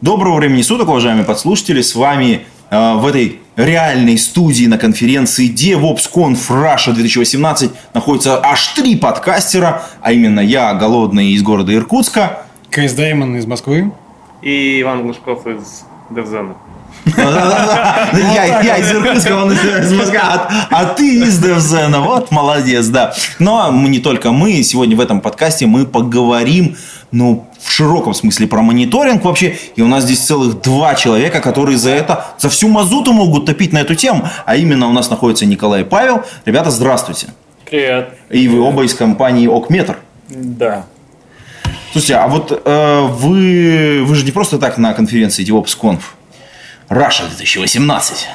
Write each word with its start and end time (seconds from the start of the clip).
Доброго 0.00 0.36
времени 0.36 0.62
суток, 0.62 0.90
уважаемые 0.90 1.24
подслушатели. 1.24 1.82
С 1.82 1.96
вами 1.96 2.46
э, 2.70 2.94
в 2.94 3.04
этой 3.04 3.40
реальной 3.56 4.16
студии 4.16 4.66
на 4.66 4.78
конференции 4.78 5.52
DevOpsConf 5.52 6.38
Russia 6.50 6.92
2018 6.92 7.72
находится 7.94 8.40
аж 8.40 8.68
три 8.76 8.94
подкастера, 8.94 9.82
а 10.00 10.12
именно 10.12 10.38
я, 10.38 10.72
голодный 10.74 11.32
из 11.32 11.42
города 11.42 11.74
Иркутска. 11.74 12.44
Крис 12.70 12.92
Даймон 12.92 13.38
из 13.38 13.46
Москвы. 13.46 13.90
И 14.40 14.80
Иван 14.82 15.02
Глушков 15.02 15.44
из 15.48 15.82
Девзена. 16.10 16.54
Я, 17.16 18.62
я 18.62 18.76
из 18.76 18.92
Иркутска, 18.92 19.32
он 19.32 19.50
из 19.50 19.92
Москвы, 19.92 20.18
а, 20.22 20.68
а 20.70 20.84
ты 20.94 21.22
из 21.24 21.40
Девзена. 21.40 22.02
Вот, 22.02 22.30
молодец, 22.30 22.86
да. 22.86 23.14
Но 23.40 23.72
мы 23.72 23.88
не 23.88 23.98
только 23.98 24.30
мы. 24.30 24.62
Сегодня 24.62 24.96
в 24.96 25.00
этом 25.00 25.20
подкасте 25.20 25.66
мы 25.66 25.86
поговорим 25.86 26.76
ну, 27.10 27.46
в 27.60 27.70
широком 27.70 28.14
смысле 28.14 28.46
про 28.46 28.62
мониторинг 28.62 29.24
вообще. 29.24 29.56
И 29.76 29.82
у 29.82 29.88
нас 29.88 30.04
здесь 30.04 30.20
целых 30.20 30.60
два 30.60 30.94
человека, 30.94 31.40
которые 31.40 31.78
за 31.78 31.90
это, 31.90 32.26
за 32.38 32.48
всю 32.48 32.68
мазуту 32.68 33.12
могут 33.12 33.46
топить 33.46 33.72
на 33.72 33.78
эту 33.78 33.94
тему. 33.94 34.28
А 34.44 34.56
именно 34.56 34.88
у 34.88 34.92
нас 34.92 35.10
находится 35.10 35.46
Николай 35.46 35.82
и 35.82 35.84
Павел. 35.84 36.22
Ребята, 36.44 36.70
здравствуйте. 36.70 37.28
Привет. 37.64 38.14
И 38.30 38.48
вы 38.48 38.60
оба 38.60 38.84
из 38.84 38.94
компании 38.94 39.46
Окметр. 39.46 39.98
Да. 40.28 40.86
Слушайте, 41.92 42.16
а 42.16 42.28
вот 42.28 42.62
э, 42.64 43.00
вы, 43.00 44.02
вы 44.04 44.14
же 44.14 44.24
не 44.24 44.30
просто 44.30 44.58
так 44.58 44.76
на 44.76 44.92
конференции 44.92 45.46
DevOpsConf. 45.46 46.00
Russia 46.90 47.26
2018. 47.28 48.28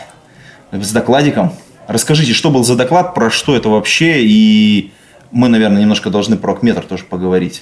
С 0.72 0.92
докладиком. 0.92 1.54
Расскажите, 1.88 2.34
что 2.34 2.50
был 2.50 2.64
за 2.64 2.76
доклад, 2.76 3.14
про 3.14 3.30
что 3.30 3.56
это 3.56 3.70
вообще, 3.70 4.24
и 4.24 4.92
мы, 5.32 5.50
наверное, 5.50 5.82
немножко 5.82 6.10
должны 6.10 6.38
про 6.38 6.54
Окметр 6.54 6.82
тоже 6.82 7.04
поговорить. 7.04 7.62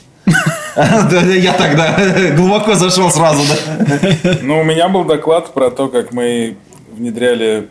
Я 0.75 1.53
тогда 1.53 1.97
глубоко 2.35 2.75
зашел 2.75 3.11
сразу, 3.11 3.43
да? 3.43 4.37
Ну, 4.41 4.61
у 4.61 4.63
меня 4.63 4.87
был 4.89 5.03
доклад 5.03 5.53
про 5.53 5.69
то, 5.69 5.89
как 5.89 6.13
мы 6.13 6.57
внедряли 6.91 7.69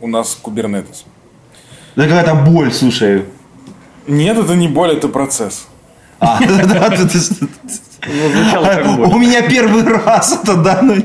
у 0.00 0.08
нас 0.08 0.38
Kubernetes. 0.42 1.04
Да 1.94 2.04
какая-то 2.04 2.34
боль, 2.34 2.72
слушай. 2.72 3.24
Нет, 4.06 4.38
это 4.38 4.54
не 4.54 4.68
боль, 4.68 4.92
это 4.92 5.08
процесс. 5.08 5.66
А, 6.18 6.38
да, 6.68 6.92
ну, 8.84 9.10
У 9.10 9.18
меня 9.18 9.42
первый 9.42 9.82
раз 9.82 10.32
это, 10.32 10.56
да, 10.56 10.80
ну 10.82 10.96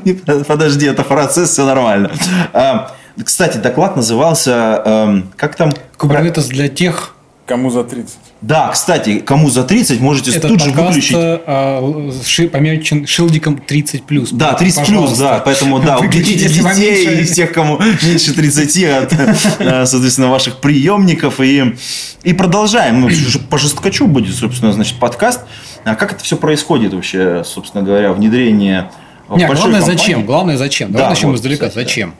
подожди, 0.48 0.86
это 0.86 1.04
процесс, 1.04 1.50
все 1.50 1.66
нормально. 1.66 2.12
А, 2.54 2.92
кстати, 3.24 3.58
доклад 3.58 3.96
назывался, 3.96 4.82
эм, 4.86 5.32
как 5.36 5.56
там? 5.56 5.72
Kubernetes 5.98 6.48
для 6.48 6.70
тех, 6.70 7.16
Кому 7.52 7.70
за 7.70 7.84
30? 7.84 8.16
Да, 8.40 8.70
кстати, 8.70 9.20
кому 9.20 9.50
за 9.50 9.64
30, 9.64 10.00
можете 10.00 10.32
Этот 10.32 10.48
тут 10.52 10.62
же 10.62 10.72
выключить. 10.72 11.18
А, 11.18 12.12
ши, 12.26 12.48
помечен 12.48 13.06
шилдиком 13.06 13.58
30 13.58 14.04
плюс. 14.06 14.32
Да, 14.32 14.54
30 14.54 14.88
плюс, 14.88 15.18
да. 15.18 15.42
Поэтому 15.44 15.80
да, 15.80 15.98
уберите 16.00 16.48
детей 16.48 17.24
и 17.24 17.26
тех, 17.26 17.52
кому 17.52 17.78
меньше 17.78 18.34
30 18.34 18.84
от, 18.86 19.14
э, 19.60 19.86
соответственно, 19.86 20.30
ваших 20.30 20.62
приемников. 20.62 21.42
И, 21.42 21.76
и 22.24 22.32
продолжаем. 22.32 23.02
Ну, 23.02 23.10
по 23.50 23.58
жесткачу 23.58 24.08
будет, 24.08 24.34
собственно, 24.34 24.72
значит, 24.72 24.98
подкаст. 24.98 25.42
А 25.84 25.96
как 25.96 26.14
это 26.14 26.24
все 26.24 26.38
происходит 26.38 26.94
вообще, 26.94 27.44
собственно 27.44 27.84
говоря, 27.84 28.14
внедрение 28.14 28.92
в 29.28 29.36
Нет, 29.36 29.48
главное 29.48 29.82
компании? 29.82 29.98
зачем? 29.98 30.26
Главное 30.26 30.56
зачем? 30.56 30.94
Давай 30.94 31.08
да, 31.08 31.10
начнем 31.10 31.32
вот, 31.32 31.36
издалека. 31.36 31.68
Кстати, 31.68 31.86
зачем? 31.86 32.16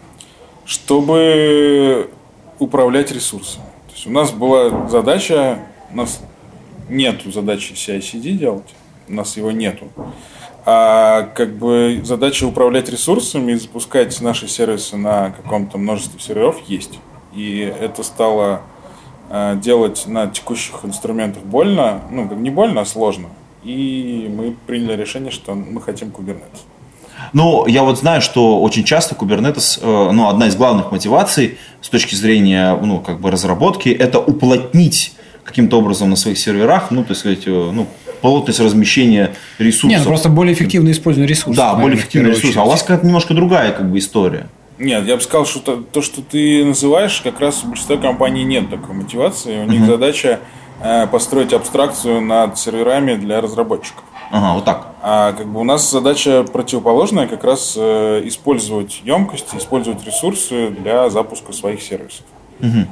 Чтобы 0.66 2.10
управлять 2.60 3.14
ресурсами 3.14 3.71
есть 4.02 4.08
у 4.08 4.12
нас 4.12 4.32
была 4.32 4.88
задача, 4.88 5.60
у 5.92 5.98
нас 5.98 6.22
нету 6.90 7.32
задачи 7.32 7.74
CI-CD 7.74 8.32
делать, 8.32 8.74
у 9.08 9.14
нас 9.14 9.38
его 9.38 9.52
нету. 9.52 9.90
А 10.66 11.24
как 11.36 11.56
бы 11.58 12.02
задача 12.04 12.46
управлять 12.46 12.90
ресурсами 12.90 13.52
и 13.52 13.56
запускать 13.56 14.20
наши 14.22 14.48
сервисы 14.48 14.98
на 14.98 15.32
каком-то 15.32 15.78
множестве 15.78 16.20
серверов 16.20 16.58
есть. 16.68 17.00
И 17.34 17.60
это 17.60 18.04
стало 18.04 18.62
э, 19.30 19.58
делать 19.62 20.06
на 20.08 20.28
текущих 20.28 20.84
инструментах 20.84 21.44
больно, 21.44 22.02
ну, 22.12 22.32
не 22.36 22.50
больно, 22.50 22.82
а 22.82 22.86
сложно. 22.86 23.30
И 23.64 24.32
мы 24.36 24.56
приняли 24.68 25.00
решение, 25.00 25.32
что 25.32 25.54
мы 25.54 25.82
хотим 25.82 26.10
Kubernetes. 26.10 26.62
Но 27.34 27.66
я 27.68 27.84
вот 27.84 28.00
знаю, 28.00 28.22
что 28.22 28.62
очень 28.62 28.84
часто 28.84 29.16
Kubernetes, 29.16 29.80
э, 29.82 30.12
ну, 30.12 30.28
одна 30.28 30.48
из 30.48 30.56
главных 30.56 30.92
мотиваций 30.92 31.58
с 31.82 31.90
точки 31.90 32.16
зрения, 32.16 32.78
ну, 32.82 33.00
как 33.00 33.20
бы 33.20 33.32
разработки, 33.32 33.90
это 33.90 34.20
уплотнить 34.20 35.14
каким-то 35.44 35.80
образом 35.80 36.10
на 36.10 36.16
своих 36.16 36.38
серверах, 36.38 36.92
ну, 36.92 37.04
так 37.04 37.18
сказать, 37.18 37.44
э, 37.46 37.72
ну, 37.74 37.88
плотность 38.22 38.60
размещения 38.60 39.34
ресурсов. 39.58 39.90
Нет, 39.90 40.04
просто 40.04 40.30
более 40.30 40.54
эффективно 40.54 40.92
использование 40.92 41.28
ресурсов. 41.28 41.56
Да, 41.56 41.74
более 41.76 41.98
эффективно 41.98 42.28
ресурсов. 42.28 42.58
А 42.58 42.64
у 42.64 42.70
вас 42.70 42.82
какая-то 42.82 43.06
немножко 43.06 43.34
другая 43.34 43.72
как 43.72 43.90
бы 43.90 43.98
история. 43.98 44.48
Нет, 44.78 45.06
я 45.06 45.16
бы 45.16 45.22
сказал, 45.22 45.46
что 45.46 45.60
то, 45.60 45.76
то, 45.78 46.02
что 46.02 46.22
ты 46.22 46.66
называешь, 46.66 47.22
как 47.22 47.40
раз 47.40 47.64
у 47.64 47.68
большинства 47.68 47.98
компаний 47.98 48.44
нет 48.44 48.70
такой 48.70 48.96
мотивации. 48.96 49.60
У 49.60 49.66
них 49.66 49.82
uh-huh. 49.82 49.88
задача 49.88 50.40
э, 50.82 51.06
построить 51.08 51.54
абстракцию 51.54 52.22
над 52.22 52.58
серверами 52.58 53.14
для 53.16 53.42
разработчиков. 53.42 54.04
Ага, 54.32 54.54
вот 54.54 54.66
так. 54.66 54.88
А 55.04 55.34
как 55.34 55.48
бы 55.48 55.60
у 55.60 55.64
нас 55.64 55.92
задача 55.92 56.44
противоположная, 56.44 57.28
как 57.28 57.44
раз 57.44 57.76
э, 57.78 58.22
использовать 58.26 59.02
емкости, 59.04 59.58
использовать 59.58 60.06
ресурсы 60.06 60.70
для 60.70 61.10
запуска 61.10 61.52
своих 61.52 61.82
сервисов. 61.82 62.24
Угу. 62.62 62.88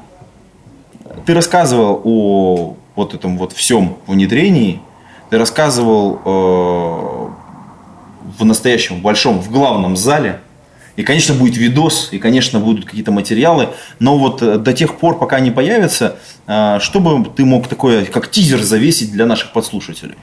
Ты 1.25 1.33
рассказывал 1.33 2.01
о 2.03 2.75
вот 2.95 3.13
этом 3.13 3.37
вот 3.37 3.53
всем 3.53 3.97
внедрении. 4.05 4.81
Ты 5.29 5.37
рассказывал 5.37 6.19
э, 6.25 7.29
в 8.37 8.45
настоящем 8.45 9.01
большом, 9.01 9.39
в 9.39 9.49
главном 9.49 9.95
зале. 9.95 10.41
И, 10.97 11.03
конечно, 11.03 11.33
будет 11.33 11.55
видос, 11.55 12.09
и, 12.11 12.19
конечно, 12.19 12.59
будут 12.59 12.83
какие-то 12.83 13.13
материалы. 13.13 13.69
Но 13.99 14.17
вот 14.17 14.41
э, 14.41 14.57
до 14.57 14.73
тех 14.73 14.97
пор, 14.97 15.17
пока 15.17 15.37
они 15.37 15.51
появятся, 15.51 16.17
э, 16.47 16.79
что 16.81 16.99
бы 16.99 17.23
ты 17.33 17.45
мог 17.45 17.69
такое, 17.69 18.03
как 18.03 18.29
тизер 18.29 18.61
завесить 18.61 19.13
для 19.13 19.25
наших 19.25 19.53
подслушателей? 19.53 20.15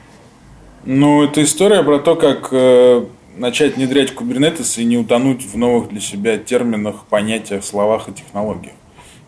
Ну, 0.86 1.24
это 1.24 1.42
история 1.42 1.82
про 1.82 1.98
то, 1.98 2.14
как 2.14 2.48
э, 2.52 3.04
начать 3.36 3.76
внедрять 3.76 4.12
Kubernetes 4.12 4.80
и 4.80 4.84
не 4.84 4.97
утонуть 4.97 5.44
в 5.44 5.58
новых 5.58 5.88
для 5.88 6.00
себя 6.00 6.38
терминах, 6.38 7.06
понятиях, 7.10 7.64
словах 7.64 8.08
и 8.08 8.12
технологиях. 8.12 8.74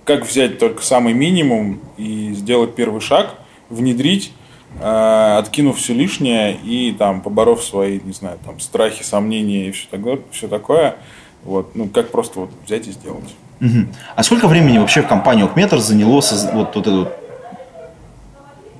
Как 0.04 0.24
взять 0.24 0.60
только 0.60 0.84
самый 0.84 1.14
минимум 1.14 1.80
и 1.96 2.32
сделать 2.32 2.76
первый 2.76 3.00
шаг, 3.00 3.34
внедрить, 3.70 4.32
э, 4.80 5.36
откинув 5.36 5.78
все 5.78 5.94
лишнее 5.94 6.56
и 6.62 6.94
там 6.96 7.22
поборов 7.22 7.64
свои, 7.64 7.98
не 8.04 8.12
знаю, 8.12 8.38
там 8.46 8.60
страхи, 8.60 9.02
сомнения 9.02 9.66
и 9.66 9.72
все 9.72 9.88
такое, 9.90 10.20
все 10.30 10.46
такое. 10.46 10.94
Вот, 11.42 11.74
ну, 11.74 11.88
как 11.88 12.12
просто 12.12 12.38
вот 12.38 12.50
взять 12.64 12.86
и 12.86 12.92
сделать. 12.92 13.34
Угу. 13.60 13.86
А 14.14 14.22
сколько 14.22 14.46
времени 14.46 14.78
вообще 14.78 15.02
в 15.02 15.08
компании 15.08 15.44
Окметр 15.44 15.78
заняло 15.78 16.20
вот, 16.20 16.76
вот 16.76 16.76
эту 16.76 17.08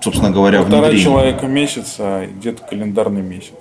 собственно 0.00 0.30
говоря, 0.30 0.58
Полтора 0.60 0.82
внедрение. 0.88 1.04
человека 1.04 1.46
месяц, 1.46 1.96
а 1.98 2.26
где-то 2.26 2.62
календарный 2.64 3.22
месяц. 3.22 3.54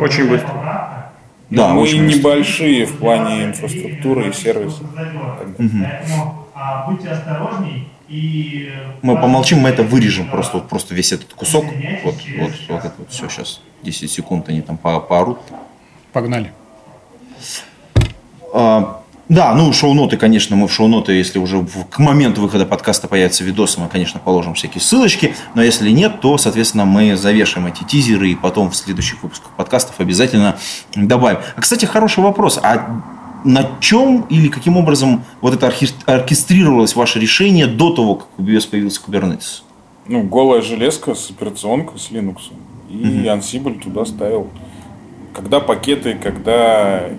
Очень 0.00 0.28
быстро. 0.28 1.12
Да, 1.50 1.68
мы 1.68 1.82
очень 1.82 2.06
небольшие 2.06 2.80
быстро. 2.80 2.96
в 2.96 2.98
плане 2.98 3.44
инфраструктуры 3.44 4.28
и 4.28 4.32
сервисов. 4.32 4.82
Угу. 5.58 6.88
Будьте 6.88 7.08
осторожней. 7.08 7.88
И 8.08 8.72
мы 9.02 9.16
помолчим, 9.16 9.58
мы 9.58 9.70
это 9.70 9.82
вырежем 9.82 10.28
просто, 10.28 10.58
вот, 10.58 10.68
просто 10.68 10.94
весь 10.94 11.12
этот 11.12 11.34
кусок. 11.34 11.64
Вот, 12.04 12.14
вот, 12.38 12.52
вот 12.68 12.84
это 12.84 12.94
вот 12.98 13.10
все 13.10 13.28
сейчас. 13.28 13.60
10 13.82 14.10
секунд 14.10 14.48
они 14.48 14.62
там 14.62 14.76
по 14.76 15.00
поорут. 15.00 15.38
Погнали. 16.12 16.52
А, 18.54 19.02
да, 19.28 19.54
ну 19.54 19.72
шоу-ноты, 19.72 20.16
конечно, 20.16 20.54
мы 20.54 20.68
в 20.68 20.72
шоу-ноты, 20.72 21.12
если 21.12 21.40
уже 21.40 21.58
в, 21.58 21.84
к 21.90 21.98
моменту 21.98 22.42
выхода 22.42 22.64
подкаста 22.64 23.08
появятся 23.08 23.42
видосы, 23.42 23.80
мы, 23.80 23.88
конечно, 23.88 24.20
положим 24.20 24.54
всякие 24.54 24.80
ссылочки, 24.80 25.34
но 25.54 25.62
если 25.62 25.90
нет, 25.90 26.20
то, 26.20 26.38
соответственно, 26.38 26.84
мы 26.84 27.16
завешаем 27.16 27.66
эти 27.66 27.82
тизеры 27.82 28.30
и 28.30 28.36
потом 28.36 28.70
в 28.70 28.76
следующих 28.76 29.22
выпусках 29.24 29.50
подкастов 29.56 29.98
обязательно 29.98 30.56
добавим. 30.94 31.38
А, 31.56 31.60
кстати, 31.60 31.86
хороший 31.86 32.22
вопрос. 32.22 32.60
А 32.62 33.02
на 33.44 33.68
чем 33.80 34.26
или 34.30 34.48
каким 34.48 34.76
образом 34.76 35.24
вот 35.40 35.54
это 35.54 35.72
оркестрировалось 36.06 36.94
ваше 36.94 37.18
решение 37.18 37.66
до 37.66 37.90
того, 37.90 38.14
как 38.16 38.28
у 38.38 38.42
BS 38.42 38.70
появился 38.70 39.00
Kubernetes? 39.06 39.62
Ну, 40.06 40.22
голая 40.22 40.62
железка 40.62 41.14
с 41.16 41.30
операционкой, 41.30 41.98
с 41.98 42.10
Linux. 42.10 42.52
И 42.90 43.26
Ansible 43.26 43.82
туда 43.82 44.04
ставил. 44.04 44.48
Когда 45.32 45.58
пакеты, 45.58 46.14
когда 46.14 47.10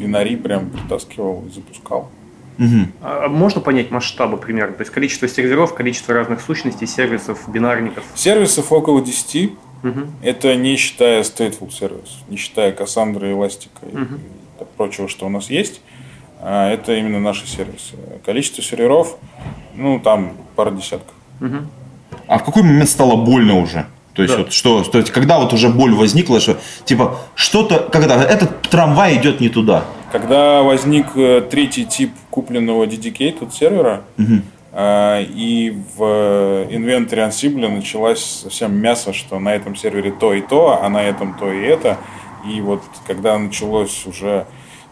бинари 0.00 0.36
прям 0.36 0.70
притаскивал 0.70 1.44
и 1.48 1.54
запускал. 1.54 2.10
Угу. 2.58 2.88
А 3.02 3.28
можно 3.28 3.60
понять 3.60 3.90
масштабы 3.90 4.36
примерно? 4.36 4.74
То 4.74 4.82
есть 4.82 4.92
количество 4.92 5.28
серверов, 5.28 5.74
количество 5.74 6.14
разных 6.14 6.40
сущностей, 6.40 6.86
сервисов, 6.86 7.48
бинарников? 7.48 8.04
Сервисов 8.14 8.72
около 8.72 9.02
10. 9.02 9.52
Угу. 9.82 10.00
Это 10.22 10.56
не 10.56 10.76
считая 10.76 11.22
stateful 11.22 11.70
сервис, 11.70 12.18
не 12.28 12.36
считая 12.36 12.72
Cassandra, 12.72 13.32
Elastic 13.32 13.70
угу. 13.82 14.14
и 14.60 14.64
прочего, 14.76 15.08
что 15.08 15.26
у 15.26 15.30
нас 15.30 15.48
есть. 15.48 15.80
А 16.42 16.70
это 16.70 16.94
именно 16.94 17.20
наши 17.20 17.46
сервисы. 17.46 17.96
Количество 18.24 18.62
серверов, 18.62 19.16
ну, 19.74 20.00
там 20.00 20.32
пара 20.56 20.70
десятков. 20.70 21.14
Угу. 21.40 21.56
А 22.26 22.38
в 22.38 22.44
какой 22.44 22.62
момент 22.62 22.88
стало 22.88 23.16
больно 23.16 23.58
уже? 23.58 23.86
То 24.14 24.22
есть, 24.22 24.34
да. 24.34 24.42
вот, 24.42 24.52
что, 24.52 24.82
то 24.82 24.98
есть, 24.98 25.10
когда 25.10 25.38
вот 25.38 25.52
уже 25.52 25.68
боль 25.68 25.94
возникла, 25.94 26.40
что 26.40 26.56
типа 26.84 27.18
что-то, 27.34 27.88
когда 27.92 28.22
этот 28.22 28.62
трамвай 28.62 29.16
идет 29.16 29.40
не 29.40 29.48
туда. 29.48 29.84
Когда 30.10 30.62
возник 30.62 31.06
э, 31.14 31.42
третий 31.48 31.84
тип 31.84 32.10
купленного 32.30 32.84
dedicated 32.84 33.52
сервера, 33.52 34.02
угу. 34.18 34.42
и 34.76 35.76
в 35.96 36.66
инвентаре 36.70 37.22
Ansible 37.22 37.68
началась 37.68 38.22
совсем 38.22 38.74
мясо, 38.76 39.12
что 39.12 39.38
на 39.38 39.54
этом 39.54 39.76
сервере 39.76 40.10
то 40.10 40.34
и 40.34 40.40
то, 40.40 40.80
а 40.82 40.88
на 40.88 41.02
этом 41.02 41.34
то 41.38 41.52
и 41.52 41.62
это. 41.62 41.98
И 42.48 42.60
вот 42.60 42.82
когда 43.06 43.38
началось 43.38 44.06
уже 44.06 44.46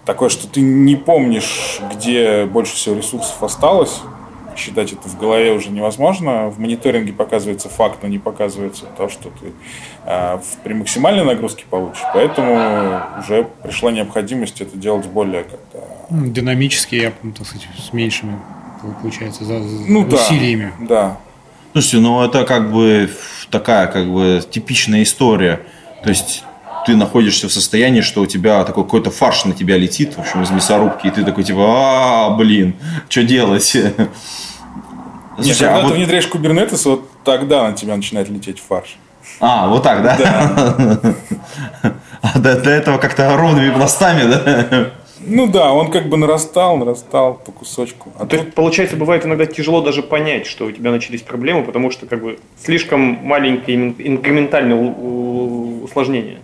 такое, 0.04 0.28
что 0.28 0.48
ты 0.48 0.60
не 0.60 0.96
помнишь, 0.96 1.80
где 1.92 2.44
больше 2.46 2.76
всего 2.76 2.96
ресурсов 2.96 3.42
осталось, 3.42 4.00
считать 4.58 4.92
это 4.92 5.08
в 5.08 5.18
голове 5.18 5.52
уже 5.52 5.70
невозможно. 5.70 6.48
В 6.48 6.58
мониторинге 6.58 7.12
показывается 7.12 7.68
факт, 7.68 7.98
но 8.02 8.08
не 8.08 8.18
показывается 8.18 8.84
то, 8.96 9.08
что 9.08 9.30
ты 9.30 9.52
э, 10.04 10.38
при 10.64 10.74
максимальной 10.74 11.24
нагрузке 11.24 11.64
получишь. 11.68 12.02
Поэтому 12.12 13.00
уже 13.18 13.48
пришла 13.62 13.90
необходимость 13.90 14.60
это 14.60 14.76
делать 14.76 15.06
более 15.06 15.44
как-то... 15.44 15.84
Ну, 16.10 16.26
динамически, 16.26 16.96
я, 16.96 17.12
так 17.36 17.46
сказать, 17.46 17.68
с 17.78 17.92
меньшими, 17.92 18.38
получается, 19.02 19.44
за, 19.44 19.58
ну, 19.58 20.00
усилиями. 20.00 20.72
Да, 20.80 20.86
да. 20.86 21.16
Слушайте, 21.72 21.98
ну 21.98 22.24
это 22.24 22.44
как 22.44 22.72
бы 22.72 23.10
такая 23.50 23.86
как 23.86 24.06
бы 24.12 24.42
типичная 24.50 25.02
история. 25.02 25.60
То 26.02 26.08
есть 26.08 26.44
ты 26.88 26.96
находишься 26.96 27.48
в 27.48 27.52
состоянии, 27.52 28.00
что 28.00 28.22
у 28.22 28.26
тебя 28.26 28.64
такой 28.64 28.82
какой-то 28.84 29.10
фарш 29.10 29.44
на 29.44 29.52
тебя 29.52 29.76
летит, 29.76 30.14
в 30.14 30.20
общем, 30.20 30.42
из 30.42 30.50
мясорубки, 30.50 31.06
и 31.06 31.10
ты 31.10 31.22
такой 31.22 31.44
типа, 31.44 31.60
а, 31.60 32.30
блин, 32.30 32.76
что 33.10 33.24
делать? 33.24 33.64
Слушай, 33.64 34.08
Нет, 35.36 35.58
когда 35.58 35.76
а 35.76 35.80
ты 35.80 35.86
вот... 35.88 35.96
внедряешь 35.96 36.26
кубернетес, 36.26 36.86
вот 36.86 37.10
тогда 37.24 37.68
на 37.68 37.74
тебя 37.74 37.94
начинает 37.94 38.30
лететь 38.30 38.62
фарш. 38.66 38.96
А, 39.38 39.68
вот 39.68 39.82
так, 39.82 40.02
да? 40.02 40.16
Да. 40.18 41.14
А 42.20 42.38
до, 42.40 42.60
до 42.60 42.70
этого 42.70 42.98
как-то 42.98 43.36
ровными 43.36 43.70
пластами, 43.70 44.28
да? 44.28 44.90
Ну 45.20 45.46
да, 45.46 45.72
он 45.72 45.90
как 45.90 46.08
бы 46.08 46.16
нарастал, 46.16 46.76
нарастал 46.76 47.34
по 47.34 47.52
кусочку. 47.52 48.12
А 48.16 48.20
То 48.20 48.26
тут... 48.26 48.32
есть, 48.40 48.54
получается, 48.54 48.96
бывает 48.96 49.24
иногда 49.24 49.46
тяжело 49.46 49.82
даже 49.82 50.02
понять, 50.02 50.46
что 50.46 50.64
у 50.64 50.72
тебя 50.72 50.90
начались 50.90 51.22
проблемы, 51.22 51.62
потому 51.62 51.92
что 51.92 52.06
как 52.06 52.22
бы 52.22 52.38
слишком 52.60 53.00
маленькие 53.22 53.94
инкрементальные 53.98 54.76
усложнения. 55.84 56.38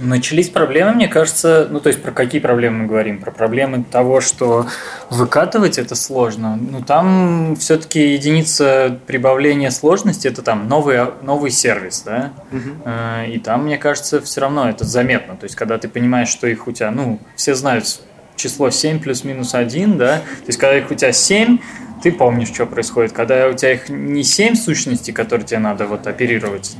Начались 0.00 0.48
проблемы, 0.48 0.92
мне 0.92 1.08
кажется, 1.08 1.66
ну 1.70 1.80
то 1.80 1.88
есть 1.88 2.00
про 2.00 2.12
какие 2.12 2.40
проблемы 2.40 2.82
мы 2.82 2.86
говорим? 2.86 3.18
Про 3.18 3.32
проблемы 3.32 3.82
того, 3.82 4.20
что 4.20 4.66
выкатывать 5.10 5.76
это 5.76 5.96
сложно. 5.96 6.56
Ну 6.56 6.82
там 6.82 7.56
все-таки 7.56 8.12
единица 8.12 8.98
прибавления 9.06 9.70
сложности 9.70 10.28
это 10.28 10.42
там 10.42 10.68
новый, 10.68 10.98
новый 11.22 11.50
сервис, 11.50 12.02
да? 12.02 12.32
Угу. 12.52 12.90
И 13.32 13.38
там, 13.38 13.64
мне 13.64 13.76
кажется, 13.76 14.20
все 14.20 14.40
равно 14.40 14.68
это 14.68 14.84
заметно. 14.84 15.36
То 15.36 15.44
есть 15.44 15.56
когда 15.56 15.78
ты 15.78 15.88
понимаешь, 15.88 16.28
что 16.28 16.46
их 16.46 16.68
у 16.68 16.72
тебя, 16.72 16.92
ну, 16.92 17.18
все 17.34 17.54
знают 17.54 18.00
число 18.36 18.70
7 18.70 19.00
плюс-минус 19.00 19.54
1, 19.54 19.98
да? 19.98 20.18
То 20.18 20.46
есть 20.46 20.58
когда 20.58 20.78
их 20.78 20.90
у 20.90 20.94
тебя 20.94 21.12
7, 21.12 21.58
ты 22.02 22.12
помнишь, 22.12 22.48
что 22.48 22.66
происходит. 22.66 23.12
Когда 23.12 23.48
у 23.48 23.52
тебя 23.52 23.72
их 23.72 23.88
не 23.88 24.22
7 24.22 24.54
сущностей, 24.54 25.12
которые 25.12 25.46
тебе 25.46 25.58
надо 25.58 25.86
вот 25.86 26.06
оперировать, 26.06 26.76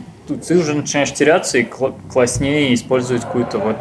ты 0.47 0.59
уже 0.59 0.75
начинаешь 0.75 1.13
теряться 1.13 1.59
и 1.59 1.65
класснее 1.65 2.75
использовать 2.75 3.23
какую-то 3.23 3.59
вот 3.59 3.77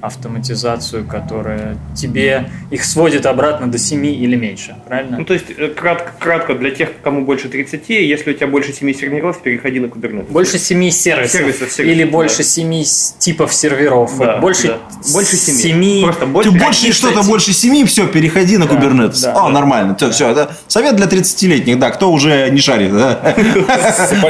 автоматизацию, 0.00 1.04
которая 1.04 1.76
тебе 1.96 2.50
их 2.70 2.84
сводит 2.84 3.26
обратно 3.26 3.66
до 3.66 3.78
7 3.78 4.06
или 4.06 4.36
меньше, 4.36 4.76
правильно? 4.86 5.18
Ну, 5.18 5.24
то 5.24 5.34
есть, 5.34 5.46
э, 5.56 5.68
кратко, 5.68 6.12
кратко 6.18 6.54
для 6.54 6.70
тех, 6.70 6.90
кому 7.02 7.24
больше 7.24 7.48
30, 7.48 7.88
если 7.88 8.30
у 8.30 8.34
тебя 8.34 8.46
больше 8.46 8.72
7 8.72 8.92
серверов, 8.94 9.42
переходи 9.42 9.80
на 9.80 9.86
Kubernetes. 9.86 10.30
Больше 10.30 10.58
7 10.58 10.90
сервисов, 10.90 11.32
сервисов, 11.32 11.72
сервисов 11.72 11.80
или 11.80 12.04
да. 12.04 12.10
больше 12.10 12.42
7 12.42 12.84
типов 13.18 13.54
серверов. 13.54 14.18
Да, 14.18 14.38
больше, 14.38 14.68
да. 14.68 14.78
больше 15.12 15.36
7. 15.36 15.54
7 15.54 16.02
Просто 16.04 16.26
больше, 16.26 16.50
больше 16.50 16.92
что-то 16.92 17.22
больше 17.22 17.52
7 17.52 17.86
все, 17.86 18.06
переходи 18.06 18.56
на 18.56 18.66
да, 18.66 18.74
Kubernetes. 18.74 19.22
Да, 19.22 19.32
а, 19.32 19.46
да, 19.46 19.48
нормально. 19.48 19.96
Да. 19.98 20.10
Все, 20.10 20.30
это 20.30 20.56
совет 20.66 20.96
для 20.96 21.06
30-летних, 21.06 21.78
да, 21.78 21.90
кто 21.90 22.10
уже 22.12 22.48
не 22.50 22.60
шарит, 22.60 22.92
да? 22.92 23.34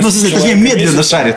Ну, 0.00 0.11
точнее, 0.11 0.55
медленно 0.55 1.03
шарит. 1.03 1.37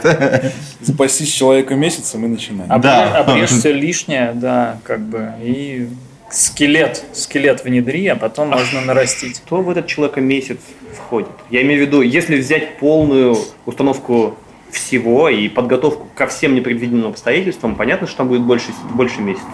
Запастись 0.81 1.31
человека 1.31 1.75
месяца, 1.75 2.17
мы 2.17 2.27
начинаем. 2.27 2.71
Обрежь 2.71 3.49
все 3.49 3.71
лишнее 3.71 4.31
да, 4.33 4.79
как 4.83 5.01
бы, 5.01 5.33
и 5.41 5.87
скелет, 6.31 7.03
скелет 7.13 7.63
внедри, 7.63 8.07
а 8.07 8.15
потом 8.15 8.53
а 8.53 8.57
можно 8.57 8.81
нарастить. 8.81 9.37
Что 9.45 9.61
в 9.61 9.69
этот 9.69 9.87
человека 9.87 10.21
месяц 10.21 10.57
входит? 10.95 11.29
Я 11.49 11.61
имею 11.61 11.83
в 11.83 11.87
виду, 11.87 12.01
если 12.01 12.37
взять 12.37 12.77
полную 12.77 13.37
установку 13.65 14.35
всего 14.71 15.29
и 15.29 15.49
подготовку 15.49 16.07
ко 16.15 16.27
всем 16.27 16.55
непредвиденным 16.55 17.09
обстоятельствам, 17.09 17.75
понятно, 17.75 18.07
что 18.07 18.17
там 18.17 18.29
будет 18.29 18.41
больше, 18.41 18.71
больше 18.93 19.21
месяца. 19.21 19.45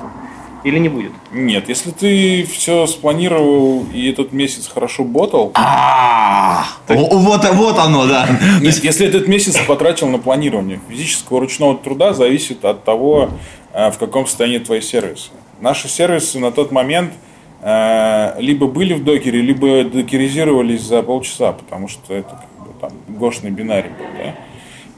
Или 0.64 0.80
не 0.80 0.90
будет? 0.90 1.12
Нет, 1.32 1.70
если 1.70 1.92
ты 1.92 2.44
все 2.46 2.88
спланировал 2.88 3.86
и 3.94 4.10
этот 4.10 4.34
месяц 4.34 4.68
хорошо 4.68 5.04
ботал. 5.04 5.52
А, 5.54 6.66
вот, 6.88 7.44
вот 7.54 7.80
оно, 7.80 8.06
да. 8.08 8.28
Если 8.62 9.06
этот 9.06 9.28
месяц 9.28 9.58
потратил 9.68 10.08
на 10.08 10.18
планирование 10.18 10.80
физического 10.90 11.40
ручного 11.40 11.76
труда, 11.78 12.14
зависит 12.14 12.66
от 12.66 12.84
того, 12.84 13.30
Э, 13.78 13.92
в 13.92 14.00
каком 14.00 14.26
состоянии 14.26 14.58
твои 14.58 14.82
сервисы. 14.82 15.30
Наши 15.62 15.88
сервисы 15.88 16.40
на 16.40 16.52
тот 16.52 16.72
момент 16.72 17.14
э, 17.62 18.34
либо 18.40 18.66
были 18.66 18.96
в 18.96 19.04
докере, 19.04 19.40
либо 19.40 19.84
докеризировались 19.84 20.82
за 20.82 21.04
полчаса, 21.04 21.52
потому 21.52 21.88
что 21.88 22.12
это 22.16 22.30
как 22.30 22.68
бы, 22.68 22.74
там 22.82 22.92
гошный 23.08 23.52
бинарий 23.52 23.92
был. 23.92 24.06
Да? 24.18 24.36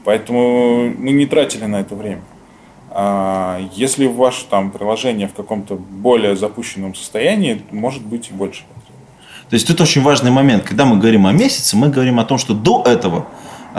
Поэтому 0.04 0.94
мы 0.96 1.10
не 1.10 1.26
тратили 1.26 1.66
на 1.66 1.80
это 1.80 1.94
время. 1.94 2.22
А 2.92 3.60
если 3.72 4.06
ваше 4.06 4.46
там 4.46 4.70
приложение 4.70 5.28
в 5.28 5.34
каком-то 5.34 5.76
более 5.76 6.36
запущенном 6.36 6.94
состоянии, 6.94 7.62
может 7.70 8.04
быть 8.04 8.30
и 8.30 8.32
больше. 8.32 8.62
То 9.48 9.54
есть 9.54 9.66
тут 9.66 9.80
очень 9.80 10.02
важный 10.02 10.30
момент. 10.30 10.64
Когда 10.64 10.84
мы 10.84 10.96
говорим 10.96 11.26
о 11.26 11.32
месяце, 11.32 11.76
мы 11.76 11.88
говорим 11.88 12.18
о 12.18 12.24
том, 12.24 12.38
что 12.38 12.54
до 12.54 12.82
этого 12.84 13.26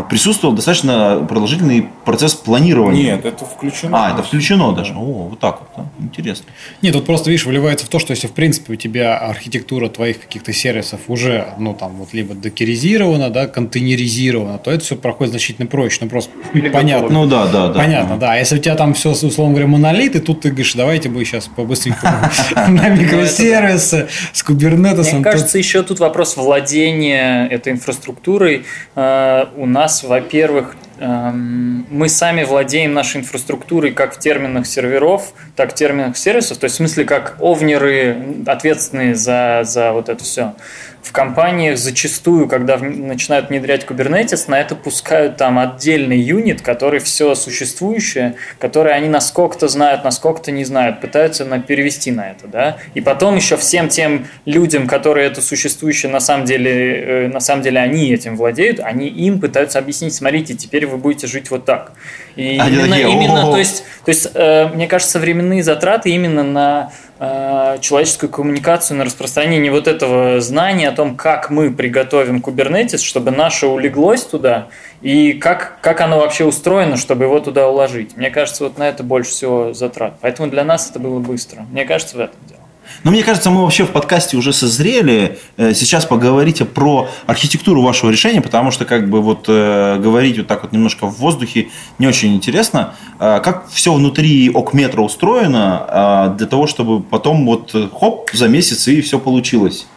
присутствовал 0.10 0.56
достаточно 0.56 1.26
продолжительный 1.28 1.88
процесс 2.06 2.34
планирования. 2.34 3.16
Нет, 3.16 3.26
это 3.26 3.46
включено. 3.46 4.06
А, 4.06 4.14
это 4.14 4.24
включено 4.24 4.72
даже. 4.74 4.94
О, 4.94 5.28
вот 5.30 5.40
так 5.40 5.60
вот. 5.60 5.70
Да? 5.76 5.86
Интересно. 6.04 6.46
Нет, 6.82 6.94
тут 6.94 7.06
просто, 7.06 7.30
видишь, 7.30 7.46
выливается 7.46 7.86
в 7.86 7.90
то, 7.90 8.00
что 8.00 8.12
если, 8.12 8.28
в 8.28 8.32
принципе, 8.32 8.74
у 8.74 8.76
тебя 8.76 9.18
архитектура 9.18 9.90
твоих 9.90 10.22
каких-то 10.22 10.54
сервисов 10.54 11.02
уже, 11.08 11.48
ну, 11.58 11.74
там, 11.74 11.96
вот, 11.98 12.14
либо 12.14 12.34
докеризирована, 12.34 13.30
да, 13.30 13.48
контейнеризирована, 13.48 14.58
то 14.58 14.72
это 14.72 14.84
все 14.84 14.96
проходит 14.96 15.32
значительно 15.32 15.68
проще. 15.68 16.00
Ну, 16.02 16.10
просто 16.10 16.32
Или 16.54 16.70
понятно. 16.70 17.10
Ну, 17.10 17.26
да, 17.26 17.48
да, 17.48 17.68
да. 17.68 17.80
Понятно, 17.80 18.18
да. 18.18 18.34
А 18.34 18.38
если 18.38 18.58
у 18.58 18.60
тебя 18.60 18.76
там 18.76 18.94
все, 18.94 19.12
условно 19.12 19.54
говоря, 19.54 19.68
монолит, 19.68 20.16
и 20.16 20.20
тут 20.20 20.42
ты 20.42 20.50
говоришь, 20.50 20.74
давайте 20.74 21.10
бы 21.10 21.24
сейчас 21.26 21.48
побыстренько 21.48 22.32
на 22.56 22.90
микросервисы 22.90 24.08
с 24.32 24.44
кубернетосом. 24.44 25.16
Мне 25.16 25.24
кажется, 25.24 25.58
еще 25.58 25.84
тут 25.84 26.00
вопрос 26.00 26.38
владения 26.38 27.48
этой 27.48 27.74
инфраструктурой 27.74 28.66
э, 28.96 29.46
у 29.56 29.66
нас 29.66 29.81
нас, 29.82 30.04
во-первых, 30.04 30.76
эм, 31.00 31.88
мы 31.90 32.08
сами 32.08 32.44
владеем 32.44 32.94
нашей 32.94 33.22
инфраструктурой 33.22 33.92
как 33.92 34.14
в 34.14 34.20
терминах 34.20 34.68
серверов, 34.68 35.34
так 35.56 35.72
в 35.72 35.76
терминах 35.76 36.18
сервисов, 36.18 36.60
то 36.60 36.66
есть 36.66 36.76
в 36.76 36.78
смысле 36.78 37.06
как 37.06 37.38
овнеры, 37.40 38.44
ответственные 38.46 39.16
за, 39.16 39.62
за 39.64 39.92
вот 39.92 40.10
это 40.10 40.24
все 40.24 40.54
в 41.02 41.12
компаниях 41.12 41.78
зачастую, 41.78 42.48
когда 42.48 42.78
начинают 42.78 43.50
внедрять 43.50 43.86
Kubernetes, 43.86 44.46
на 44.48 44.60
это 44.60 44.76
пускают 44.76 45.38
там 45.38 45.58
отдельный 45.58 46.20
юнит, 46.20 46.62
который 46.62 47.00
все 47.00 47.34
существующее, 47.34 48.36
который 48.60 48.94
они 48.94 49.10
насколько-то 49.10 49.68
знают, 49.68 50.04
насколько-то 50.04 50.52
не 50.52 50.64
знают, 50.64 51.02
пытаются 51.02 51.44
на, 51.44 51.60
перевести 51.60 52.12
на 52.12 52.32
это, 52.32 52.48
да, 52.48 52.78
и 52.94 53.02
потом 53.02 53.36
еще 53.36 53.58
всем 53.58 53.90
тем 53.90 54.28
людям, 54.46 54.88
которые 54.88 55.28
это 55.28 55.42
существующее 55.42 56.12
на 56.12 56.20
самом 56.20 56.46
деле, 56.46 57.26
э, 57.26 57.28
на 57.30 57.40
самом 57.40 57.64
деле 57.64 57.80
они 57.80 58.12
этим 58.12 58.36
владеют, 58.38 58.80
они 58.80 59.08
им 59.08 59.40
пытаются 59.40 59.80
объяснить, 59.80 60.14
смотрите, 60.14 60.54
теперь 60.54 60.86
вы 60.86 60.98
будете 60.98 61.26
жить 61.26 61.50
вот 61.50 61.66
так. 61.66 61.94
И 62.36 62.58
а 62.60 62.68
именно, 62.68 62.88
такие, 62.88 63.12
именно 63.12 63.42
то 63.52 63.58
есть, 63.58 63.84
то 64.06 64.10
есть 64.10 64.30
э, 64.34 64.68
мне 64.68 64.88
кажется, 64.88 65.20
временные 65.20 65.64
затраты 65.64 66.12
именно 66.12 66.44
на 66.44 66.92
человеческую 67.22 68.32
коммуникацию, 68.32 68.98
на 68.98 69.06
распространение 69.06 69.72
вот 69.72 69.88
этого 69.88 70.42
знания 70.42 70.90
о 70.90 70.92
том, 70.92 71.16
как 71.16 71.52
мы 71.52 71.72
приготовим 71.72 72.40
Kubernetes, 72.40 72.98
чтобы 72.98 73.30
наше 73.30 73.68
улеглось 73.68 74.24
туда, 74.24 74.70
и 75.02 75.34
как, 75.34 75.80
как 75.82 76.02
оно 76.02 76.20
вообще 76.20 76.46
устроено, 76.46 76.98
чтобы 76.98 77.26
его 77.26 77.40
туда 77.40 77.70
уложить. 77.70 78.18
Мне 78.18 78.32
кажется, 78.32 78.64
вот 78.64 78.80
на 78.80 78.90
это 78.90 79.04
больше 79.04 79.32
всего 79.32 79.74
затрат. 79.74 80.16
Поэтому 80.22 80.50
для 80.50 80.64
нас 80.64 80.90
это 80.90 80.98
было 80.98 81.20
быстро. 81.20 81.62
Мне 81.72 81.86
кажется, 81.86 82.18
в 82.18 82.22
этом 82.22 82.40
дело. 82.48 82.61
Но 83.04 83.10
мне 83.10 83.24
кажется, 83.24 83.50
мы 83.50 83.64
вообще 83.64 83.86
в 83.86 83.92
подкасте 83.92 84.38
уже 84.38 84.54
созрели 84.54 85.40
э, 85.58 85.74
сейчас 85.74 86.06
поговорить 86.06 86.68
про 86.70 87.10
архитектуру 87.26 87.82
вашего 87.82 88.12
решения, 88.12 88.42
потому 88.42 88.70
что 88.70 88.86
как 88.86 89.10
бы 89.10 89.22
вот 89.22 89.46
э, 89.48 89.98
говорить 89.98 90.38
вот 90.38 90.48
так 90.48 90.62
вот 90.62 90.72
немножко 90.72 91.08
в 91.08 91.18
воздухе 91.18 91.70
не 91.98 92.06
очень 92.06 92.36
интересно. 92.36 92.94
Э, 93.20 93.40
как 93.44 93.68
все 93.70 93.94
внутри 93.94 94.52
окметра 94.54 95.02
устроено 95.02 96.36
для 96.38 96.48
того, 96.48 96.68
чтобы 96.68 97.02
потом 97.02 97.46
вот 97.46 97.76
хоп, 98.00 98.30
за 98.34 98.48
месяц 98.48 98.88
и 98.88 99.02
все 99.02 99.18
получилось? 99.18 99.88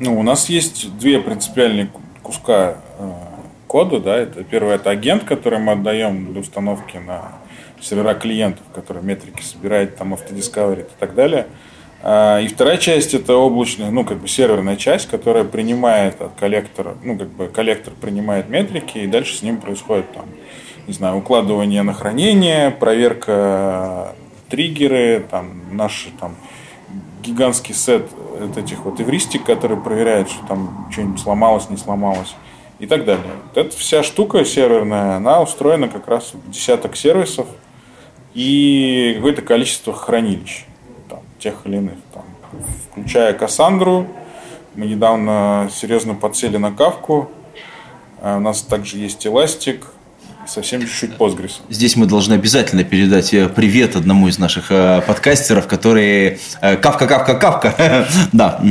Ну, 0.00 0.18
у 0.18 0.22
нас 0.22 0.48
есть 0.48 0.96
две 0.98 1.20
принципиальные 1.20 1.90
куска 2.22 2.78
кода, 3.68 4.00
да, 4.00 4.16
это 4.16 4.42
первое, 4.42 4.76
это 4.76 4.90
агент, 4.90 5.24
который 5.24 5.58
мы 5.58 5.72
отдаем 5.72 6.32
для 6.32 6.40
установки 6.40 6.96
на 6.96 7.32
сервера 7.80 8.14
клиентов, 8.14 8.64
который 8.74 9.02
метрики 9.02 9.42
собирает, 9.42 9.96
там, 9.96 10.14
автодискаверит 10.14 10.86
и 10.86 11.00
так 11.00 11.14
далее. 11.14 11.46
А, 12.00 12.40
и 12.40 12.48
вторая 12.48 12.76
часть 12.76 13.14
это 13.14 13.34
облачная, 13.34 13.90
ну, 13.90 14.04
как 14.04 14.18
бы 14.18 14.28
серверная 14.28 14.76
часть, 14.76 15.08
которая 15.08 15.44
принимает 15.44 16.20
от 16.20 16.34
коллектора, 16.34 16.96
ну, 17.02 17.18
как 17.18 17.28
бы 17.28 17.48
коллектор 17.48 17.92
принимает 18.00 18.48
метрики, 18.48 18.98
и 18.98 19.06
дальше 19.06 19.36
с 19.36 19.42
ним 19.42 19.58
происходит 19.58 20.12
там, 20.12 20.26
не 20.86 20.92
знаю, 20.94 21.16
укладывание 21.16 21.82
на 21.82 21.92
хранение, 21.92 22.70
проверка 22.70 24.14
триггеры, 24.48 25.24
там, 25.28 25.76
наши 25.76 26.10
там 26.20 26.36
гигантский 27.22 27.74
сет 27.74 28.08
вот 28.38 28.56
этих 28.56 28.84
вот 28.84 29.00
эвристик, 29.00 29.44
которые 29.44 29.80
проверяют, 29.80 30.30
что 30.30 30.46
там 30.46 30.88
что-нибудь 30.92 31.20
сломалось, 31.20 31.68
не 31.68 31.76
сломалось 31.76 32.34
и 32.78 32.86
так 32.86 33.04
далее. 33.04 33.24
Вот 33.48 33.56
эта 33.56 33.76
вся 33.76 34.04
штука 34.04 34.44
серверная, 34.44 35.16
она 35.16 35.42
устроена 35.42 35.88
как 35.88 36.06
раз 36.06 36.32
в 36.32 36.50
десяток 36.50 36.96
сервисов 36.96 37.48
и 38.34 39.14
какое-то 39.16 39.42
количество 39.42 39.92
хранилищ 39.92 40.64
тех 41.38 41.54
или 41.64 41.76
иных. 41.76 41.94
Там, 42.12 42.24
включая 42.90 43.32
Кассандру, 43.32 44.06
мы 44.74 44.86
недавно 44.86 45.68
серьезно 45.72 46.14
подсели 46.14 46.56
на 46.56 46.72
Кавку, 46.72 47.30
а 48.20 48.36
у 48.36 48.40
нас 48.40 48.62
также 48.62 48.98
есть 48.98 49.26
Эластик, 49.26 49.86
совсем 50.48 50.80
чуть-чуть 50.80 51.12
Postgres. 51.12 51.60
Здесь 51.68 51.96
мы 51.96 52.06
должны 52.06 52.34
обязательно 52.34 52.84
передать 52.84 53.32
э, 53.34 53.48
привет 53.48 53.96
одному 53.96 54.28
из 54.28 54.38
наших 54.38 54.70
э, 54.70 55.02
подкастеров, 55.06 55.66
который 55.66 56.40
э, 56.60 56.76
Кавка, 56.76 57.06
Кавка, 57.06 57.34
Кавка. 57.34 58.06
Да. 58.32 58.60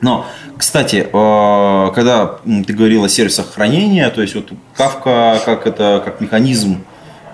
Но, 0.00 0.26
кстати, 0.56 1.08
когда 1.10 2.38
ты 2.66 2.72
говорил 2.72 3.02
о 3.04 3.08
сервисах 3.08 3.52
хранения, 3.54 4.08
то 4.10 4.22
есть 4.22 4.34
вот 4.36 4.52
Кавка 4.76 5.40
как 5.44 5.66
это 5.66 6.00
как 6.04 6.20
механизм, 6.20 6.84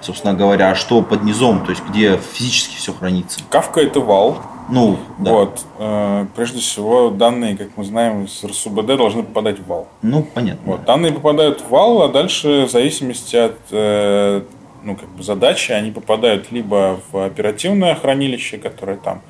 собственно 0.05 0.35
говоря, 0.35 0.71
а 0.71 0.75
что 0.75 1.03
под 1.03 1.25
низом, 1.25 1.65
то 1.65 1.71
есть 1.71 1.83
где 1.89 2.19
физически 2.19 2.77
все 2.77 2.93
хранится? 2.93 3.41
Кавка 3.51 3.81
это 3.81 4.01
вал, 4.01 4.39
ну, 4.69 4.99
да. 5.19 5.31
Вот. 5.31 5.65
Э, 5.79 6.27
прежде 6.35 6.61
всего, 6.61 7.11
данные, 7.11 7.57
как 7.57 7.77
мы 7.77 7.85
знаем, 7.85 8.27
с 8.29 8.45
РСУБД 8.45 8.97
должны 8.97 9.23
попадать 9.23 9.59
в 9.59 9.67
вал. 9.67 9.89
Ну, 10.03 10.23
понятно. 10.23 10.73
Вот. 10.73 10.85
Данные 10.85 11.13
попадают 11.13 11.61
в 11.61 11.69
вал, 11.69 12.03
а 12.03 12.09
дальше, 12.09 12.65
в 12.67 12.71
зависимости 12.71 13.37
от 13.37 13.59
э, 13.71 14.43
ну, 14.83 14.97
как 14.97 15.09
бы 15.11 15.23
задачи, 15.23 15.73
они 15.73 15.91
попадают 15.91 16.51
либо 16.51 17.01
в 17.11 17.25
оперативное 17.25 17.95
хранилище, 17.95 18.59
которое 18.59 18.97
там, 18.97 19.23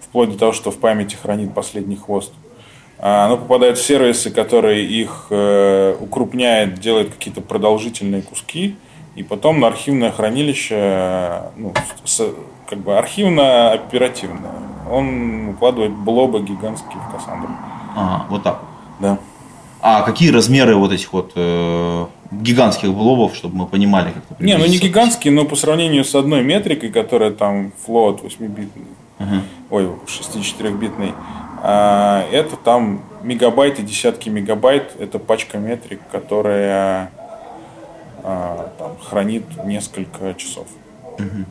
вплоть 0.00 0.30
до 0.30 0.38
того, 0.38 0.52
что 0.52 0.70
в 0.70 0.78
памяти 0.78 1.16
хранит 1.20 1.54
последний 1.54 1.96
хвост, 1.96 2.32
а 2.98 3.26
оно 3.26 3.36
попадает 3.36 3.78
в 3.78 3.84
сервисы, 3.84 4.30
которые 4.30 4.84
их 4.84 5.26
э, 5.30 5.96
укрупняет, 6.00 6.80
делает 6.80 7.10
какие-то 7.10 7.40
продолжительные 7.40 8.22
куски, 8.22 8.76
и 9.20 9.22
потом 9.22 9.60
на 9.60 9.66
архивное 9.66 10.10
хранилище, 10.10 11.42
ну, 11.56 11.74
с, 12.04 12.22
как 12.66 12.78
бы 12.78 12.96
архивно-оперативное 12.96 14.52
он 14.90 15.50
укладывает 15.50 15.92
блобы 15.92 16.40
гигантские 16.40 16.98
в 17.06 17.12
Кассандру. 17.12 17.50
Ага, 17.94 18.26
вот 18.30 18.42
так. 18.42 18.62
Да. 18.98 19.18
А 19.82 20.02
какие 20.02 20.30
размеры 20.30 20.74
вот 20.74 20.90
этих 20.90 21.12
вот 21.12 21.32
э, 21.36 22.06
гигантских 22.30 22.92
блобов, 22.92 23.34
чтобы 23.34 23.56
мы 23.56 23.66
понимали, 23.66 24.10
как 24.10 24.22
это 24.30 24.42
Не, 24.42 24.56
ну 24.56 24.66
не 24.66 24.78
гигантские, 24.78 25.34
но 25.34 25.44
по 25.44 25.54
сравнению 25.54 26.04
с 26.04 26.14
одной 26.14 26.42
метрикой, 26.42 26.90
которая 26.90 27.30
там 27.30 27.72
float 27.86 28.22
8-битный, 28.22 28.86
uh 29.18 29.40
ой, 29.70 29.90
64-битный, 30.06 31.12
а, 31.62 32.26
это 32.32 32.56
там 32.56 33.02
мегабайты, 33.22 33.82
десятки 33.82 34.30
мегабайт, 34.30 34.96
это 34.98 35.18
пачка 35.18 35.58
метрик, 35.58 36.00
которая 36.10 37.12
а, 38.24 38.72
там, 38.78 38.96
хранит 39.00 39.44
несколько 39.64 40.34
часов. 40.34 40.66
uh 41.18 41.44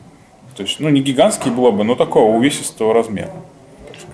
то 0.56 0.64
есть, 0.64 0.78
ну, 0.78 0.90
не 0.90 1.00
гигантские 1.00 1.54
блобы, 1.54 1.84
но 1.84 1.94
такого 1.94 2.36
увесистого 2.36 2.92
размера. 2.92 3.30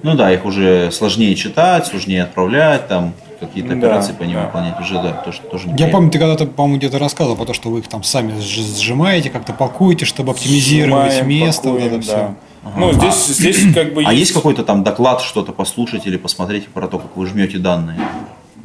Ну 0.05 0.15
да, 0.15 0.33
их 0.33 0.45
уже 0.45 0.93
сложнее 0.93 1.35
читать, 1.35 1.87
сложнее 1.87 2.23
отправлять, 2.23 2.87
там 2.87 3.15
какие-то 3.41 3.73
операции 3.73 4.13
да, 4.13 4.19
по 4.19 4.23
ним 4.23 4.35
да. 4.37 4.47
выполнять 4.47 4.81
уже, 4.81 4.95
да, 4.95 5.13
то, 5.13 5.33
что 5.33 5.45
тоже 5.49 5.69
Я 5.77 5.89
помню, 5.89 6.11
ты 6.11 6.21
когда-то, 6.21 6.47
по-моему, 6.47 6.79
где-то 6.79 7.01
рассказывал 7.01 7.37
про 7.37 7.47
то, 7.47 7.53
что 7.53 7.71
вы 7.71 7.81
их 7.81 7.89
там 7.89 8.05
сами 8.05 8.39
сжимаете, 8.39 9.31
как-то 9.31 9.53
пакуете, 9.55 10.05
чтобы 10.05 10.31
оптимизировать 10.31 11.15
Сжимаем, 11.15 11.29
место, 11.29 11.63
пакуем, 11.65 11.83
вот 11.83 11.93
это 11.93 11.97
да. 11.97 12.03
все. 12.03 12.35
Ага. 12.65 12.81
Ну, 12.81 12.93
здесь, 12.93 13.27
здесь 13.27 13.75
как 13.75 13.95
бы 13.95 14.03
есть... 14.03 14.11
А 14.11 14.13
есть 14.13 14.33
какой-то 14.33 14.63
там 14.63 14.85
доклад, 14.85 15.21
что-то 15.21 15.51
послушать 15.51 16.07
или 16.07 16.17
посмотреть 16.17 16.69
про 16.69 16.87
то, 16.87 16.99
как 16.99 17.17
вы 17.17 17.27
жмете 17.27 17.59
данные? 17.59 17.99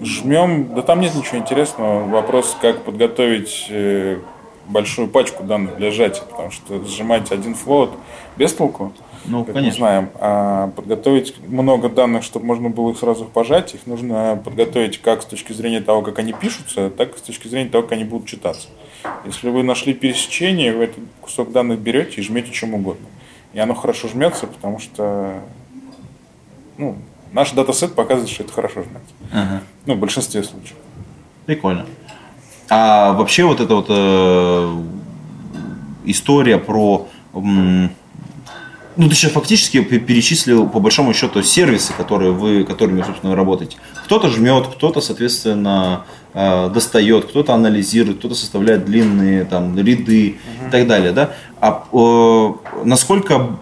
Жмем, 0.01 0.73
да 0.73 0.81
там 0.81 0.99
нет 0.99 1.13
ничего 1.13 1.37
интересного. 1.37 2.07
Вопрос, 2.07 2.57
как 2.59 2.83
подготовить 2.83 3.67
э, 3.69 4.17
большую 4.67 5.07
пачку 5.07 5.43
данных 5.43 5.77
для 5.77 5.91
сжатия, 5.91 6.23
потому 6.23 6.49
что 6.49 6.83
сжимать 6.85 7.31
один 7.31 7.53
флот 7.53 7.91
без 8.35 8.53
толку, 8.53 8.93
ну, 9.25 9.45
как 9.45 9.53
конечно. 9.53 9.69
мы 9.69 9.75
знаем. 9.77 10.09
А 10.15 10.67
подготовить 10.69 11.35
много 11.47 11.87
данных, 11.87 12.23
чтобы 12.23 12.47
можно 12.47 12.69
было 12.69 12.91
их 12.91 12.97
сразу 12.97 13.25
пожать, 13.25 13.75
их 13.75 13.85
нужно 13.85 14.41
подготовить 14.43 14.99
как 14.99 15.21
с 15.21 15.25
точки 15.25 15.53
зрения 15.53 15.81
того, 15.81 16.01
как 16.01 16.17
они 16.17 16.33
пишутся, 16.33 16.89
так 16.89 17.15
и 17.15 17.19
с 17.19 17.21
точки 17.21 17.47
зрения 17.47 17.69
того, 17.69 17.83
как 17.83 17.91
они 17.91 18.03
будут 18.03 18.27
читаться. 18.27 18.69
Если 19.25 19.49
вы 19.49 19.61
нашли 19.61 19.93
пересечение, 19.93 20.73
вы 20.73 20.85
этот 20.85 21.03
кусок 21.21 21.51
данных 21.51 21.79
берете 21.79 22.21
и 22.21 22.23
жмете 22.23 22.51
чем 22.51 22.73
угодно. 22.73 23.07
И 23.53 23.59
оно 23.59 23.75
хорошо 23.75 24.07
жмется, 24.07 24.47
потому 24.47 24.79
что 24.79 25.41
ну, 26.77 26.97
наш 27.31 27.51
датасет 27.51 27.95
показывает, 27.95 28.29
что 28.29 28.43
это 28.43 28.53
хорошо 28.53 28.83
жмется. 28.83 29.13
Ага. 29.31 29.61
Ну, 29.85 29.95
в 29.95 29.99
большинстве 29.99 30.43
случаев. 30.43 30.77
Прикольно. 31.45 31.85
А 32.69 33.13
вообще 33.13 33.43
вот 33.43 33.59
эта 33.59 33.75
вот 33.75 33.87
э, 33.89 34.81
история 36.05 36.57
про... 36.57 37.07
М, 37.33 37.91
ну, 38.97 39.09
ты 39.09 39.15
сейчас 39.15 39.31
фактически 39.31 39.81
перечислил, 39.81 40.67
по 40.67 40.79
большому 40.79 41.13
счету, 41.13 41.41
сервисы, 41.43 41.93
которые 41.93 42.31
вы, 42.31 42.63
которыми, 42.65 43.01
собственно, 43.01 43.35
работаете. 43.35 43.77
Кто-то 44.05 44.29
жмет, 44.29 44.67
кто-то, 44.67 45.01
соответственно, 45.01 46.05
э, 46.33 46.69
достает, 46.69 47.25
кто-то 47.25 47.53
анализирует, 47.53 48.19
кто-то 48.19 48.35
составляет 48.35 48.85
длинные 48.85 49.45
там, 49.45 49.77
ряды 49.77 50.29
uh-huh. 50.29 50.67
и 50.67 50.71
так 50.71 50.87
далее. 50.87 51.11
Да? 51.13 51.31
А 51.59 51.85
э, 51.91 52.83
насколько 52.83 53.57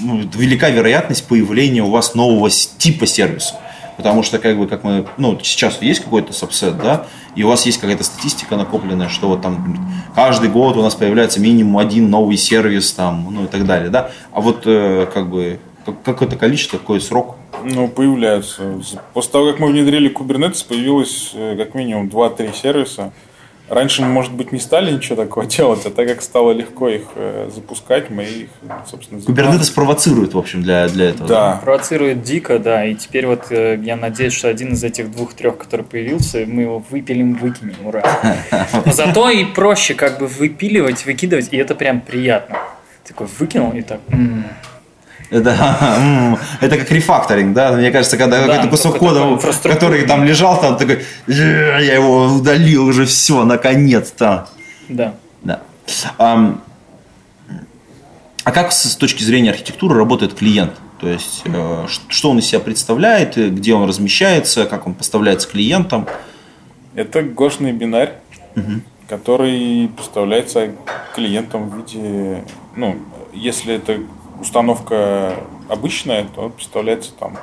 ну, 0.00 0.20
велика 0.34 0.70
вероятность 0.70 1.26
появления 1.26 1.82
у 1.82 1.90
вас 1.90 2.14
нового 2.14 2.50
типа 2.50 3.06
сервиса? 3.06 3.54
Потому 3.96 4.22
что, 4.22 4.38
как 4.38 4.58
бы, 4.58 4.66
как 4.66 4.84
мы, 4.84 5.06
ну, 5.16 5.38
сейчас 5.42 5.80
есть 5.80 6.00
какой-то 6.00 6.34
сабсет, 6.34 6.76
да, 6.76 7.06
и 7.34 7.42
у 7.42 7.48
вас 7.48 7.64
есть 7.64 7.78
какая-то 7.78 8.04
статистика 8.04 8.56
накопленная, 8.56 9.08
что 9.08 9.28
вот 9.28 9.40
там 9.40 9.88
каждый 10.14 10.50
год 10.50 10.76
у 10.76 10.82
нас 10.82 10.94
появляется 10.94 11.40
минимум 11.40 11.78
один 11.78 12.10
новый 12.10 12.36
сервис, 12.36 12.92
там, 12.92 13.28
ну 13.30 13.44
и 13.44 13.46
так 13.46 13.64
далее, 13.64 13.88
да. 13.88 14.10
А 14.32 14.42
вот, 14.42 14.62
э, 14.66 15.06
как 15.12 15.30
бы, 15.30 15.58
какое-то 16.04 16.36
количество, 16.36 16.76
какой 16.76 17.00
срок? 17.00 17.36
Ну, 17.64 17.88
появляются. 17.88 18.62
После 19.14 19.32
того, 19.32 19.50
как 19.50 19.60
мы 19.60 19.68
внедрили 19.68 20.12
Kubernetes, 20.12 20.66
появилось 20.66 21.30
э, 21.34 21.56
как 21.56 21.74
минимум 21.74 22.08
2-3 22.08 22.54
сервиса, 22.54 23.12
Раньше 23.68 24.02
мы, 24.02 24.08
может 24.08 24.32
быть, 24.32 24.52
не 24.52 24.60
стали 24.60 24.92
ничего 24.92 25.16
такого 25.16 25.46
делать, 25.56 25.84
а 25.86 25.90
так 25.90 26.06
как 26.06 26.22
стало 26.22 26.52
легко 26.52 26.88
их 26.88 27.02
э, 27.16 27.50
запускать, 27.54 28.10
мы 28.10 28.24
их, 28.24 28.48
собственно, 28.88 29.20
запускали. 29.20 29.48
Kubernetes 29.48 29.74
провоцирует, 29.74 30.34
в 30.34 30.38
общем, 30.38 30.62
для, 30.62 30.88
для 30.88 31.10
этого. 31.10 31.28
Да. 31.28 31.52
да. 31.52 31.56
Провоцирует 31.58 32.22
дико, 32.22 32.58
да. 32.58 32.84
И 32.84 32.94
теперь 32.94 33.26
вот 33.26 33.46
э, 33.50 33.78
я 33.82 33.96
надеюсь, 33.96 34.32
что 34.32 34.48
один 34.48 34.74
из 34.74 34.84
этих 34.84 35.10
двух-трех, 35.10 35.58
который 35.58 35.84
появился, 35.84 36.44
мы 36.46 36.62
его 36.62 36.82
выпилим, 36.90 37.34
выкинем, 37.34 37.74
ура. 37.84 38.02
Но 38.84 38.92
зато 38.92 39.30
и 39.30 39.44
проще 39.44 39.94
как 39.94 40.18
бы 40.18 40.26
выпиливать, 40.26 41.04
выкидывать, 41.04 41.48
и 41.52 41.56
это 41.56 41.74
прям 41.74 42.00
приятно. 42.00 42.58
Такой 43.06 43.26
выкинул 43.38 43.72
и 43.72 43.82
так... 43.82 44.00
Это, 45.30 46.38
это 46.60 46.78
как 46.78 46.90
рефакторинг, 46.90 47.54
да? 47.54 47.72
Мне 47.72 47.90
кажется, 47.90 48.16
когда 48.16 48.40
да, 48.40 48.46
какой-то 48.46 48.68
кусок 48.68 48.98
кода, 48.98 49.38
который 49.64 50.06
там 50.06 50.24
лежал, 50.24 50.60
там 50.60 50.76
такой, 50.76 51.04
я 51.26 51.78
его 51.78 52.26
удалил 52.26 52.86
уже 52.86 53.06
все, 53.06 53.44
наконец-то. 53.44 54.48
Да. 54.88 55.14
Да. 55.42 55.62
А, 56.18 56.58
а 58.44 58.52
как 58.52 58.72
с 58.72 58.96
точки 58.96 59.22
зрения 59.22 59.50
архитектуры 59.50 59.96
работает 59.96 60.34
клиент? 60.34 60.74
То 61.00 61.08
есть, 61.08 61.42
э, 61.44 61.86
что 62.08 62.30
он 62.30 62.38
из 62.38 62.46
себя 62.46 62.60
представляет, 62.60 63.36
где 63.36 63.74
он 63.74 63.86
размещается, 63.86 64.66
как 64.66 64.86
он 64.86 64.94
поставляется 64.94 65.48
клиентам? 65.48 66.06
Это 66.94 67.22
гошный 67.22 67.72
бинарь, 67.72 68.14
угу. 68.54 68.80
который 69.08 69.90
поставляется 69.96 70.72
клиентам 71.14 71.68
в 71.68 71.76
виде, 71.76 72.44
ну, 72.74 72.96
если 73.34 73.74
это 73.74 74.00
установка 74.40 75.34
обычная, 75.68 76.26
то 76.34 76.48
представляется 76.50 77.12
там 77.18 77.36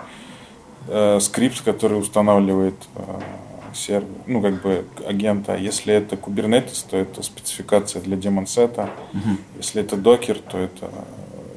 э, 0.88 1.20
скрипт, 1.20 1.62
который 1.62 2.00
устанавливает 2.00 2.76
э, 2.96 3.02
сервер, 3.74 4.08
ну 4.28 4.42
как 4.42 4.62
бы 4.62 4.86
агента. 5.08 5.56
Если 5.56 5.94
это 5.94 6.16
Kubernetes, 6.16 6.86
то 6.90 6.98
это 6.98 7.24
спецификация 7.24 8.02
для 8.02 8.16
демонсета. 8.16 8.90
Угу. 9.14 9.38
Если 9.58 9.82
это 9.82 9.98
докер, 9.98 10.38
то 10.40 10.58
это 10.58 10.90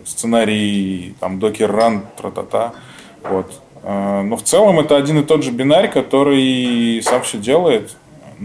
сценарий 0.05 1.15
там 1.21 1.39
докер 1.39 1.71
run, 1.71 2.03
тра-та-та. 2.17 2.75
Вот. 3.23 3.61
А, 3.83 4.23
но 4.23 4.37
в 4.37 4.43
целом 4.43 4.81
это 4.81 4.97
один 4.97 5.19
и 5.19 5.23
тот 5.23 5.43
же 5.43 5.51
бинарь, 5.51 5.91
который 5.91 7.01
сам 7.03 7.23
все 7.23 7.39
делает, 7.39 7.97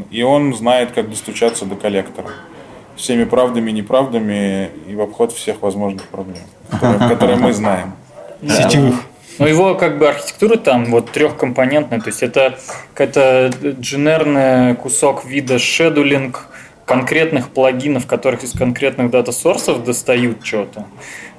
и 0.10 0.24
он 0.24 0.54
знает, 0.54 0.92
как 0.92 1.10
достучаться 1.10 1.66
до 1.66 1.76
коллектора 1.76 2.32
всеми 2.96 3.24
правдами 3.24 3.72
и 3.72 3.74
неправдами 3.74 4.70
и 4.88 4.96
в 4.96 5.02
обход 5.02 5.32
всех 5.32 5.62
возможных 5.62 6.08
проблем, 6.08 6.44
которые, 6.70 7.10
которые 7.10 7.38
мы 7.38 7.54
знаем. 7.54 7.94
Сетевых. 8.42 8.96
Но 9.40 9.48
его 9.48 9.76
как 9.76 9.98
бы 9.98 10.08
архитектура 10.08 10.58
там 10.58 10.86
вот 10.92 11.10
трехкомпонентная, 11.12 12.00
то 12.00 12.10
есть 12.10 12.22
это 12.22 12.60
какая-то 12.94 13.52
дженерный 13.80 14.76
кусок 14.76 15.26
вида 15.26 15.58
шедулинг 15.58 16.48
конкретных 16.92 17.50
плагинов, 17.50 18.06
которых 18.06 18.44
из 18.44 18.52
конкретных 18.52 19.12
дата-сорсов 19.12 19.84
достают 19.84 20.46
что-то. 20.46 20.86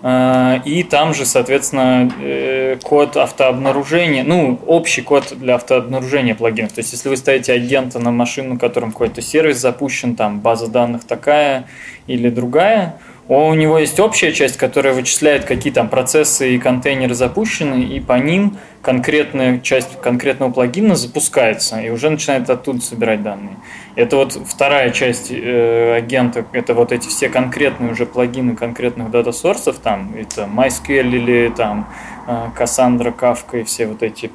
А, 0.00 0.60
и 0.64 0.82
там 0.82 1.14
же, 1.14 1.26
соответственно, 1.26 2.10
э, 2.20 2.76
код 2.82 3.16
автообнаружения, 3.16 4.24
ну, 4.24 4.58
общий 4.66 5.02
код 5.02 5.34
для 5.36 5.56
автообнаружения 5.56 6.34
плагинов. 6.34 6.72
То 6.72 6.80
есть, 6.80 6.92
если 6.92 7.08
вы 7.08 7.16
ставите 7.16 7.52
агента 7.52 7.98
на 7.98 8.10
машину, 8.10 8.58
которым 8.58 8.92
какой-то 8.92 9.20
сервис 9.20 9.58
запущен, 9.58 10.16
там 10.16 10.40
база 10.40 10.68
данных 10.68 11.04
такая 11.04 11.66
или 12.06 12.30
другая, 12.30 12.96
у 13.38 13.54
него 13.54 13.78
есть 13.78 13.98
общая 14.00 14.32
часть, 14.32 14.56
которая 14.56 14.94
вычисляет, 14.94 15.44
какие 15.44 15.72
там 15.72 15.88
процессы 15.88 16.54
и 16.54 16.58
контейнеры 16.58 17.14
запущены, 17.14 17.82
и 17.82 18.00
по 18.00 18.14
ним 18.14 18.58
конкретная 18.82 19.60
часть 19.60 20.00
конкретного 20.00 20.50
плагина 20.50 20.96
запускается 20.96 21.80
и 21.80 21.90
уже 21.90 22.10
начинает 22.10 22.50
оттуда 22.50 22.80
собирать 22.80 23.22
данные. 23.22 23.56
Это 23.94 24.16
вот 24.16 24.32
вторая 24.32 24.90
часть 24.90 25.30
э, 25.30 25.94
агента, 25.96 26.44
это 26.52 26.74
вот 26.74 26.92
эти 26.92 27.08
все 27.08 27.28
конкретные 27.28 27.92
уже 27.92 28.06
плагины 28.06 28.56
конкретных 28.56 29.10
дата-сорсов, 29.10 29.78
там 29.78 30.14
это 30.16 30.42
MySQL 30.42 31.10
или 31.10 31.52
там 31.56 31.88
э, 32.26 32.48
Cassandra, 32.58 33.14
Kafka 33.16 33.60
и 33.60 33.62
все 33.62 33.86
вот 33.86 34.02
эти 34.02 34.30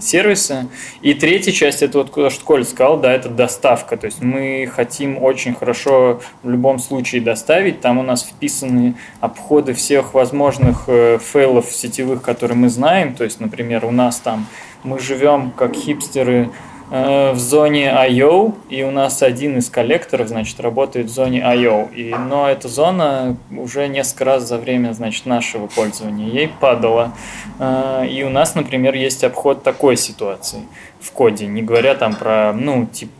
сервисы. 0.00 0.68
И 1.02 1.14
третья 1.14 1.52
часть, 1.52 1.82
это 1.82 1.98
вот 1.98 2.12
то, 2.12 2.30
что 2.30 2.44
Коль 2.44 2.64
сказал, 2.64 2.98
да, 2.98 3.12
это 3.12 3.28
доставка. 3.28 3.96
То 3.96 4.06
есть 4.06 4.20
мы 4.22 4.70
хотим 4.72 5.22
очень 5.22 5.54
хорошо 5.54 6.20
в 6.42 6.50
любом 6.50 6.78
случае 6.78 7.20
доставить. 7.20 7.80
Там 7.80 7.98
у 7.98 8.02
нас 8.02 8.24
вписаны 8.24 8.94
обходы 9.20 9.72
всех 9.72 10.14
возможных 10.14 10.84
э, 10.88 11.18
фейлов 11.18 11.66
сетевых, 11.66 12.22
которые 12.22 12.56
мы 12.56 12.68
знаем. 12.68 13.14
То 13.14 13.24
есть, 13.24 13.40
например, 13.40 13.84
у 13.84 13.90
нас 13.90 14.18
там 14.18 14.46
мы 14.82 14.98
живем 14.98 15.52
как 15.56 15.74
хипстеры 15.74 16.50
в 16.90 17.38
зоне 17.38 17.92
I.O., 17.92 18.54
и 18.68 18.82
у 18.82 18.90
нас 18.90 19.22
один 19.22 19.58
из 19.58 19.70
коллекторов, 19.70 20.26
значит, 20.28 20.58
работает 20.58 21.06
в 21.06 21.10
зоне 21.10 21.40
I.O. 21.44 21.88
И, 21.94 22.12
но 22.12 22.48
эта 22.50 22.66
зона 22.68 23.36
уже 23.56 23.86
несколько 23.86 24.24
раз 24.24 24.48
за 24.48 24.58
время, 24.58 24.92
значит, 24.92 25.24
нашего 25.24 25.68
пользования 25.68 26.26
ей 26.26 26.48
падала. 26.48 27.12
Э, 27.60 28.04
и 28.10 28.24
у 28.24 28.28
нас, 28.28 28.56
например, 28.56 28.94
есть 28.94 29.22
обход 29.22 29.62
такой 29.62 29.96
ситуации 29.96 30.62
в 31.00 31.12
коде, 31.12 31.46
не 31.46 31.62
говоря 31.62 31.94
там 31.94 32.14
про, 32.14 32.52
ну, 32.52 32.86
тип, 32.86 33.10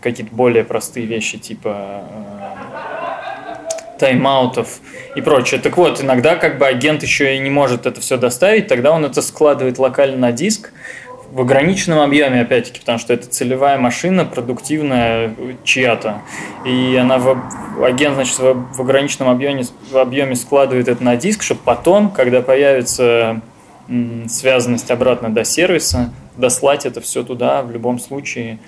какие-то 0.00 0.34
более 0.34 0.64
простые 0.64 1.06
вещи, 1.06 1.38
типа 1.38 2.02
э, 2.10 2.50
тайм-аутов 4.00 4.80
и 5.14 5.20
прочее. 5.20 5.60
Так 5.60 5.76
вот, 5.76 6.02
иногда 6.02 6.34
как 6.34 6.58
бы 6.58 6.66
агент 6.66 7.02
еще 7.04 7.36
и 7.36 7.38
не 7.38 7.50
может 7.50 7.86
это 7.86 8.00
все 8.00 8.16
доставить, 8.16 8.66
тогда 8.66 8.90
он 8.90 9.04
это 9.04 9.22
складывает 9.22 9.78
локально 9.78 10.16
на 10.16 10.32
диск, 10.32 10.72
в 11.30 11.40
ограниченном 11.40 12.00
объеме, 12.00 12.40
опять-таки, 12.40 12.80
потому 12.80 12.98
что 12.98 13.12
это 13.12 13.28
целевая 13.28 13.78
машина, 13.78 14.24
продуктивная 14.24 15.34
чья-то. 15.64 16.22
И 16.64 16.96
она 17.00 17.18
в, 17.18 17.84
агент, 17.84 18.16
значит, 18.16 18.38
в, 18.38 18.54
в 18.74 18.80
ограниченном 18.80 19.30
объеме, 19.30 19.64
в 19.90 19.96
объеме 19.96 20.34
складывает 20.34 20.88
это 20.88 21.02
на 21.04 21.16
диск, 21.16 21.42
чтобы 21.42 21.60
потом, 21.64 22.10
когда 22.10 22.42
появится 22.42 23.40
связанность 24.28 24.90
обратно 24.90 25.30
до 25.30 25.44
сервиса, 25.44 26.12
дослать 26.36 26.86
это 26.86 27.00
все 27.00 27.22
туда 27.22 27.62
в 27.62 27.70
любом 27.70 27.98
случае 27.98 28.58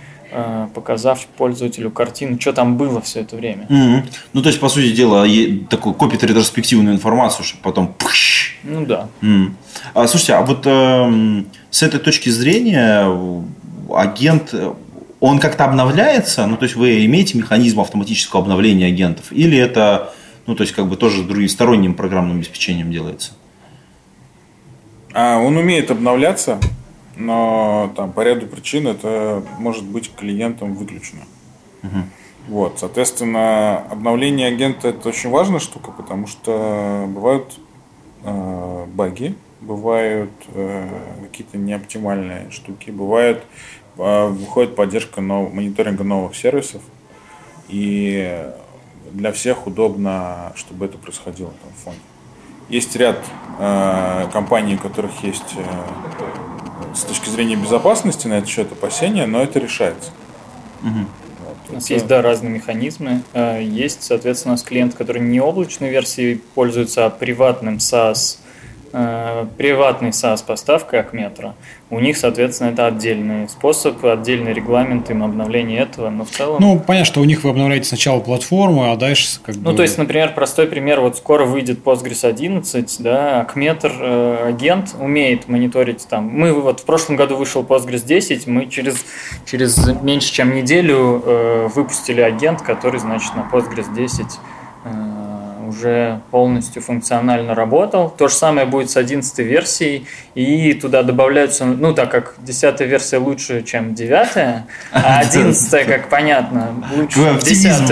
показав 0.74 1.26
пользователю 1.36 1.90
картину, 1.90 2.40
что 2.40 2.52
там 2.52 2.76
было 2.76 3.00
все 3.00 3.20
это 3.20 3.36
время. 3.36 3.66
Mm-hmm. 3.68 4.02
Ну, 4.32 4.42
то 4.42 4.48
есть, 4.48 4.60
по 4.60 4.68
сути 4.68 4.92
дела, 4.92 5.26
такой 5.68 5.94
копит 5.94 6.24
ретроспективную 6.24 6.94
информацию, 6.94 7.44
чтобы 7.44 7.62
потом... 7.62 7.94
Ну 8.64 8.86
да. 8.86 9.08
Mm. 9.20 9.52
А, 9.94 10.06
слушайте, 10.06 10.34
а 10.34 10.42
вот 10.42 10.62
э, 10.66 11.44
с 11.70 11.82
этой 11.82 11.98
точки 11.98 12.28
зрения 12.28 13.06
агент, 13.92 14.54
он 15.20 15.38
как-то 15.38 15.64
обновляется? 15.64 16.46
Ну, 16.46 16.56
то 16.56 16.64
есть 16.64 16.76
вы 16.76 17.04
имеете 17.06 17.38
механизм 17.38 17.80
автоматического 17.80 18.42
обновления 18.42 18.86
агентов? 18.86 19.32
Или 19.32 19.58
это, 19.58 20.12
ну, 20.46 20.54
то 20.54 20.62
есть 20.62 20.74
как 20.74 20.86
бы 20.88 20.96
тоже 20.96 21.22
другим 21.22 21.48
сторонним 21.48 21.94
программным 21.94 22.38
обеспечением 22.38 22.90
делается? 22.90 23.32
А, 25.14 25.38
он 25.38 25.56
умеет 25.56 25.90
обновляться, 25.90 26.58
но 27.26 27.92
там 27.96 28.12
по 28.12 28.22
ряду 28.22 28.46
причин 28.46 28.86
это 28.86 29.42
может 29.58 29.84
быть 29.84 30.14
клиентом 30.14 30.74
выключено. 30.74 31.22
Угу. 31.82 31.98
Вот, 32.48 32.78
соответственно, 32.78 33.78
обновление 33.90 34.48
агента 34.48 34.88
это 34.88 35.08
очень 35.08 35.30
важная 35.30 35.60
штука, 35.60 35.92
потому 35.92 36.26
что 36.26 37.04
бывают 37.08 37.58
э, 38.24 38.86
баги, 38.92 39.36
бывают 39.60 40.32
э, 40.48 40.88
какие-то 41.22 41.56
неоптимальные 41.56 42.50
штуки, 42.50 42.90
бывает 42.90 43.44
э, 43.96 44.26
выходит 44.26 44.74
поддержка 44.74 45.20
нов, 45.20 45.52
мониторинга 45.52 46.02
новых 46.02 46.34
сервисов, 46.34 46.82
и 47.68 48.50
для 49.12 49.30
всех 49.32 49.66
удобно, 49.66 50.52
чтобы 50.56 50.86
это 50.86 50.98
происходило 50.98 51.52
там 51.62 51.72
в 51.72 51.84
фоне. 51.84 51.98
Есть 52.68 52.96
ряд 52.96 53.18
э, 53.58 54.28
компаний, 54.32 54.74
у 54.74 54.78
которых 54.78 55.22
есть 55.22 55.54
э, 55.56 55.62
с 56.94 57.02
точки 57.02 57.28
зрения 57.28 57.56
безопасности 57.56 58.26
на 58.26 58.34
этот 58.34 58.48
счет 58.48 58.70
опасения, 58.72 59.26
но 59.26 59.42
это 59.42 59.58
решается. 59.58 60.10
Угу. 60.82 60.90
Вот, 61.44 61.56
у 61.70 61.74
нас 61.74 61.84
это... 61.84 61.94
есть, 61.94 62.06
да, 62.06 62.22
разные 62.22 62.50
механизмы. 62.50 63.22
Э, 63.32 63.62
есть, 63.62 64.02
соответственно, 64.02 64.52
у 64.52 64.54
нас 64.54 64.62
клиент, 64.62 64.94
который 64.94 65.22
не 65.22 65.40
облачной 65.40 65.90
версией 65.90 66.42
пользуется, 66.54 67.06
а 67.06 67.10
приватным 67.10 67.76
SaaS 67.76 68.38
Э, 68.94 69.46
приватный 69.56 70.10
SaaS 70.10 70.44
поставка 70.46 71.00
Акметра. 71.00 71.54
У 71.88 71.98
них, 71.98 72.18
соответственно, 72.18 72.68
это 72.68 72.86
отдельный 72.86 73.48
способ, 73.48 74.04
отдельный 74.04 74.52
регламент 74.52 75.08
им 75.10 75.22
обновления 75.22 75.78
этого, 75.78 76.10
но 76.10 76.26
в 76.26 76.30
целом... 76.30 76.60
Ну, 76.60 76.78
понятно, 76.78 77.06
что 77.06 77.20
у 77.20 77.24
них 77.24 77.42
вы 77.42 77.50
обновляете 77.50 77.86
сначала 77.86 78.20
платформу, 78.20 78.92
а 78.92 78.96
дальше 78.96 79.40
как 79.42 79.56
бы... 79.56 79.70
Ну, 79.70 79.76
то 79.76 79.82
есть, 79.82 79.96
например, 79.96 80.34
простой 80.34 80.66
пример, 80.66 81.00
вот 81.00 81.16
скоро 81.16 81.46
выйдет 81.46 81.82
Postgres 81.82 82.26
11, 82.26 82.96
да, 83.00 83.40
Акметр, 83.40 83.92
э, 83.98 84.48
агент 84.48 84.94
умеет 85.00 85.48
мониторить 85.48 86.06
там... 86.06 86.28
Мы 86.28 86.52
вот 86.52 86.80
в 86.80 86.84
прошлом 86.84 87.16
году 87.16 87.36
вышел 87.36 87.62
Postgres 87.62 88.04
10, 88.04 88.46
мы 88.46 88.66
через, 88.66 89.06
через 89.46 89.86
меньше 90.02 90.30
чем 90.32 90.54
неделю 90.54 91.22
э, 91.24 91.68
выпустили 91.74 92.20
агент, 92.20 92.60
который, 92.60 93.00
значит, 93.00 93.34
на 93.36 93.48
Postgres 93.50 93.94
10 93.94 94.20
э, 94.20 94.26
уже 95.72 96.20
полностью 96.30 96.82
функционально 96.82 97.54
работал. 97.54 98.10
То 98.10 98.28
же 98.28 98.34
самое 98.34 98.66
будет 98.66 98.90
с 98.90 98.96
11 98.96 99.38
версией, 99.38 100.06
и 100.34 100.74
туда 100.74 101.02
добавляются, 101.02 101.64
ну, 101.64 101.94
так 101.94 102.10
как 102.10 102.34
10 102.38 102.80
версия 102.80 103.18
лучше, 103.18 103.62
чем 103.62 103.94
9, 103.94 104.28
а 104.36 104.64
11, 105.20 105.86
как 105.86 106.08
понятно, 106.08 106.74
лучше, 106.94 107.14
чем 107.14 107.38
10, 107.38 107.88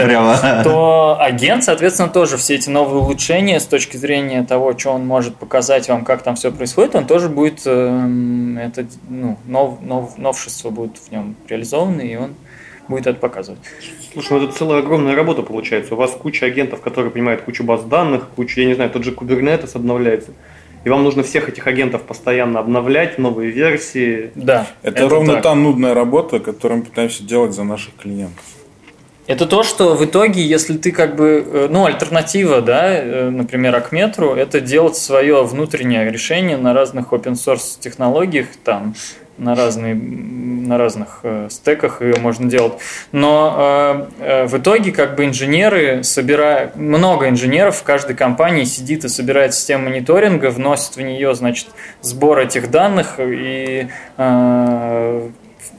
то 0.65 1.17
агент, 1.21 1.65
соответственно, 1.65 2.09
тоже 2.09 2.37
все 2.37 2.55
эти 2.55 2.69
новые 2.71 3.03
улучшения 3.03 3.61
с 3.61 3.67
точки 3.67 3.97
зрения 3.97 4.43
того, 4.43 4.79
что 4.79 4.91
он 4.93 5.07
может 5.07 5.37
показать 5.37 5.89
вам, 5.89 6.05
как 6.05 6.23
там 6.23 6.37
все 6.37 6.53
происходит, 6.53 6.95
он 6.95 7.07
тоже 7.07 7.29
будет, 7.29 7.63
эм, 7.67 8.59
это, 8.59 8.87
ну, 9.09 9.39
нов, 9.47 9.79
нов, 9.83 10.19
новшество 10.19 10.71
будет 10.71 10.99
в 10.99 11.11
нем 11.11 11.37
реализовано, 11.49 12.01
и 12.01 12.17
он 12.17 12.35
будет 12.91 13.07
это 13.07 13.19
показывать. 13.19 13.61
Слушай, 14.13 14.33
ну 14.33 14.45
это 14.45 14.53
целая 14.53 14.81
огромная 14.81 15.15
работа 15.15 15.43
получается. 15.43 15.95
У 15.95 15.97
вас 15.97 16.11
куча 16.11 16.45
агентов, 16.45 16.83
которые 16.83 17.11
понимают 17.11 17.43
кучу 17.43 17.65
баз 17.65 17.83
данных, 17.85 18.29
кучу, 18.37 18.61
я 18.61 18.67
не 18.67 18.75
знаю, 18.75 18.91
тот 18.91 19.05
же 19.05 19.13
Kubernetes 19.13 19.71
обновляется. 19.75 20.33
И 20.85 20.89
вам 20.89 21.05
нужно 21.05 21.23
всех 21.23 21.49
этих 21.49 21.67
агентов 21.67 22.03
постоянно 22.03 22.59
обновлять, 22.59 23.19
новые 23.19 23.51
версии. 23.51 24.31
Да. 24.35 24.67
Это, 24.83 24.97
это 24.97 25.09
ровно 25.09 25.35
так. 25.35 25.43
та 25.43 25.55
нудная 25.55 25.95
работа, 25.95 26.41
которую 26.41 26.79
мы 26.79 26.85
пытаемся 26.85 27.23
делать 27.23 27.53
за 27.53 27.65
наших 27.65 27.95
клиентов. 27.97 28.45
Это 29.27 29.47
то, 29.47 29.63
что 29.63 29.95
в 29.95 30.05
итоге, 30.05 30.43
если 30.43 30.77
ты 30.77 30.91
как 30.91 31.15
бы, 31.15 31.45
э, 31.47 31.69
ну, 31.71 31.85
альтернатива, 31.85 32.63
да, 32.63 32.97
э, 32.97 33.31
например, 33.31 33.77
Акметру, 33.77 34.35
это 34.35 34.61
делать 34.61 34.97
свое 34.97 35.45
внутреннее 35.45 36.11
решение 36.11 36.57
на 36.57 36.75
разных 36.75 37.13
open 37.13 37.35
source 37.35 37.79
технологиях, 37.79 38.49
там, 38.65 38.95
на, 39.41 39.55
разные, 39.55 39.95
на 39.95 40.79
разных 40.79 41.21
э, 41.23 41.49
стеках 41.51 42.03
ее 42.03 42.17
можно 42.21 42.49
делать. 42.49 42.75
Но 43.11 44.09
э, 44.21 44.23
э, 44.23 44.47
в 44.47 44.59
итоге 44.59 44.93
как 44.93 45.17
бы 45.17 45.25
инженеры 45.25 46.05
собирают, 46.05 46.77
много 46.77 47.29
инженеров 47.29 47.77
в 47.79 47.83
каждой 47.83 48.15
компании 48.15 48.65
сидит 48.65 49.05
и 49.05 49.09
собирает 49.09 49.55
систему 49.55 49.85
мониторинга, 49.85 50.51
вносит 50.51 50.97
в 50.97 51.01
нее, 51.01 51.35
значит, 51.35 51.69
сбор 52.03 52.39
этих 52.39 52.71
данных 52.71 53.15
и 53.19 53.89
э, 54.19 55.29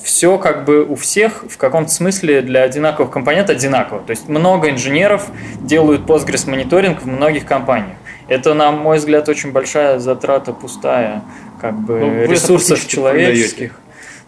все 0.03 0.37
как 0.39 0.65
бы 0.65 0.83
у 0.83 0.95
всех 0.95 1.45
в 1.47 1.57
каком-то 1.57 1.91
смысле 1.91 2.41
для 2.41 2.63
одинаковых 2.63 3.11
компонентов 3.11 3.55
одинаково. 3.55 4.01
То 4.01 4.11
есть 4.11 4.27
много 4.27 4.69
инженеров 4.69 5.27
делают 5.61 6.01
Postgres 6.01 6.49
мониторинг 6.49 7.01
в 7.01 7.07
многих 7.07 7.45
компаниях. 7.45 7.97
Это, 8.27 8.53
на 8.53 8.71
мой 8.71 8.97
взгляд, 8.97 9.27
очень 9.29 9.51
большая 9.51 9.99
затрата 9.99 10.53
пустая 10.53 11.21
как 11.61 11.79
бы 11.79 11.99
Ну, 11.99 12.25
ресурсов 12.31 12.85
человеческих. 12.87 13.79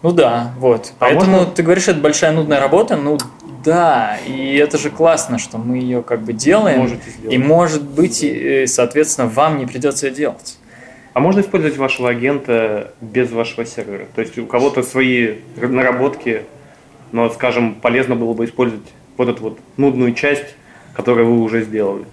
Ну 0.02 0.12
да, 0.12 0.52
вот. 0.58 0.92
А 0.98 1.06
Поэтому 1.06 1.30
можно- 1.38 1.46
ты 1.52 1.62
говоришь, 1.62 1.88
это 1.88 1.98
большая 1.98 2.32
нудная 2.32 2.60
работа, 2.60 2.96
ну 2.96 3.18
да, 3.64 4.18
и 4.26 4.56
это 4.56 4.76
же 4.78 4.90
классно, 4.90 5.38
что 5.38 5.58
мы 5.58 5.78
ее 5.78 6.02
как 6.02 6.20
бы 6.20 6.32
делаем. 6.34 6.80
Можете 6.80 7.10
сделать. 7.10 7.34
И 7.34 7.38
может 7.38 7.82
быть, 7.82 8.22
и, 8.22 8.66
соответственно, 8.66 9.28
вам 9.28 9.58
не 9.58 9.66
придется 9.66 10.06
ее 10.06 10.12
делать. 10.14 10.58
А 11.14 11.20
можно 11.20 11.40
использовать 11.40 11.76
вашего 11.78 12.10
агента 12.10 12.92
без 13.00 13.30
вашего 13.30 13.64
сервера? 13.64 14.06
То 14.14 14.20
есть 14.20 14.38
у 14.38 14.46
кого-то 14.46 14.82
свои 14.82 15.36
наработки, 15.56 16.42
но, 17.12 17.30
скажем, 17.30 17.74
полезно 17.76 18.14
было 18.16 18.34
бы 18.34 18.44
использовать 18.44 18.84
вот 19.16 19.28
эту 19.28 19.42
вот 19.42 19.58
нудную 19.76 20.12
часть, 20.12 20.54
которую 20.94 21.28
вы 21.32 21.40
уже 21.42 21.62
сделали. 21.64 22.04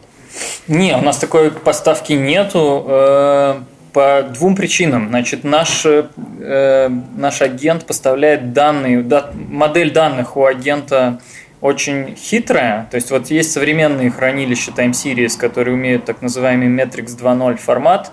Не, 0.67 0.95
у 0.95 1.01
нас 1.01 1.17
такой 1.17 1.51
поставки 1.51 2.13
нету 2.13 2.85
э, 2.87 3.55
по 3.93 4.23
двум 4.33 4.55
причинам. 4.55 5.09
Значит, 5.09 5.43
наш, 5.43 5.85
э, 5.85 6.89
наш 7.15 7.41
агент 7.41 7.85
поставляет 7.85 8.53
данные, 8.53 9.01
да- 9.01 9.31
модель 9.33 9.91
данных 9.91 10.37
у 10.37 10.45
агента 10.45 11.19
очень 11.61 12.15
хитрая. 12.15 12.87
То 12.89 12.95
есть 12.95 13.11
вот 13.11 13.27
есть 13.27 13.51
современные 13.51 14.09
хранилища 14.09 14.71
Time 14.71 14.91
Series, 14.91 15.37
которые 15.37 15.75
умеют 15.75 16.05
так 16.05 16.21
называемый 16.21 16.67
Metrix 16.69 17.15
2.0 17.15 17.57
формат, 17.57 18.11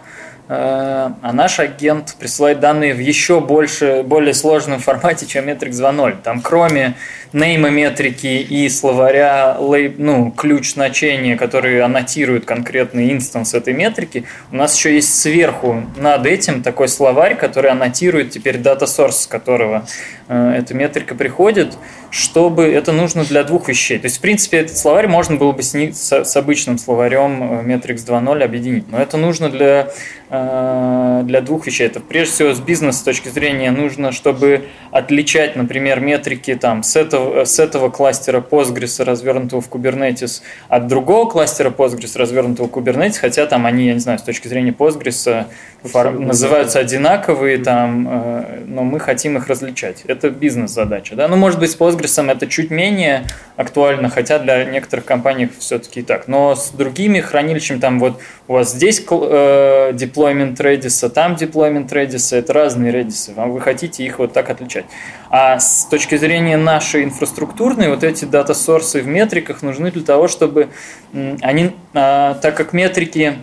а 0.51 1.33
наш 1.35 1.61
агент 1.61 2.17
присылает 2.19 2.61
данные 2.61 2.95
в 2.95 2.99
еще 2.99 3.41
больше, 3.41 4.03
более 4.03 4.33
сложном 4.33 4.81
формате, 4.81 5.27
чем 5.27 5.47
Metrix 5.47 5.73
2.0. 5.73 6.17
Там 6.23 6.41
кроме 6.41 6.95
нейма 7.35 7.69
метрики 7.69 8.27
и 8.27 8.69
словаря, 8.71 9.59
ну, 9.59 10.31
ключ 10.31 10.73
значения, 10.73 11.37
который 11.37 11.83
аннотирует 11.83 12.47
конкретный 12.47 13.13
инстанс 13.13 13.53
этой 13.53 13.75
метрики, 13.75 14.25
у 14.51 14.57
нас 14.57 14.75
еще 14.75 14.95
есть 14.95 15.21
сверху 15.21 15.85
над 15.97 16.25
этим 16.25 16.63
такой 16.63 16.89
словарь, 16.89 17.37
который 17.37 17.71
аннотирует 17.71 18.31
теперь 18.31 18.57
data 18.57 18.85
source, 18.85 19.13
с 19.13 19.27
которого 19.27 19.85
э, 19.85 20.18
эта 20.29 20.75
метрика 20.75 21.15
приходит, 21.15 21.79
чтобы 22.11 22.65
это 22.65 22.93
нужно 22.93 23.25
для 23.25 23.45
двух 23.45 23.69
вещей. 23.69 23.99
То 23.99 24.07
есть, 24.07 24.19
в 24.19 24.21
принципе, 24.21 24.59
этот 24.59 24.77
словарь 24.77 25.07
можно 25.09 25.37
было 25.37 25.53
бы 25.53 25.63
с, 25.63 25.75
ни- 25.75 25.91
с- 25.91 26.25
с 26.25 26.37
обычным 26.37 26.79
словарем 26.79 27.61
э, 27.61 27.63
Metrix 27.65 27.97
2.0 28.07 28.43
объединить, 28.45 28.91
но 28.91 28.99
это 29.01 29.17
нужно 29.17 29.51
для, 29.51 29.89
э, 30.31 31.21
для 31.25 31.41
двух 31.41 31.67
вещей. 31.67 31.87
Это 31.87 32.01
прежде 32.01 32.33
всего 32.35 32.53
с 32.55 32.61
бизнес 32.61 33.01
точки 33.03 33.29
зрения 33.29 33.71
нужно, 33.71 34.13
чтобы 34.13 34.65
отличать, 34.91 35.57
например, 35.57 36.01
метрики 36.01 36.55
там, 36.55 36.83
с, 36.83 36.97
этого, 36.97 37.45
с 37.45 37.59
этого 37.59 37.91
кластера 37.91 38.41
Postgres, 38.41 39.03
развернутого 39.05 39.61
в 39.61 39.69
Kubernetes, 39.69 40.43
от 40.69 40.87
другого 40.87 41.29
кластера 41.29 41.71
Postgres, 41.71 42.17
развернутого 42.19 42.69
в 42.69 42.71
Kubernetes, 42.71 43.19
хотя 43.19 43.47
там 43.47 43.67
они, 43.67 43.87
я 43.87 43.95
не 43.95 44.01
знаю, 44.01 44.19
с 44.19 44.23
точки 44.23 44.49
зрения 44.49 44.73
Postgres 44.73 45.47
фор- 45.85 46.19
называются 46.19 46.79
одинаковые, 46.79 47.59
там, 47.59 48.09
э, 48.11 48.61
но 48.67 48.83
мы 48.85 49.01
хотим 49.01 49.37
их 49.37 49.47
различать. 49.49 50.03
Это 50.19 50.31
бизнес-задача. 50.31 51.15
Да? 51.15 51.29
Ну, 51.29 51.37
может 51.37 51.61
быть, 51.61 51.71
с 51.71 51.77
Postgres 51.77 52.29
это 52.29 52.49
чуть 52.49 52.71
менее 52.71 53.25
актуально, 53.57 54.09
хотя 54.09 54.41
для 54.41 54.65
некоторых 54.65 55.05
компаний 55.05 55.49
все-таки 55.59 56.01
и 56.01 56.03
так. 56.03 56.27
Но 56.27 56.57
с 56.57 56.71
другими 56.71 57.21
хранилищами, 57.21 57.79
там 57.79 58.01
вот 58.01 58.21
у 58.49 58.55
вас 58.55 58.73
здесь 58.73 58.99
э, 58.99 59.93
deployment 59.93 60.57
Redis, 60.57 61.09
там 61.09 61.35
deployment 61.35 61.89
Redis, 61.89 62.37
это 62.37 62.53
разные 62.53 62.93
Redis. 62.93 63.33
Вы 63.49 63.61
хотите 63.61 64.05
их 64.05 64.19
вот 64.19 64.33
так 64.33 64.51
отличать. 64.51 64.87
А 65.31 65.61
с 65.61 65.87
точки 65.89 66.17
зрения 66.17 66.57
нашей 66.57 67.05
инфраструктурной, 67.05 67.89
вот 67.89 68.03
эти 68.03 68.25
дата-сорсы 68.25 69.01
в 69.01 69.07
метриках 69.07 69.63
нужны 69.63 69.93
для 69.93 70.03
того, 70.03 70.27
чтобы 70.27 70.71
они, 71.13 71.71
а, 71.95 72.35
так 72.35 72.57
как 72.57 72.73
метрики 72.73 73.37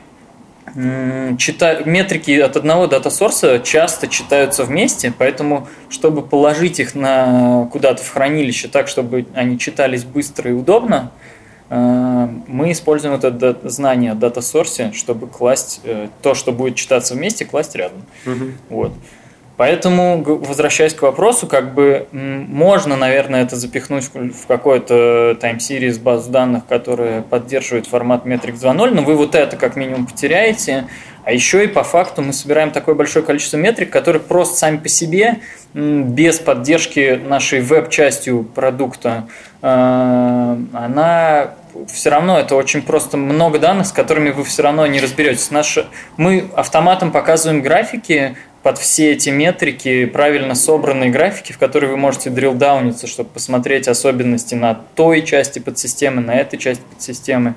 чита... 1.38 1.82
метрики 1.86 2.32
от 2.40 2.58
одного 2.58 2.88
дата-сорса 2.88 3.60
часто 3.60 4.08
читаются 4.08 4.66
вместе, 4.66 5.14
поэтому, 5.18 5.68
чтобы 5.90 6.22
положить 6.22 6.80
их 6.80 6.96
на... 6.96 7.68
куда-то 7.72 8.04
в 8.04 8.10
хранилище 8.10 8.68
так, 8.68 8.88
чтобы 8.88 9.26
они 9.34 9.58
читались 9.58 10.04
быстро 10.04 10.52
и 10.52 10.54
удобно, 10.54 11.12
э, 11.70 12.28
мы 12.48 12.72
используем 12.72 13.16
это 13.16 13.58
знание 13.64 14.12
о 14.12 14.16
дата-сорсе, 14.16 14.92
чтобы 14.94 15.28
класть 15.28 15.80
э, 15.84 16.10
то, 16.22 16.34
что 16.36 16.52
будет 16.52 16.76
читаться 16.76 17.14
вместе, 17.16 17.46
класть 17.46 17.76
рядом. 17.76 18.04
Вот. 18.70 18.92
Поэтому, 19.58 20.22
возвращаясь 20.24 20.94
к 20.94 21.02
вопросу, 21.02 21.48
как 21.48 21.74
бы 21.74 22.08
можно, 22.12 22.98
наверное, 22.98 23.44
это 23.44 23.56
запихнуть 23.56 24.10
в 24.14 24.48
какой-то 24.48 25.38
series 25.42 26.00
базу 26.00 26.30
данных, 26.30 26.64
которая 26.68 27.22
поддерживает 27.22 27.88
формат 27.88 28.26
Metrix 28.26 28.56
2.0, 28.56 28.92
но 28.92 29.02
вы 29.02 29.16
вот 29.16 29.34
это 29.34 29.56
как 29.56 29.78
минимум 29.78 30.08
потеряете. 30.08 30.88
А 31.24 31.32
еще 31.32 31.64
и 31.64 31.68
по 31.68 31.84
факту 31.84 32.22
мы 32.22 32.34
собираем 32.34 32.70
такое 32.70 32.94
большое 32.94 33.26
количество 33.26 33.58
метрик, 33.58 33.90
которые 33.90 34.22
просто 34.22 34.58
сами 34.58 34.78
по 34.78 34.90
себе, 34.90 35.40
без 35.74 36.38
поддержки 36.40 37.20
нашей 37.26 37.62
веб-частью 37.62 38.44
продукта, 38.44 39.28
э, 39.62 39.68
она 40.74 41.50
все 41.92 42.10
равно 42.10 42.40
это 42.40 42.56
очень 42.56 42.82
просто 42.82 43.18
много 43.18 43.60
данных, 43.60 43.88
с 43.88 43.92
которыми 43.92 44.30
вы 44.30 44.44
все 44.44 44.62
равно 44.62 44.86
не 44.88 45.00
разберетесь. 45.00 45.52
Наши, 45.52 45.88
мы 46.16 46.46
автоматом 46.56 47.12
показываем 47.12 47.62
графики 47.62 48.38
под 48.66 48.80
все 48.80 49.12
эти 49.12 49.30
метрики, 49.30 50.06
правильно 50.06 50.56
собранные 50.56 51.12
графики, 51.12 51.52
в 51.52 51.60
которые 51.60 51.92
вы 51.92 51.98
можете 51.98 52.32
дрилдауниться, 52.32 53.06
чтобы 53.06 53.30
посмотреть 53.30 53.88
особенности 53.88 54.56
на 54.56 54.74
той 54.74 55.22
части 55.22 55.60
подсистемы, 55.60 56.20
на 56.20 56.34
этой 56.34 56.58
части 56.58 56.82
подсистемы. 56.90 57.54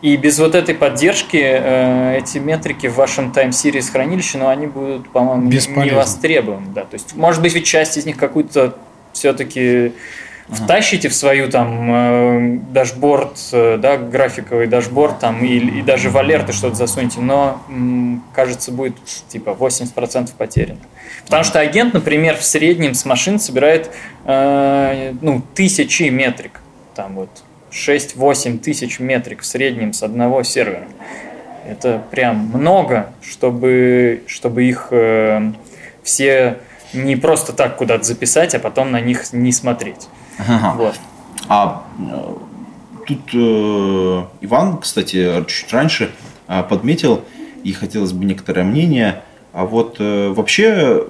И 0.00 0.16
без 0.16 0.38
вот 0.38 0.54
этой 0.54 0.74
поддержки 0.74 1.36
э, 1.36 2.16
эти 2.16 2.38
метрики 2.38 2.86
в 2.86 2.94
вашем 2.94 3.32
Time 3.32 3.50
Series 3.50 3.92
хранилище, 3.92 4.38
ну, 4.38 4.48
они 4.48 4.66
будут, 4.66 5.10
по-моему, 5.10 5.50
не 5.50 5.90
востребованы. 5.90 6.68
Да. 6.74 6.84
То 6.86 6.94
есть, 6.94 7.14
может 7.14 7.42
быть, 7.42 7.52
вы 7.52 7.60
часть 7.60 7.98
из 7.98 8.06
них 8.06 8.16
какую-то 8.16 8.78
все-таки 9.12 9.92
втащите 10.52 11.08
в 11.08 11.14
свою 11.14 11.50
там 11.50 11.92
э, 11.92 12.58
дашборд, 12.70 13.38
э, 13.52 13.78
да, 13.78 13.96
графиковый 13.96 14.66
дашборд 14.66 15.18
там 15.18 15.44
и, 15.44 15.58
и 15.58 15.82
даже 15.82 16.10
в 16.10 16.16
alert 16.16 16.46
ы 16.46 16.52
что-то 16.52 16.74
засуньте, 16.74 17.20
но 17.20 17.62
м, 17.68 18.24
кажется 18.34 18.72
будет 18.72 18.96
типа 19.28 19.50
80% 19.50 20.30
потеряно. 20.36 20.80
Потому 21.24 21.44
что 21.44 21.60
агент, 21.60 21.94
например, 21.94 22.36
в 22.36 22.44
среднем 22.44 22.94
с 22.94 23.04
машин 23.04 23.38
собирает 23.38 23.90
э, 24.24 25.14
ну, 25.20 25.42
тысячи 25.54 26.04
метрик, 26.04 26.60
там 26.94 27.14
вот 27.14 27.30
6-8 27.70 28.58
тысяч 28.58 28.98
метрик 28.98 29.42
в 29.42 29.46
среднем 29.46 29.92
с 29.92 30.02
одного 30.02 30.42
сервера. 30.42 30.86
Это 31.66 32.02
прям 32.10 32.50
много, 32.52 33.12
чтобы, 33.22 34.22
чтобы 34.26 34.64
их 34.64 34.88
э, 34.90 35.52
все 36.02 36.58
не 36.92 37.16
просто 37.16 37.52
так 37.52 37.76
куда-то 37.76 38.04
записать, 38.04 38.54
а 38.54 38.58
потом 38.58 38.90
на 38.90 39.00
них 39.00 39.32
не 39.32 39.52
смотреть. 39.52 40.08
Ага. 40.48 40.74
Вот. 40.76 40.94
А 41.48 41.84
э, 41.98 42.34
тут 43.06 43.20
э, 43.32 44.24
Иван, 44.40 44.78
кстати, 44.78 45.44
чуть 45.46 45.72
раньше 45.72 46.10
э, 46.48 46.62
подметил, 46.62 47.24
и 47.64 47.72
хотелось 47.72 48.12
бы 48.12 48.24
некоторое 48.24 48.64
мнение. 48.64 49.22
А 49.52 49.64
вот 49.64 49.96
э, 49.98 50.32
вообще 50.34 51.06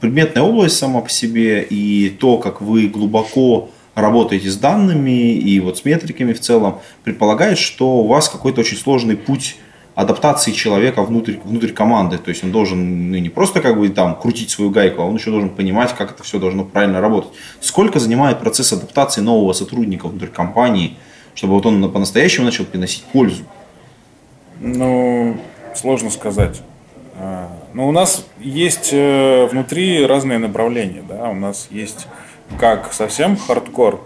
предметная 0.00 0.42
область 0.42 0.76
сама 0.76 1.00
по 1.00 1.08
себе 1.08 1.62
и 1.62 2.10
то, 2.10 2.38
как 2.38 2.60
вы 2.60 2.88
глубоко 2.88 3.70
работаете 3.94 4.50
с 4.50 4.56
данными 4.56 5.32
и 5.32 5.60
вот 5.60 5.78
с 5.78 5.84
метриками 5.84 6.32
в 6.32 6.40
целом, 6.40 6.80
предполагает, 7.04 7.58
что 7.58 7.98
у 7.98 8.06
вас 8.06 8.28
какой-то 8.28 8.60
очень 8.60 8.76
сложный 8.76 9.16
путь 9.16 9.56
адаптации 9.94 10.52
человека 10.52 11.02
внутрь, 11.02 11.36
внутрь 11.44 11.70
команды. 11.70 12.18
То 12.18 12.30
есть 12.30 12.42
он 12.42 12.50
должен 12.50 13.10
ну, 13.10 13.18
не 13.18 13.28
просто 13.28 13.60
как 13.60 13.78
бы 13.78 13.88
там 13.88 14.16
крутить 14.16 14.50
свою 14.50 14.70
гайку, 14.70 15.02
а 15.02 15.04
он 15.04 15.16
еще 15.16 15.30
должен 15.30 15.50
понимать, 15.50 15.94
как 15.94 16.12
это 16.12 16.22
все 16.22 16.38
должно 16.38 16.64
правильно 16.64 17.00
работать. 17.00 17.30
Сколько 17.60 18.00
занимает 18.00 18.40
процесс 18.40 18.72
адаптации 18.72 19.20
нового 19.20 19.52
сотрудника 19.52 20.08
внутрь 20.08 20.26
компании, 20.26 20.96
чтобы 21.34 21.54
вот 21.54 21.66
он 21.66 21.90
по-настоящему 21.92 22.46
начал 22.46 22.64
приносить 22.64 23.04
пользу? 23.04 23.44
Ну, 24.60 25.36
сложно 25.74 26.10
сказать. 26.10 26.62
А, 27.16 27.48
Но 27.72 27.88
у 27.88 27.92
нас 27.92 28.26
есть 28.40 28.90
э, 28.92 29.46
внутри 29.46 30.04
разные 30.04 30.38
направления, 30.38 31.04
да, 31.08 31.28
у 31.28 31.34
нас 31.34 31.68
есть 31.70 32.08
как 32.58 32.92
совсем 32.92 33.36
хардкор, 33.36 34.00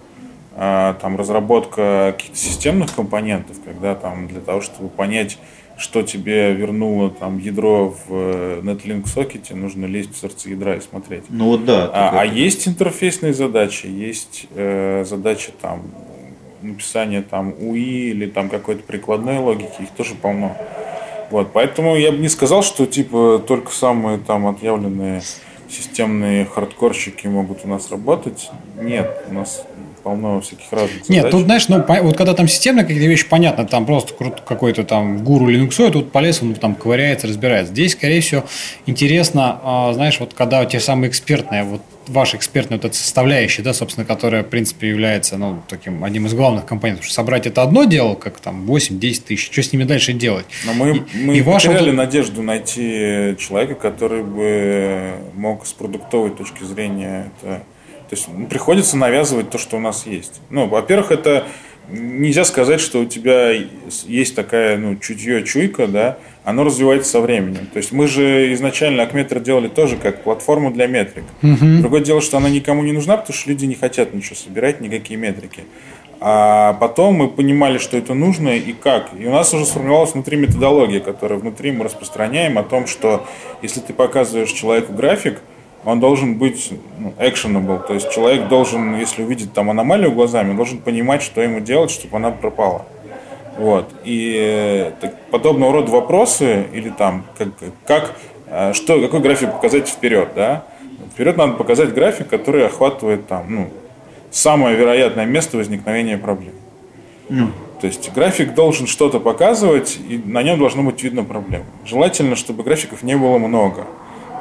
а, 0.61 0.95
там 0.95 1.17
разработка 1.17 2.15
каких-то 2.17 2.37
системных 2.37 2.95
компонентов, 2.95 3.57
когда 3.65 3.95
там 3.95 4.29
для 4.29 4.41
того, 4.41 4.61
чтобы 4.61 4.89
понять, 4.89 5.39
что 5.79 6.03
тебе 6.03 6.53
вернуло 6.53 7.09
там 7.09 7.39
ядро 7.39 7.91
в 7.91 8.11
э, 8.11 8.61
Netlink 8.63 9.07
сокете, 9.07 9.55
нужно 9.55 9.87
лезть 9.87 10.13
в 10.13 10.19
сердце 10.19 10.51
ядра 10.51 10.75
и 10.75 10.81
смотреть. 10.81 11.25
Ну 11.29 11.47
вот 11.47 11.65
да. 11.65 11.89
А, 11.95 12.21
а 12.21 12.25
есть 12.25 12.67
интерфейсные 12.67 13.33
задачи, 13.33 13.87
есть 13.87 14.47
э, 14.55 15.05
задачи 15.07 15.53
там 15.63 15.83
написания 16.63 17.23
там 17.23 17.55
УИ 17.61 18.11
или 18.11 18.27
там 18.27 18.49
какой-то 18.49 18.83
прикладной 18.83 19.39
логики, 19.39 19.83
их 19.83 19.91
тоже 19.91 20.17
полно. 20.17 20.57
Вот, 21.31 21.53
поэтому 21.53 21.95
я 21.95 22.11
бы 22.11 22.19
не 22.19 22.29
сказал, 22.29 22.63
что 22.63 22.85
типа 22.85 23.43
только 23.47 23.71
самые 23.71 24.19
там 24.19 24.49
отъявленные 24.49 25.23
системные 25.71 26.45
хардкорщики 26.45 27.27
могут 27.27 27.65
у 27.65 27.69
нас 27.69 27.91
работать. 27.91 28.51
Нет, 28.81 29.25
у 29.29 29.35
нас 29.35 29.65
полно 30.03 30.41
всяких 30.41 30.73
разных 30.73 31.05
задач. 31.05 31.09
Нет, 31.09 31.31
тут, 31.31 31.43
знаешь, 31.45 31.69
ну, 31.69 31.85
вот 31.87 32.17
когда 32.17 32.35
там 32.35 32.49
системные 32.49 32.85
какие-то 32.85 33.09
вещи, 33.09 33.29
понятно, 33.29 33.67
там 33.67 33.85
просто 33.85 34.15
какой-то 34.15 34.85
там 34.85 35.23
гуру 35.23 35.51
Linux, 35.51 35.91
тут 35.91 36.13
полез, 36.13 36.43
он 36.43 36.55
там 36.55 36.75
ковыряется, 36.75 37.27
разбирается. 37.27 37.73
Здесь, 37.73 37.93
скорее 37.93 38.21
всего, 38.21 38.45
интересно, 38.87 39.61
а, 39.63 39.93
знаешь, 39.93 40.19
вот 40.21 40.35
когда 40.35 40.65
те 40.65 40.81
самые 40.81 41.11
экспертные, 41.11 41.65
вот 41.65 41.83
ваша 42.09 42.37
экспертная 42.37 42.79
вот 42.79 42.85
эта 42.85 42.97
составляющая, 42.97 43.63
да, 43.63 43.73
собственно, 43.73 44.07
которая, 44.07 44.43
в 44.43 44.49
принципе, 44.49 44.89
является, 44.89 45.37
ну, 45.37 45.63
таким 45.69 46.05
одним 46.05 46.27
из 46.27 46.35
главных 46.35 46.67
компонентов. 46.67 47.05
Что 47.05 47.15
собрать 47.15 47.47
это 47.47 47.63
одно 47.63 47.85
дело, 47.85 48.15
как 48.15 48.41
там 48.41 48.71
8-10 48.71 49.23
тысяч, 49.27 49.51
что 49.51 49.63
с 49.63 49.73
ними 49.73 49.85
дальше 49.85 50.13
делать? 50.13 50.47
Но 50.67 50.73
мы, 50.75 50.97
и, 50.97 51.17
мы 51.17 51.37
и 51.37 51.43
ваша 51.43 51.69
потеряли 51.69 51.91
надежду 51.91 52.43
найти 52.43 53.37
человека, 53.39 53.75
который 53.75 54.23
бы 54.23 55.15
мог 55.35 55.67
с 55.67 55.73
продуктовой 55.73 56.31
точки 56.31 56.65
зрения 56.65 57.31
это... 57.43 57.63
То 58.09 58.17
есть 58.17 58.27
ну, 58.29 58.47
приходится 58.47 58.97
навязывать 58.97 59.51
то, 59.51 59.59
что 59.59 59.77
у 59.77 59.81
нас 59.81 60.07
есть. 60.07 60.41
Ну, 60.49 60.67
во-первых, 60.67 61.11
это 61.11 61.47
нельзя 61.91 62.45
сказать, 62.45 62.81
что 62.81 63.01
у 63.01 63.05
тебя 63.05 63.53
есть 64.07 64.35
такая, 64.35 64.77
ну, 64.77 64.97
чутье, 64.97 65.45
чуйка, 65.45 65.87
да, 65.87 66.19
оно 66.45 66.65
развивается 66.65 67.11
со 67.11 67.21
временем. 67.21 67.67
То 67.73 67.79
есть 67.79 67.93
мы 67.93 68.07
же 68.07 68.53
изначально 68.55 69.03
Акметр 69.03 69.41
делали 69.41 69.69
тоже 69.69 69.97
как 69.97 70.23
платформу 70.23 70.71
для 70.71 70.87
метрик. 70.87 71.25
Другое 71.43 72.01
дело, 72.01 72.21
что 72.21 72.37
она 72.37 72.49
никому 72.49 72.83
не 72.83 72.93
нужна, 72.93 73.17
потому 73.17 73.37
что 73.37 73.51
люди 73.51 73.67
не 73.67 73.75
хотят 73.75 74.15
ничего 74.15 74.37
собирать, 74.37 74.81
никакие 74.81 75.19
метрики. 75.19 75.65
А 76.21 76.73
потом 76.75 77.15
мы 77.15 77.29
понимали, 77.29 77.79
что 77.79 77.97
это 77.97 78.13
нужно 78.15 78.57
и 78.57 78.73
как. 78.73 79.11
И 79.19 79.27
у 79.27 79.31
нас 79.31 79.55
уже 79.55 79.67
сформировалась 79.67 80.15
внутри 80.15 80.37
методология, 80.37 81.01
которая 81.01 81.39
внутри 81.39 81.71
мы 81.71 81.85
распространяем 81.85 82.59
о 82.59 82.65
том, 82.65 82.87
что 82.87 83.27
если 83.63 83.81
ты 83.81 83.93
показываешь 83.93 84.51
человеку 84.51 84.93
график, 84.93 85.41
он 85.85 86.01
должен 86.01 86.35
быть 86.35 86.73
ну, 86.99 87.13
actionable, 87.19 87.87
то 87.87 87.95
есть 87.95 88.11
человек 88.11 88.49
должен, 88.49 88.97
если 88.99 89.23
увидит 89.23 89.53
там 89.53 89.71
аномалию 89.71 90.13
глазами, 90.13 90.55
должен 90.55 90.79
понимать, 90.79 91.23
что 91.23 91.41
ему 91.41 91.61
делать, 91.61 91.91
чтобы 91.91 92.17
она 92.17 92.31
пропала. 92.31 92.85
Вот. 93.57 93.93
И 94.05 94.37
э, 94.39 94.93
так, 95.01 95.21
подобного 95.31 95.73
рода 95.73 95.91
вопросы, 95.91 96.67
или 96.73 96.91
там, 96.91 97.25
как, 97.37 97.49
как 97.87 98.17
э, 98.47 98.73
что, 98.73 99.01
какой 99.01 99.21
график 99.21 99.53
показать 99.53 99.89
вперед, 99.89 100.31
да? 100.35 100.65
Вперед 101.13 101.37
надо 101.37 101.55
показать 101.55 101.93
график, 101.93 102.29
который 102.29 102.67
охватывает 102.67 103.27
там, 103.27 103.47
ну, 103.49 103.71
самое 104.31 104.77
вероятное 104.77 105.27
место 105.27 105.57
возникновения 105.57 106.19
проблем. 106.19 106.55
То 107.81 107.87
есть 107.87 108.13
график 108.13 108.55
должен 108.55 108.87
что-то 108.87 109.21
показывать, 109.21 109.99
и 110.09 110.21
на 110.25 110.43
нем 110.43 110.59
должно 110.59 110.83
быть 110.83 111.03
видно 111.03 111.25
проблема. 111.25 111.65
Желательно, 111.85 112.35
чтобы 112.35 112.63
графиков 112.65 113.03
не 113.03 113.17
было 113.17 113.39
много. 113.39 113.87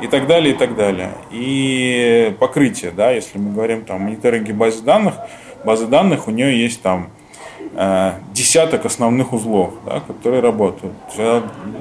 И 0.02 0.08
так 0.08 0.28
далее, 0.28 0.54
и 0.54 0.58
так 0.58 0.76
далее. 0.76 1.12
И 1.32 2.36
покрытие, 2.40 2.92
да, 2.92 3.12
если 3.12 3.38
мы 3.38 3.52
говорим 3.52 3.84
там 3.84 3.98
о 3.98 4.00
мониторинге 4.00 4.54
базы 4.54 4.84
данных, 4.84 5.16
базы 5.64 5.88
данных 5.88 6.28
у 6.28 6.32
нее 6.32 6.62
есть 6.62 6.82
там 6.82 7.10
э, 7.76 8.14
десяток 8.34 8.86
основных 8.86 9.34
узлов, 9.34 9.74
да, 9.86 10.02
которые 10.02 10.42
работают. 10.42 10.94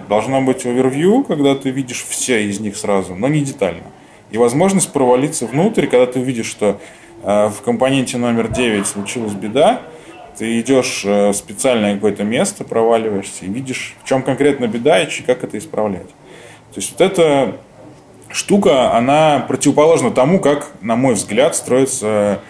Должно 0.09 0.41
быть 0.41 0.65
овервью, 0.65 1.25
когда 1.25 1.55
ты 1.55 1.71
видишь 1.71 2.05
все 2.09 2.47
из 2.47 2.59
них 2.59 2.77
сразу, 2.77 3.15
но 3.15 3.29
не 3.29 3.41
детально. 3.41 3.85
И 4.31 4.39
возможность 4.39 4.93
провалиться 4.93 5.47
внутрь, 5.47 5.87
когда 5.87 6.07
ты 6.07 6.21
видишь, 6.21 6.47
что 6.47 6.81
э, 7.23 7.49
в 7.49 7.63
компоненте 7.63 8.17
номер 8.17 8.49
9 8.49 8.87
случилась 8.87 9.35
беда, 9.35 9.83
ты 10.39 10.61
идешь 10.61 11.03
э, 11.05 11.31
в 11.31 11.35
специальное 11.35 11.95
какое-то 11.95 12.25
место, 12.25 12.65
проваливаешься 12.65 13.45
и 13.45 13.49
видишь, 13.49 13.95
в 14.03 14.09
чем 14.09 14.23
конкретно 14.23 14.67
беда 14.67 15.03
и 15.03 15.23
как 15.23 15.45
это 15.45 15.59
исправлять. 15.59 16.09
То 16.09 16.81
есть 16.81 16.93
вот 16.93 17.01
эта 17.01 17.57
штука, 18.37 18.95
она 18.95 19.45
противоположна 19.49 20.11
тому, 20.11 20.39
как, 20.39 20.71
на 20.83 20.95
мой 20.95 21.15
взгляд, 21.15 21.57
строятся 21.57 22.41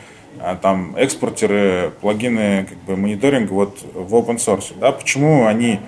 а, 0.40 0.56
там 0.56 0.94
экспортеры, 0.96 1.92
плагины 2.00 2.66
как 2.68 2.78
бы, 2.78 2.96
мониторинга 2.96 3.52
вот, 3.52 3.78
в 3.94 4.14
open 4.14 4.36
source. 4.36 4.72
Да? 4.78 4.92
Почему 4.92 5.46
они 5.46 5.80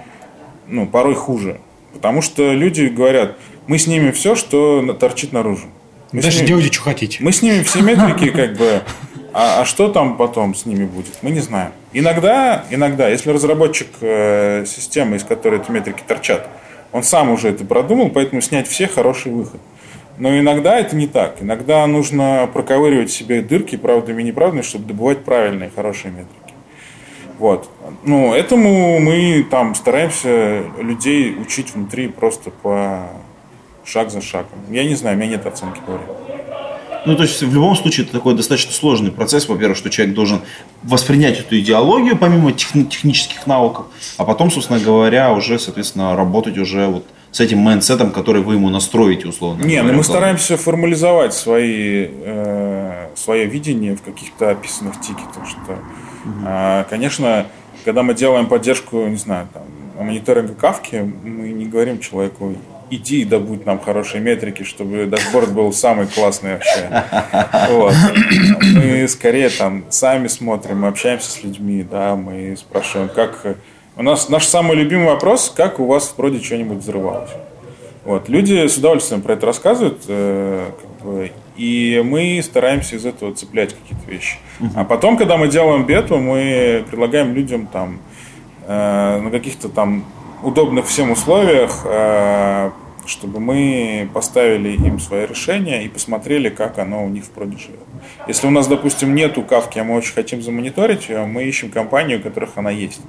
ну, 0.69 0.87
порой 0.87 1.15
хуже? 1.15 1.61
Потому 1.93 2.23
что 2.23 2.53
люди 2.53 2.85
говорят, 2.85 3.37
мы 3.67 3.79
снимем 3.79 4.13
все, 4.13 4.37
что 4.37 4.97
торчит 4.99 5.33
наружу. 5.33 5.67
Мы 6.13 6.23
Дальше 6.23 6.39
снимем- 6.39 6.47
делайте, 6.47 6.73
что 6.73 6.83
хотите. 6.83 7.19
мы 7.21 7.33
снимем 7.33 7.65
все 7.65 7.83
метрики, 7.83 8.31
как 8.31 8.57
бы, 8.57 8.83
а, 9.33 9.61
а 9.61 9.65
что 9.65 9.89
там 9.89 10.17
потом 10.17 10.55
с 10.55 10.65
ними 10.65 10.85
будет, 10.85 11.19
мы 11.23 11.31
не 11.31 11.41
знаем. 11.41 11.73
Иногда, 11.93 12.65
иногда, 12.71 13.09
если 13.09 13.31
разработчик 13.31 13.89
э, 14.01 14.65
системы, 14.67 15.17
из 15.17 15.25
которой 15.25 15.61
эти 15.61 15.71
метрики 15.71 16.03
торчат, 16.07 16.49
он 16.93 17.03
сам 17.03 17.31
уже 17.31 17.49
это 17.49 17.65
продумал, 17.65 18.11
поэтому 18.11 18.41
снять 18.41 18.69
все 18.69 18.87
хороший 18.87 19.33
выход. 19.33 19.61
Но 20.18 20.37
иногда 20.37 20.78
это 20.78 20.96
не 20.96 21.07
так. 21.07 21.37
Иногда 21.40 21.87
нужно 21.87 22.48
проковыривать 22.52 23.11
себе 23.11 23.40
дырки 23.40 23.76
правдами 23.76 24.22
и 24.22 24.24
неправдами, 24.24 24.62
чтобы 24.62 24.87
добывать 24.87 25.24
правильные, 25.24 25.70
хорошие 25.74 26.11
метрики. 26.12 26.54
Вот. 27.38 27.70
Ну, 28.02 28.35
этому 28.35 28.98
мы 28.98 29.46
там 29.48 29.76
стараемся 29.76 30.64
людей 30.81 31.37
учить 31.40 31.72
внутри 31.72 32.09
просто 32.09 32.50
по 32.50 33.11
шаг 33.85 34.11
за 34.11 34.20
шагом. 34.20 34.59
Я 34.70 34.85
не 34.85 34.96
знаю, 34.96 35.16
у 35.16 35.20
меня 35.20 35.31
нет 35.31 35.46
оценки 35.46 35.81
по. 35.87 36.00
Ну, 37.07 37.16
то 37.16 37.22
есть, 37.22 37.40
в 37.40 37.54
любом 37.54 37.76
случае, 37.76 38.04
это 38.04 38.12
такой 38.12 38.35
достаточно 38.35 38.72
сложный 38.72 39.12
процесс. 39.12 39.48
Во-первых, 39.48 39.78
что 39.78 39.88
человек 39.88 40.16
должен 40.16 40.40
воспринять 40.83 41.38
эту 41.38 41.59
идеологию, 41.59 42.18
помимо 42.18 42.50
техни- 42.50 42.85
технических 42.85 43.46
навыков, 43.46 43.87
а 44.16 44.24
потом, 44.24 44.50
собственно 44.50 44.81
говоря, 44.81 45.33
уже, 45.33 45.61
соответственно, 45.61 46.16
работать 46.16 46.59
уже 46.59 46.88
вот 46.88 47.07
с 47.31 47.41
этим 47.41 47.59
mindset 47.59 47.95
ом, 47.95 48.11
который 48.11 48.43
вы 48.43 48.55
ему 48.55 48.71
настроите, 48.71 49.29
условно 49.29 49.62
Не, 49.62 49.77
ну 49.77 49.83
говоря, 49.83 49.83
мы 49.83 49.88
в 49.88 49.93
голове. 49.93 50.03
стараемся 50.05 50.57
формализовать 50.57 51.35
свои, 51.35 52.09
э, 52.11 53.09
свое 53.14 53.47
видение 53.47 53.97
в 53.97 54.03
каких-то 54.03 54.51
описанных 54.51 55.01
тикетах. 55.01 55.47
Что, 55.47 55.79
а, 56.45 56.85
конечно, 56.85 57.47
когда 57.85 58.03
мы 58.03 58.14
делаем 58.14 58.47
поддержку, 58.47 59.07
не 59.07 59.17
знаю, 59.17 59.49
там, 59.53 59.62
мониторинга 60.05 60.55
Кафки, 60.55 60.97
мы 61.25 61.49
не 61.49 61.67
говорим 61.67 62.01
человеку, 62.01 62.55
иди 62.91 63.23
и 63.23 63.25
добудь 63.25 63.67
нам 63.67 63.79
хорошие 63.81 64.23
метрики, 64.23 64.62
чтобы 64.62 65.07
дашборд 65.07 65.53
был 65.53 65.73
самый 65.73 66.07
классный 66.07 66.55
вообще. 66.55 67.05
Вот. 67.71 67.95
Мы 68.75 69.07
скорее 69.09 69.51
там 69.51 69.85
сами 69.91 70.29
смотрим, 70.29 70.81
мы 70.81 70.88
общаемся 70.88 71.31
с 71.31 71.43
людьми, 71.43 71.85
да, 71.88 72.17
мы 72.17 72.57
спрашиваем, 72.57 73.11
как... 73.14 73.57
У 73.99 74.03
нас 74.03 74.29
наш 74.29 74.47
самый 74.47 74.77
любимый 74.77 75.07
вопрос, 75.07 75.53
как 75.55 75.81
у 75.81 75.87
вас 75.87 76.15
вроде 76.17 76.41
что-нибудь 76.41 76.79
взрывалось. 76.79 77.31
Вот. 78.05 78.29
Люди 78.29 78.69
с 78.69 78.77
удовольствием 78.77 79.23
про 79.23 79.33
это 79.33 79.47
рассказывают, 79.47 80.05
э, 80.07 80.71
как 80.81 81.05
бы, 81.05 81.33
и 81.57 82.01
мы 82.05 82.41
стараемся 82.45 82.95
из 82.95 83.05
этого 83.05 83.35
цеплять 83.35 83.75
какие-то 83.75 84.09
вещи. 84.09 84.39
А 84.77 84.85
потом, 84.85 85.17
когда 85.17 85.37
мы 85.37 85.49
делаем 85.49 85.85
бету, 85.85 86.19
мы 86.19 86.85
предлагаем 86.89 87.35
людям 87.35 87.67
там 87.67 87.99
э, 88.69 89.21
на 89.21 89.33
каких-то 89.33 89.69
там 89.69 90.05
удобных 90.45 90.87
всем 90.87 91.11
условиях, 91.11 91.81
э, 91.85 92.71
чтобы 93.05 93.41
мы 93.41 94.09
поставили 94.15 94.77
им 94.77 95.01
свое 95.01 95.27
решение 95.27 95.85
и 95.85 95.89
посмотрели, 95.89 96.51
как 96.51 96.79
оно 96.79 97.05
у 97.05 97.09
них 97.09 97.25
в 97.25 97.31
проде 97.31 97.57
живет. 97.57 97.81
Если 98.29 98.47
у 98.47 98.51
нас, 98.51 98.69
допустим, 98.69 99.17
нету 99.17 99.43
кавки, 99.43 99.81
а 99.81 99.83
мы 99.83 99.97
очень 99.97 100.15
хотим 100.15 100.41
замониторить 100.41 101.09
ее, 101.09 101.27
мы 101.27 101.43
ищем 101.43 101.71
компанию, 101.73 102.21
у 102.21 102.23
которых 102.23 102.51
она 102.55 102.71
есть. 102.71 103.01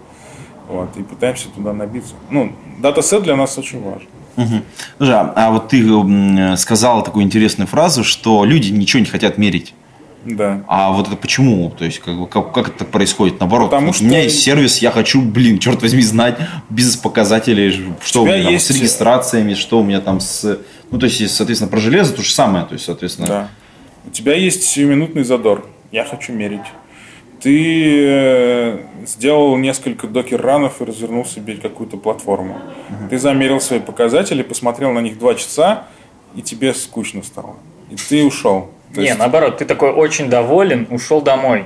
Вот, 0.69 0.95
и 0.97 1.01
пытаемся 1.03 1.49
туда 1.49 1.73
набиться. 1.73 2.13
Ну, 2.29 2.53
датасет 2.79 3.23
для 3.23 3.35
нас 3.35 3.57
очень 3.57 3.81
важен. 3.81 4.07
Мгм. 4.35 4.63
Слушай, 4.97 5.15
а, 5.15 5.33
а 5.35 5.51
вот 5.51 5.67
ты 5.69 6.55
сказал 6.57 7.03
такую 7.03 7.25
интересную 7.25 7.67
фразу, 7.67 8.03
что 8.03 8.45
люди 8.45 8.71
ничего 8.71 8.99
не 9.01 9.07
хотят 9.07 9.37
мерить. 9.37 9.73
Да. 10.25 10.61
А 10.67 10.91
вот 10.91 11.07
это 11.07 11.15
почему? 11.15 11.69
То 11.71 11.85
есть, 11.85 11.99
как, 11.99 12.17
бы, 12.17 12.27
как, 12.27 12.53
как 12.53 12.67
это 12.67 12.79
так 12.79 12.89
происходит? 12.89 13.39
Наоборот, 13.39 13.71
Потому 13.71 13.87
вот 13.87 13.95
что- 13.95 14.03
у 14.05 14.07
меня 14.07 14.21
есть 14.21 14.41
сервис, 14.41 14.77
я 14.79 14.91
хочу, 14.91 15.21
блин, 15.21 15.59
черт 15.59 15.81
возьми, 15.81 16.01
знать 16.03 16.37
бизнес-показатели, 16.69 17.93
что 18.03 18.23
у 18.23 18.25
тебя 18.25 18.35
меня 18.35 18.43
там 18.45 18.53
есть- 18.53 18.65
с 18.67 18.69
регистрациями, 18.71 19.53
что 19.55 19.79
у 19.79 19.83
меня 19.83 20.01
там 20.01 20.19
с... 20.19 20.59
Ну, 20.91 20.99
то 20.99 21.05
есть, 21.05 21.35
соответственно, 21.35 21.71
про 21.71 21.79
железо 21.79 22.13
то 22.13 22.21
же 22.21 22.31
самое. 22.31 22.65
То 22.65 22.73
есть, 22.73 22.85
соответственно, 22.85 23.27
Да. 23.27 23.47
У 24.05 24.11
тебя 24.11 24.35
есть 24.35 24.63
сиюминутный 24.63 25.23
задор. 25.23 25.65
Я 25.91 26.03
хочу 26.05 26.33
мерить. 26.33 26.61
Ты 27.41 28.05
э, 28.05 28.77
сделал 29.05 29.55
несколько 29.57 30.07
докер-ранов 30.07 30.81
и 30.81 30.85
развернул 30.85 31.25
себе 31.25 31.55
какую-то 31.55 31.97
платформу. 31.97 32.59
Ты 33.09 33.17
замерил 33.17 33.61
свои 33.61 33.79
показатели, 33.79 34.43
посмотрел 34.43 34.91
на 34.91 34.99
них 34.99 35.17
два 35.17 35.35
часа, 35.35 35.87
и 36.35 36.41
тебе 36.41 36.73
скучно 36.73 37.23
стало. 37.23 37.55
И 37.89 37.95
ты 37.95 38.25
ушел. 38.25 38.69
То 38.93 39.01
Не, 39.01 39.07
есть- 39.07 39.19
наоборот, 39.19 39.57
ты 39.57 39.65
такой 39.65 39.91
очень 39.91 40.29
доволен, 40.29 40.87
ушел 40.89 41.21
домой. 41.21 41.65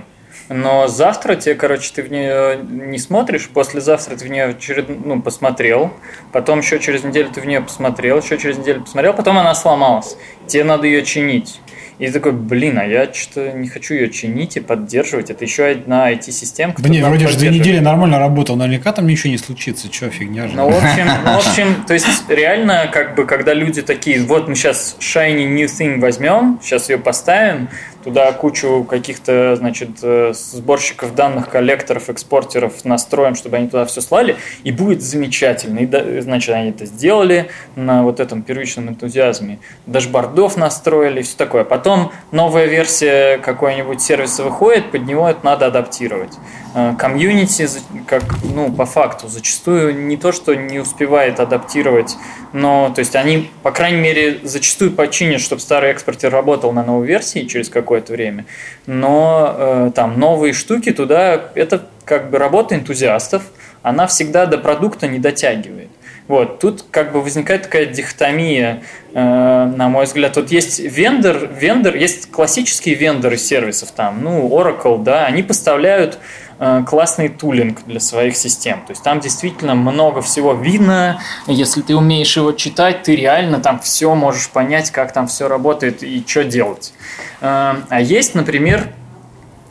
Но 0.49 0.87
завтра 0.87 1.35
тебе, 1.35 1.55
короче, 1.55 1.91
ты 1.93 2.03
в 2.03 2.11
нее 2.11 2.59
не 2.61 2.97
смотришь, 2.99 3.49
послезавтра 3.49 4.15
ты 4.17 4.25
в 4.25 4.29
нее 4.29 4.49
очеред... 4.49 5.05
ну, 5.05 5.21
посмотрел, 5.21 5.91
потом 6.33 6.59
еще 6.59 6.79
через 6.79 7.03
неделю 7.03 7.29
ты 7.33 7.39
в 7.39 7.45
нее 7.45 7.61
посмотрел, 7.61 8.19
еще 8.19 8.37
через 8.37 8.57
неделю 8.57 8.81
посмотрел, 8.81 9.13
потом 9.13 9.37
она 9.37 9.55
сломалась. 9.55 10.17
Тебе 10.45 10.65
надо 10.65 10.85
ее 10.85 11.03
чинить. 11.03 11.61
И 11.99 12.09
такой, 12.09 12.31
блин, 12.31 12.79
а 12.79 12.85
я 12.85 13.11
что-то 13.13 13.51
не 13.53 13.67
хочу 13.67 13.93
ее 13.93 14.09
чинить 14.09 14.57
и 14.57 14.59
поддерживать. 14.59 15.29
Это 15.29 15.43
еще 15.45 15.65
одна 15.65 16.11
IT-система. 16.11 16.73
Да 16.77 16.89
не, 16.89 17.01
вроде 17.01 17.27
же 17.27 17.37
две 17.37 17.49
недели 17.49 17.79
нормально 17.79 18.19
работал, 18.19 18.55
наверняка 18.55 18.91
там 18.91 19.07
ничего 19.07 19.31
не 19.31 19.37
случится. 19.37 19.89
Че, 19.89 20.09
фигня 20.09 20.47
же. 20.47 20.55
Ну, 20.55 20.69
в 20.69 20.75
общем, 20.75 21.07
ну, 21.25 21.31
в 21.39 21.47
общем, 21.47 21.83
то 21.87 21.93
есть 21.93 22.29
реально, 22.29 22.89
как 22.91 23.15
бы, 23.15 23.25
когда 23.25 23.53
люди 23.53 23.81
такие, 23.81 24.21
вот 24.23 24.47
мы 24.47 24.55
сейчас 24.55 24.97
shiny 24.99 25.47
new 25.47 25.65
thing 25.65 25.99
возьмем, 25.99 26.59
сейчас 26.61 26.89
ее 26.89 26.97
поставим, 26.97 27.69
туда 28.03 28.31
кучу 28.33 28.83
каких-то, 28.83 29.55
значит, 29.55 29.89
э, 30.01 30.33
сборщиков 30.33 31.15
данных, 31.15 31.49
коллекторов, 31.49 32.09
экспортеров 32.09 32.85
настроим, 32.85 33.35
чтобы 33.35 33.57
они 33.57 33.67
туда 33.67 33.85
все 33.85 34.01
слали, 34.01 34.37
и 34.63 34.71
будет 34.71 35.01
замечательно. 35.01 35.79
И, 35.79 36.21
значит, 36.21 36.53
они 36.53 36.69
это 36.69 36.85
сделали 36.85 37.49
на 37.75 38.03
вот 38.03 38.19
этом 38.19 38.41
первичном 38.41 38.89
энтузиазме. 38.89 39.59
Дашбордов 39.85 40.57
настроили, 40.57 41.21
все 41.21 41.37
такое. 41.37 41.63
Потом 41.63 42.11
новая 42.31 42.65
версия 42.65 43.37
какой-нибудь 43.37 44.01
сервиса 44.01 44.43
выходит, 44.43 44.91
под 44.91 45.05
него 45.05 45.27
это 45.27 45.45
надо 45.45 45.67
адаптировать. 45.67 46.33
Э, 46.75 46.95
комьюнити, 46.97 47.67
как, 48.07 48.23
ну, 48.43 48.71
по 48.71 48.87
факту, 48.87 49.27
зачастую 49.27 49.95
не 50.07 50.17
то, 50.17 50.31
что 50.31 50.55
не 50.55 50.79
успевает 50.79 51.39
адаптировать, 51.39 52.17
но, 52.51 52.91
то 52.95 52.99
есть, 52.99 53.15
они, 53.15 53.51
по 53.61 53.71
крайней 53.71 53.99
мере, 53.99 54.39
зачастую 54.41 54.91
починят, 54.91 55.39
чтобы 55.39 55.61
старый 55.61 55.91
экспортер 55.91 56.31
работал 56.31 56.71
на 56.71 56.83
новой 56.83 57.05
версии 57.05 57.45
через 57.45 57.69
какое-то 57.69 58.13
время, 58.13 58.45
но 58.87 59.55
э, 59.55 59.91
там 59.93 60.19
новые 60.19 60.53
штуки 60.53 60.91
туда, 60.91 61.51
это 61.53 61.87
как 62.05 62.31
бы 62.31 62.39
работа 62.39 62.73
энтузиастов, 62.73 63.43
она 63.83 64.07
всегда 64.07 64.47
до 64.47 64.57
продукта 64.57 65.07
не 65.07 65.19
дотягивает. 65.19 65.89
Вот, 66.27 66.59
тут 66.59 66.85
как 66.89 67.11
бы 67.11 67.21
возникает 67.21 67.63
такая 67.63 67.85
дихотомия, 67.85 68.81
э, 69.13 69.19
на 69.19 69.89
мой 69.89 70.05
взгляд. 70.05 70.37
Вот 70.37 70.51
есть 70.51 70.79
вендор, 70.79 71.49
вендор, 71.53 71.95
есть 71.95 72.31
классические 72.31 72.95
вендоры 72.95 73.37
сервисов, 73.37 73.91
там, 73.91 74.23
ну, 74.23 74.47
Oracle, 74.47 75.03
да, 75.03 75.25
они 75.25 75.43
поставляют 75.43 76.17
классный 76.87 77.29
тулинг 77.29 77.83
для 77.85 77.99
своих 77.99 78.35
систем. 78.37 78.81
То 78.85 78.91
есть 78.91 79.03
там 79.03 79.19
действительно 79.19 79.75
много 79.75 80.21
всего 80.21 80.53
видно. 80.53 81.19
Если 81.47 81.81
ты 81.81 81.95
умеешь 81.95 82.35
его 82.37 82.51
читать, 82.51 83.03
ты 83.03 83.15
реально 83.15 83.59
там 83.59 83.79
все 83.79 84.13
можешь 84.15 84.49
понять, 84.49 84.91
как 84.91 85.11
там 85.13 85.27
все 85.27 85.47
работает 85.47 86.03
и 86.03 86.23
что 86.25 86.43
делать. 86.43 86.93
Э, 87.41 87.75
а 87.89 88.01
есть, 88.01 88.35
например, 88.35 88.89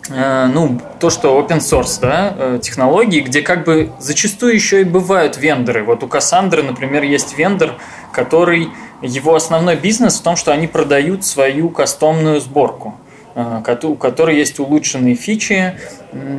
э, 0.08 0.46
ну, 0.52 0.80
то, 1.00 1.10
что 1.10 1.40
open 1.40 1.58
source, 1.58 2.00
да, 2.00 2.58
технологии, 2.58 3.20
где 3.20 3.42
как 3.42 3.64
бы 3.64 3.92
зачастую 3.98 4.54
еще 4.54 4.80
и 4.80 4.84
бывают 4.84 5.36
вендоры. 5.36 5.84
Вот 5.84 6.02
у 6.02 6.08
Кассандры, 6.08 6.62
например, 6.62 7.02
есть 7.02 7.36
вендор, 7.36 7.74
который, 8.12 8.68
его 9.00 9.34
основной 9.34 9.76
бизнес 9.76 10.18
в 10.18 10.22
том, 10.22 10.36
что 10.36 10.52
они 10.52 10.66
продают 10.66 11.24
свою 11.24 11.70
кастомную 11.70 12.40
сборку 12.40 12.96
у 13.34 13.94
которой 13.94 14.36
есть 14.36 14.58
улучшенные 14.58 15.14
фичи, 15.14 15.74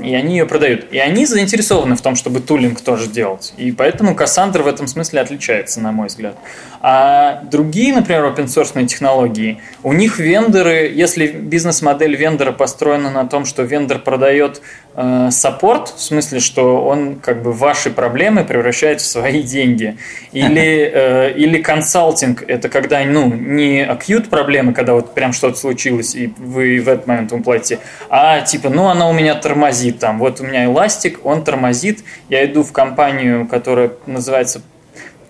и 0.03 0.13
они 0.13 0.37
ее 0.37 0.45
продают. 0.45 0.91
И 0.91 0.99
они 0.99 1.25
заинтересованы 1.25 1.95
в 1.95 2.01
том, 2.01 2.15
чтобы 2.15 2.39
тулинг 2.41 2.81
тоже 2.81 3.07
делать. 3.07 3.53
И 3.57 3.71
поэтому 3.71 4.13
Cassandra 4.13 4.61
в 4.61 4.67
этом 4.67 4.87
смысле 4.87 5.21
отличается, 5.21 5.81
на 5.81 5.91
мой 5.91 6.07
взгляд. 6.07 6.37
А 6.81 7.41
другие, 7.49 7.93
например, 7.93 8.25
open 8.25 8.45
source 8.45 8.85
технологии, 8.85 9.61
у 9.81 9.93
них 9.93 10.19
вендоры, 10.19 10.91
если 10.93 11.27
бизнес-модель 11.27 12.15
вендора 12.15 12.51
построена 12.51 13.09
на 13.09 13.25
том, 13.25 13.45
что 13.45 13.63
вендор 13.63 13.99
продает 13.99 14.57
э, 14.57 14.63
саппорт, 14.95 15.89
в 15.89 16.01
смысле, 16.01 16.39
что 16.39 16.83
он 16.85 17.15
как 17.15 17.41
бы 17.41 17.51
ваши 17.51 17.89
проблемы 17.89 18.43
превращает 18.43 19.01
в 19.01 19.05
свои 19.05 19.41
деньги, 19.41 19.97
или, 20.31 20.91
э, 20.93 21.33
или 21.33 21.61
консалтинг, 21.61 22.43
это 22.47 22.69
когда 22.69 23.03
ну, 23.03 23.33
не 23.33 23.83
acute 23.83 24.29
проблемы, 24.29 24.73
когда 24.73 24.93
вот 24.93 25.13
прям 25.13 25.33
что-то 25.33 25.57
случилось, 25.57 26.15
и 26.15 26.33
вы 26.37 26.79
в 26.79 26.89
этот 26.89 27.07
момент 27.07 27.31
ему 27.31 27.43
платите, 27.43 27.79
а 28.09 28.41
типа, 28.41 28.69
ну, 28.69 28.87
она 28.87 29.09
у 29.09 29.13
меня 29.13 29.35
тормозит 29.35 29.99
там, 29.99 30.19
вот 30.19 30.41
у 30.41 30.43
меня 30.43 30.65
эластик, 30.65 31.25
он 31.25 31.43
тормозит, 31.43 32.03
я 32.29 32.45
иду 32.45 32.63
в 32.63 32.71
компанию, 32.71 33.47
которая 33.47 33.91
называется 34.05 34.61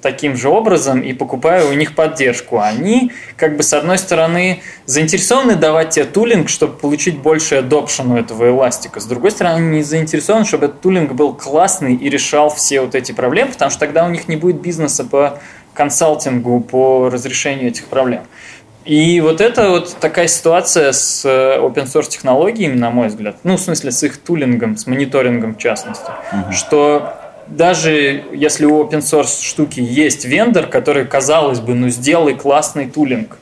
таким 0.04 0.36
же 0.36 0.50
образом 0.50 1.00
и 1.00 1.14
покупаю 1.14 1.70
у 1.70 1.74
них 1.74 1.96
поддержку. 1.96 2.60
Они, 2.60 3.12
как 3.38 3.58
бы, 3.58 3.64
с 3.64 3.74
одной 3.74 3.98
стороны, 3.98 4.62
заинтересованы 4.86 5.56
давать 5.56 5.92
тебе 5.92 6.06
тулинг, 6.06 6.50
чтобы 6.50 6.74
получить 6.74 7.18
больше 7.18 7.56
adoption 7.56 8.14
у 8.14 8.18
этого 8.18 8.50
эластика. 8.50 9.00
С 9.00 9.06
другой 9.06 9.32
стороны, 9.32 9.56
они 9.58 9.78
не 9.78 9.84
заинтересованы, 9.84 10.46
чтобы 10.46 10.66
этот 10.66 10.82
тулинг 10.82 11.14
был 11.14 11.34
классный 11.34 11.96
и 11.96 12.10
решал 12.10 12.54
все 12.54 12.82
вот 12.82 12.94
эти 12.94 13.14
проблемы, 13.14 13.54
потому 13.54 13.72
что 13.72 13.80
тогда 13.80 14.06
у 14.06 14.10
них 14.10 14.28
не 14.28 14.36
будет 14.36 14.62
бизнеса 14.62 15.04
по 15.06 15.40
консалтингу, 15.74 16.60
по 16.60 17.10
разрешению 17.10 17.70
этих 17.70 17.86
проблем. 17.86 18.24
И 18.86 19.22
вот 19.22 19.40
это 19.40 19.70
вот 19.70 19.96
такая 20.02 20.28
ситуация 20.28 20.92
с 20.92 21.24
э, 21.24 21.58
open 21.58 21.86
source 21.86 22.10
технологиями, 22.10 22.76
на 22.76 22.90
мой 22.90 23.08
взгляд, 23.08 23.38
ну, 23.44 23.56
в 23.56 23.62
смысле, 23.62 23.92
с 23.92 24.04
их 24.04 24.18
тулингом, 24.18 24.76
с 24.76 24.88
мониторингом 24.88 25.56
в 25.56 25.58
частности, 25.58 26.12
угу. 26.34 26.52
что 26.52 27.23
даже 27.48 28.24
если 28.34 28.66
у 28.66 28.84
open 28.84 29.00
source 29.00 29.44
штуки 29.44 29.80
есть 29.80 30.26
вендор, 30.26 30.68
который, 30.68 31.06
казалось 31.06 31.60
бы, 31.60 31.74
ну, 31.74 31.90
сделай 31.90 32.36
классный 32.36 32.90
тулинг, 32.90 33.38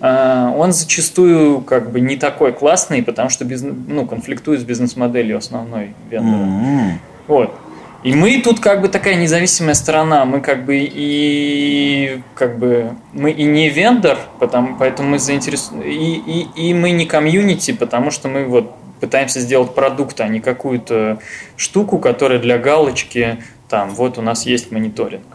э, 0.00 0.52
он 0.56 0.72
зачастую 0.72 1.60
как 1.60 1.90
бы 1.90 2.00
не 2.00 2.16
такой 2.16 2.52
классный, 2.52 3.02
потому 3.02 3.30
что 3.30 3.44
бизнес, 3.44 3.74
ну, 3.88 4.06
конфликтует 4.06 4.60
с 4.60 4.64
бизнес-моделью 4.64 5.38
основной 5.38 5.94
вендора. 6.10 6.42
Mm-hmm. 6.42 6.90
Вот. 7.28 7.54
И 8.02 8.14
мы 8.14 8.40
тут 8.40 8.60
как 8.60 8.82
бы 8.82 8.88
такая 8.88 9.16
независимая 9.16 9.74
сторона, 9.74 10.24
мы 10.24 10.40
как 10.40 10.64
бы 10.64 10.78
и 10.78 12.20
как 12.34 12.56
бы 12.58 12.92
мы 13.12 13.32
и 13.32 13.42
не 13.42 13.68
вендор, 13.68 14.18
потому, 14.38 14.76
поэтому 14.78 15.10
мы 15.10 15.18
заинтересованы, 15.18 15.82
и, 15.82 16.46
и, 16.54 16.68
и 16.68 16.74
мы 16.74 16.92
не 16.92 17.06
комьюнити, 17.06 17.72
потому 17.72 18.12
что 18.12 18.28
мы 18.28 18.44
вот 18.44 18.72
пытаемся 19.00 19.40
сделать 19.40 19.74
продукт, 19.74 20.20
а 20.20 20.28
не 20.28 20.40
какую-то 20.40 21.18
штуку, 21.56 21.98
которая 21.98 22.38
для 22.38 22.58
галочки, 22.58 23.42
там, 23.68 23.90
вот 23.90 24.18
у 24.18 24.22
нас 24.22 24.46
есть 24.46 24.70
мониторинг. 24.70 25.26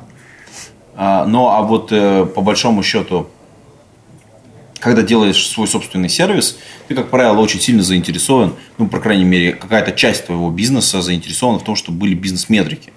А, 0.96 1.26
ну, 1.26 1.50
а 1.50 1.62
вот 1.62 1.92
э, 1.92 2.26
по 2.26 2.42
большому 2.42 2.84
счету, 2.84 3.28
когда 4.80 5.04
делаешь 5.04 5.48
свой 5.48 5.68
собственный 5.68 6.10
сервис, 6.10 6.58
ты, 6.88 6.96
как 6.96 7.10
правило, 7.10 7.40
очень 7.40 7.60
сильно 7.60 7.84
заинтересован, 7.84 8.56
ну, 8.78 8.88
по 8.88 9.00
крайней 9.00 9.24
мере, 9.24 9.54
какая-то 9.54 9.92
часть 9.92 10.26
твоего 10.26 10.50
бизнеса 10.50 11.02
заинтересована 11.02 11.60
в 11.60 11.64
том, 11.64 11.76
чтобы 11.76 12.00
были 12.00 12.16
бизнес-метрики. 12.16 12.92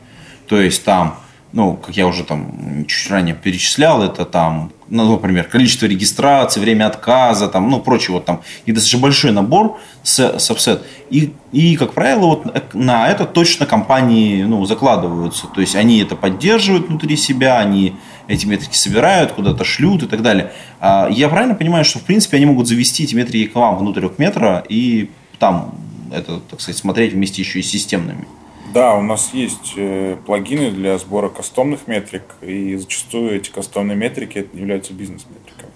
То 0.49 0.61
есть 0.61 0.85
там, 0.85 1.19
ну, 1.55 1.77
как 1.77 1.97
я 1.97 2.09
уже 2.09 2.25
там 2.25 2.85
чуть 2.89 3.09
ранее 3.11 3.37
перечислял, 3.37 4.03
это 4.03 4.25
там, 4.25 4.73
ну, 4.89 5.13
например, 5.13 5.45
количество 5.45 5.87
регистраций, 5.87 6.61
время 6.61 6.89
отказа, 6.89 7.47
там, 7.47 7.71
ну, 7.71 7.79
прочее, 7.79 8.15
вот 8.15 8.25
там, 8.25 8.43
и 8.67 8.73
достаточно 8.73 8.99
большой 8.99 9.31
набор 9.31 9.79
сабсет. 10.03 10.83
И, 11.11 11.33
и, 11.53 11.77
как 11.77 11.93
правило, 11.93 12.27
вот 12.27 12.75
на 12.75 13.09
это 13.09 13.25
точно 13.25 13.67
компании, 13.67 14.43
ну, 14.43 14.65
закладываются. 14.67 15.47
То 15.47 15.61
есть 15.61 15.77
они 15.77 16.01
это 16.01 16.17
поддерживают 16.17 16.89
внутри 16.89 17.17
себя, 17.17 17.61
они 17.61 17.95
эти 18.27 18.47
метрики 18.47 18.77
собирают, 18.77 19.31
куда-то 19.31 19.63
шлют 19.63 20.03
и 20.03 20.07
так 20.07 20.23
далее. 20.23 20.53
А 20.81 21.09
я 21.09 21.29
правильно 21.29 21.55
понимаю, 21.55 21.85
что 21.85 22.01
в 22.01 22.03
принципе 22.03 22.37
они 22.39 22.47
могут 22.47 22.67
завести 22.67 23.05
эти 23.05 23.15
метрики 23.15 23.51
к 23.51 23.55
вам 23.55 23.79
внутрь 23.79 24.09
метра 24.19 24.65
и 24.69 25.09
там 25.39 25.77
это, 26.13 26.41
так 26.41 26.61
сказать, 26.61 26.79
смотреть 26.79 27.13
вместе 27.13 27.43
еще 27.43 27.61
и 27.61 27.63
с 27.63 27.71
системными? 27.71 28.27
Да, 28.75 28.97
у 28.97 29.03
нас 29.03 29.33
есть 29.33 29.75
э, 29.77 30.17
плагины 30.27 30.73
для 30.73 30.99
сбора 30.99 31.29
кастомных 31.29 31.87
метрик, 31.87 32.25
и 32.43 32.75
зачастую 32.75 33.37
эти 33.37 33.49
кастомные 33.49 33.97
метрики 33.97 34.49
являются 34.53 34.93
бизнес-метриками. 34.93 35.71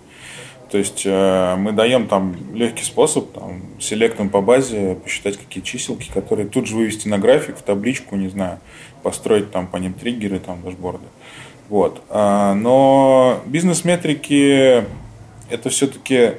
То 0.68 0.78
есть 0.78 1.02
э, 1.06 1.54
мы 1.56 1.70
даем 1.70 2.08
там 2.08 2.34
легкий 2.52 2.82
способ, 2.82 3.30
там, 3.30 3.62
селектом 3.78 4.30
по 4.30 4.40
базе 4.40 4.96
посчитать 4.96 5.36
какие 5.36 5.62
чиселки, 5.62 6.10
которые 6.12 6.48
тут 6.48 6.66
же 6.66 6.74
вывести 6.74 7.06
на 7.06 7.18
график, 7.18 7.58
в 7.58 7.62
табличку, 7.62 8.16
не 8.16 8.26
знаю, 8.26 8.58
построить 9.04 9.52
там 9.52 9.68
по 9.68 9.76
ним 9.76 9.92
триггеры, 9.92 10.40
там 10.40 10.60
дашборды. 10.62 11.06
Вот. 11.68 12.02
А, 12.08 12.54
но 12.54 13.40
бизнес-метрики 13.46 14.84
это 15.48 15.70
все-таки 15.70 16.32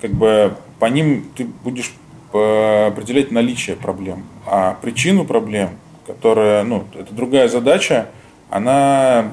как 0.00 0.12
бы 0.12 0.56
по 0.78 0.86
ним 0.86 1.30
ты 1.36 1.44
будешь 1.44 1.92
определять 2.30 3.30
наличие 3.30 3.76
проблем. 3.76 4.24
А 4.46 4.76
причину 4.80 5.24
проблем, 5.24 5.70
которая, 6.06 6.64
ну, 6.64 6.84
это 6.94 7.14
другая 7.14 7.48
задача, 7.48 8.08
она 8.50 9.32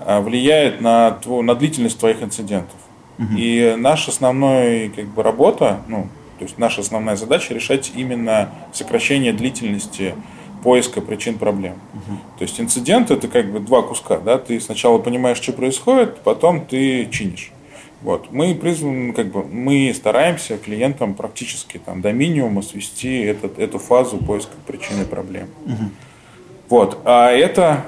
а, 0.00 0.20
влияет 0.20 0.80
на, 0.80 1.18
на 1.26 1.54
длительность 1.54 1.98
твоих 1.98 2.22
инцидентов. 2.22 2.76
Угу. 3.18 3.28
И 3.36 3.74
наша 3.78 4.10
основная 4.10 4.88
как 4.90 5.06
бы, 5.06 5.22
работа, 5.22 5.80
ну, 5.88 6.08
то 6.38 6.44
есть 6.44 6.58
наша 6.58 6.80
основная 6.80 7.16
задача 7.16 7.54
решать 7.54 7.92
именно 7.94 8.50
сокращение 8.72 9.32
длительности 9.32 10.14
поиска 10.62 11.00
причин 11.00 11.38
проблем. 11.38 11.74
Угу. 11.94 12.16
То 12.38 12.42
есть 12.42 12.60
инцидент 12.60 13.10
это 13.10 13.28
как 13.28 13.52
бы 13.52 13.60
два 13.60 13.82
куска, 13.82 14.18
да, 14.18 14.38
ты 14.38 14.60
сначала 14.60 14.98
понимаешь, 14.98 15.36
что 15.36 15.52
происходит, 15.52 16.20
потом 16.20 16.66
ты 16.66 17.06
чинишь. 17.10 17.52
Вот. 18.04 18.30
Мы 18.30 18.54
призваны, 18.54 19.14
как 19.14 19.28
бы, 19.28 19.44
мы 19.44 19.92
стараемся 19.96 20.58
клиентам 20.58 21.14
практически 21.14 21.78
там, 21.78 22.02
до 22.02 22.12
минимума 22.12 22.60
свести 22.60 23.22
этот, 23.22 23.58
эту 23.58 23.78
фазу 23.78 24.18
поиска 24.18 24.52
причины 24.66 25.06
проблем. 25.06 25.48
Угу. 25.64 25.90
Вот. 26.68 26.98
А 27.06 27.30
это 27.30 27.86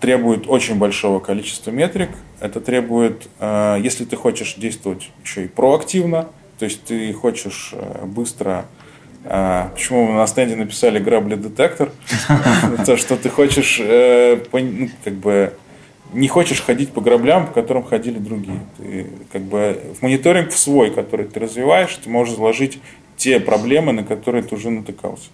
требует 0.00 0.48
очень 0.48 0.76
большого 0.76 1.20
количества 1.20 1.70
метрик. 1.70 2.08
Это 2.40 2.62
требует, 2.62 3.28
э, 3.38 3.76
если 3.82 4.06
ты 4.06 4.16
хочешь 4.16 4.54
действовать 4.54 5.10
еще 5.22 5.44
и 5.44 5.48
проактивно, 5.48 6.28
То 6.58 6.64
есть 6.64 6.84
ты 6.84 7.12
хочешь 7.12 7.74
э, 7.74 8.06
быстро 8.06 8.64
а, 9.28 9.70
почему 9.74 10.06
мы 10.06 10.14
на 10.14 10.26
стенде 10.28 10.54
написали 10.54 11.00
грабли 11.00 11.34
детектор? 11.34 11.90
То, 12.86 12.96
что 12.96 13.16
ты 13.16 13.28
хочешь, 13.28 13.78
э, 13.82 14.40
ну, 14.52 14.88
как 15.04 15.14
бы, 15.14 15.52
не 16.12 16.28
хочешь 16.28 16.62
ходить 16.62 16.90
по 16.90 17.00
граблям, 17.00 17.46
по 17.46 17.52
которым 17.52 17.82
ходили 17.82 18.18
другие. 18.18 18.60
Ты, 18.78 19.06
как 19.32 19.42
бы, 19.42 19.80
в 19.98 20.02
мониторинг 20.02 20.50
в 20.50 20.58
свой, 20.58 20.90
который 20.90 21.26
ты 21.26 21.40
развиваешь, 21.40 21.94
ты 22.02 22.08
можешь 22.08 22.36
заложить 22.36 22.78
те 23.16 23.40
проблемы, 23.40 23.92
на 23.92 24.04
которые 24.04 24.42
ты 24.42 24.54
уже 24.54 24.70
натыкался. 24.70 25.28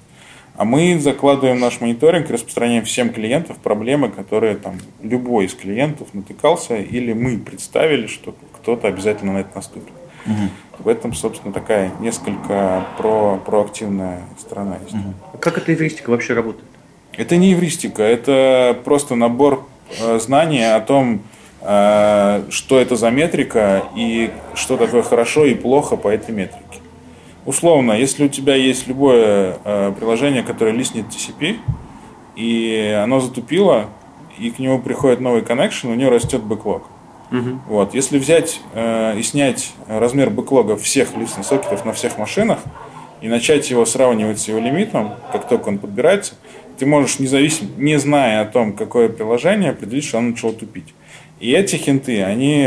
А 0.56 0.64
мы 0.64 0.98
закладываем 0.98 1.58
наш 1.58 1.80
мониторинг 1.80 2.28
и 2.28 2.32
распространяем 2.32 2.84
всем 2.84 3.10
клиентам 3.10 3.56
проблемы, 3.62 4.10
которые 4.10 4.56
там 4.56 4.78
любой 5.02 5.46
из 5.46 5.54
клиентов 5.54 6.08
натыкался, 6.12 6.76
или 6.76 7.12
мы 7.12 7.38
представили, 7.38 8.06
что 8.06 8.34
кто-то 8.60 8.88
обязательно 8.88 9.32
на 9.32 9.38
это 9.38 9.50
наступит. 9.54 9.92
Угу. 10.26 10.84
В 10.84 10.88
этом, 10.88 11.14
собственно, 11.14 11.52
такая 11.52 11.90
несколько 12.00 12.86
про, 12.98 13.38
проактивная 13.44 14.20
сторона 14.38 14.78
есть. 14.84 14.94
Угу. 14.94 15.38
Как 15.40 15.58
эта 15.58 15.72
эвристика 15.72 16.10
вообще 16.10 16.34
работает? 16.34 16.68
Это 17.16 17.36
не 17.36 17.54
эвристика, 17.54 18.02
это 18.02 18.78
просто 18.84 19.14
набор 19.14 19.66
э, 19.98 20.18
знаний 20.18 20.64
о 20.64 20.80
том, 20.80 21.22
э, 21.60 22.44
что 22.50 22.78
это 22.78 22.96
за 22.96 23.10
метрика 23.10 23.84
и 23.96 24.30
что 24.54 24.76
такое 24.76 25.02
хорошо 25.02 25.44
и 25.44 25.54
плохо 25.54 25.96
по 25.96 26.08
этой 26.08 26.34
метрике. 26.34 26.80
Условно, 27.44 27.92
если 27.92 28.26
у 28.26 28.28
тебя 28.28 28.54
есть 28.54 28.86
любое 28.86 29.56
э, 29.64 29.92
приложение, 29.98 30.42
которое 30.42 30.72
листнет 30.72 31.06
TCP, 31.06 31.56
и 32.36 33.00
оно 33.02 33.20
затупило, 33.20 33.86
и 34.38 34.50
к 34.50 34.58
нему 34.58 34.78
приходит 34.78 35.20
новый 35.20 35.42
коннекшн, 35.42 35.88
у 35.88 35.94
него 35.94 36.10
растет 36.10 36.42
бэклог. 36.42 36.84
Угу. 37.32 37.60
Вот. 37.68 37.94
Если 37.94 38.18
взять 38.18 38.60
э, 38.74 39.18
и 39.18 39.22
снять 39.22 39.72
размер 39.88 40.30
бэклога 40.30 40.76
всех 40.76 41.16
листных 41.16 41.46
сокетов 41.46 41.84
на 41.84 41.92
всех 41.92 42.18
машинах 42.18 42.60
и 43.20 43.28
начать 43.28 43.70
его 43.70 43.86
сравнивать 43.86 44.38
с 44.38 44.48
его 44.48 44.60
лимитом, 44.60 45.14
как 45.32 45.48
только 45.48 45.68
он 45.68 45.78
подбирается, 45.78 46.34
ты 46.78 46.86
можешь 46.86 47.18
независимо, 47.18 47.70
не 47.76 47.98
зная 47.98 48.42
о 48.42 48.44
том, 48.44 48.72
какое 48.72 49.08
приложение, 49.08 49.70
определить, 49.70 50.04
что 50.04 50.18
оно 50.18 50.30
начало 50.30 50.52
тупить. 50.52 50.94
И 51.40 51.50
эти 51.52 51.76
хинты, 51.76 52.22
они 52.22 52.66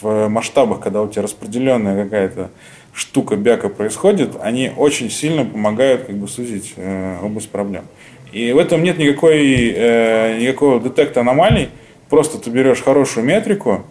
в 0.00 0.28
масштабах, 0.28 0.80
когда 0.80 1.02
у 1.02 1.08
тебя 1.08 1.22
распределенная 1.22 2.04
какая-то 2.04 2.50
штука 2.92 3.36
бяка 3.36 3.68
происходит, 3.68 4.32
они 4.40 4.70
очень 4.76 5.10
сильно 5.10 5.44
помогают 5.44 6.04
как 6.04 6.16
бы 6.16 6.28
сузить 6.28 6.74
э, 6.76 7.18
область 7.22 7.48
проблем. 7.48 7.84
И 8.32 8.52
в 8.52 8.58
этом 8.58 8.82
нет 8.82 8.98
никакой, 8.98 9.72
э, 9.74 10.38
никакого 10.40 10.80
детекта 10.80 11.20
аномалий. 11.20 11.68
Просто 12.08 12.38
ты 12.38 12.50
берешь 12.50 12.82
хорошую 12.82 13.24
метрику, 13.24 13.84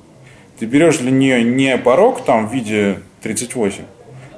ты 0.59 0.65
берешь 0.65 0.97
для 0.97 1.11
нее 1.11 1.43
не 1.43 1.77
порог 1.77 2.23
там 2.23 2.47
в 2.47 2.53
виде 2.53 2.99
38, 3.21 3.83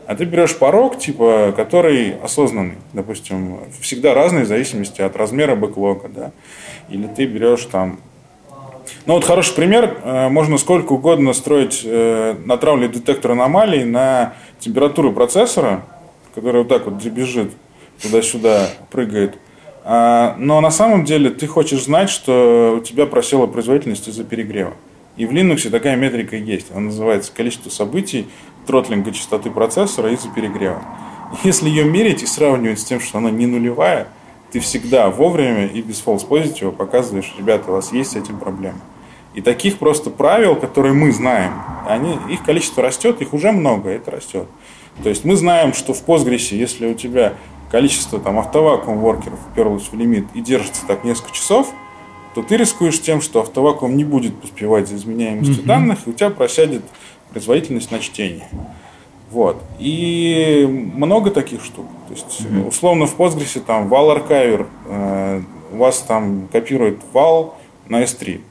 а 0.07 0.15
ты 0.15 0.25
берешь 0.25 0.57
порог, 0.57 0.97
типа, 0.99 1.53
который 1.55 2.15
осознанный, 2.23 2.75
допустим, 2.93 3.59
всегда 3.81 4.13
разный 4.13 4.43
в 4.43 4.47
зависимости 4.47 5.01
от 5.01 5.15
размера 5.15 5.55
бэклога, 5.55 6.09
да. 6.09 6.31
Или 6.89 7.07
ты 7.07 7.25
берешь 7.25 7.65
там 7.65 7.99
ну 9.05 9.15
вот 9.15 9.23
хороший 9.23 9.55
пример, 9.55 9.97
э, 10.03 10.29
можно 10.29 10.57
сколько 10.57 10.93
угодно 10.93 11.33
строить, 11.33 11.81
э, 11.83 12.35
натравливать 12.45 12.91
детектор 12.91 13.31
аномалий 13.31 13.83
на 13.83 14.33
температуру 14.59 15.11
процессора, 15.11 15.83
который 16.35 16.59
вот 16.59 16.67
так 16.67 16.85
вот 16.85 17.01
бежит 17.03 17.51
туда-сюда, 18.01 18.69
прыгает. 18.91 19.37
А, 19.83 20.35
но 20.37 20.61
на 20.61 20.71
самом 20.71 21.05
деле 21.05 21.31
ты 21.31 21.47
хочешь 21.47 21.83
знать, 21.83 22.09
что 22.09 22.77
у 22.77 22.83
тебя 22.83 23.05
просела 23.05 23.47
производительность 23.47 24.07
из-за 24.07 24.23
перегрева. 24.23 24.73
И 25.17 25.25
в 25.25 25.31
Linux 25.31 25.69
такая 25.69 25.95
метрика 25.95 26.35
есть. 26.35 26.71
Она 26.71 26.81
называется 26.81 27.31
количество 27.35 27.69
событий 27.69 28.27
тротлинга 28.65 29.11
частоты 29.11 29.49
процессора 29.51 30.11
из-за 30.11 30.29
перегрева. 30.29 30.81
Если 31.43 31.69
ее 31.69 31.85
мерить 31.85 32.23
и 32.23 32.25
сравнивать 32.25 32.79
с 32.79 32.83
тем, 32.83 32.99
что 32.99 33.17
она 33.17 33.31
не 33.31 33.45
нулевая, 33.45 34.07
ты 34.51 34.59
всегда 34.59 35.09
вовремя 35.09 35.67
и 35.67 35.81
без 35.81 36.03
false 36.03 36.27
positive 36.27 36.71
показываешь, 36.71 37.33
ребята, 37.37 37.71
у 37.71 37.75
вас 37.75 37.93
есть 37.93 38.11
с 38.11 38.15
этим 38.15 38.37
проблемы. 38.37 38.79
И 39.33 39.41
таких 39.41 39.77
просто 39.77 40.09
правил, 40.09 40.57
которые 40.57 40.93
мы 40.93 41.11
знаем, 41.13 41.53
они, 41.87 42.17
их 42.29 42.43
количество 42.43 42.83
растет, 42.83 43.21
их 43.21 43.33
уже 43.33 43.53
много, 43.53 43.89
это 43.89 44.11
растет. 44.11 44.47
То 45.03 45.09
есть 45.09 45.23
мы 45.23 45.37
знаем, 45.37 45.73
что 45.73 45.93
в 45.93 46.05
Postgres, 46.05 46.53
если 46.53 46.87
у 46.87 46.93
тебя 46.93 47.33
количество 47.71 48.19
там 48.19 48.37
автовакуум 48.39 48.99
воркеров 48.99 49.39
уперлось 49.51 49.87
в 49.89 49.95
лимит 49.95 50.25
и 50.33 50.41
держится 50.41 50.85
так 50.85 51.05
несколько 51.05 51.31
часов, 51.31 51.73
то 52.33 52.41
ты 52.41 52.57
рискуешь 52.57 53.01
тем, 53.01 53.21
что 53.21 53.41
автовакуум 53.41 53.95
не 53.97 54.03
будет 54.03 54.43
успевать 54.43 54.87
за 54.87 54.95
изменяемостью 54.95 55.63
mm-hmm. 55.63 55.67
данных, 55.67 55.99
и 56.05 56.09
у 56.11 56.13
тебя 56.13 56.29
просядет 56.29 56.83
производительность 57.31 57.91
на 57.91 57.99
чтение. 57.99 58.47
Вот. 59.31 59.61
И 59.79 60.65
много 60.95 61.31
таких 61.31 61.63
штук. 61.63 61.85
То 62.07 62.13
есть, 62.13 62.41
mm-hmm. 62.41 62.67
условно, 62.67 63.05
в 63.05 63.17
Postgres 63.17 63.59
там 63.61 63.87
вал 63.87 64.11
аркайвер, 64.11 64.67
э, 64.87 65.41
у 65.73 65.77
вас 65.77 65.99
там 66.01 66.47
копирует 66.51 66.99
вал 67.13 67.57
на 67.87 68.03
S3. 68.03 68.41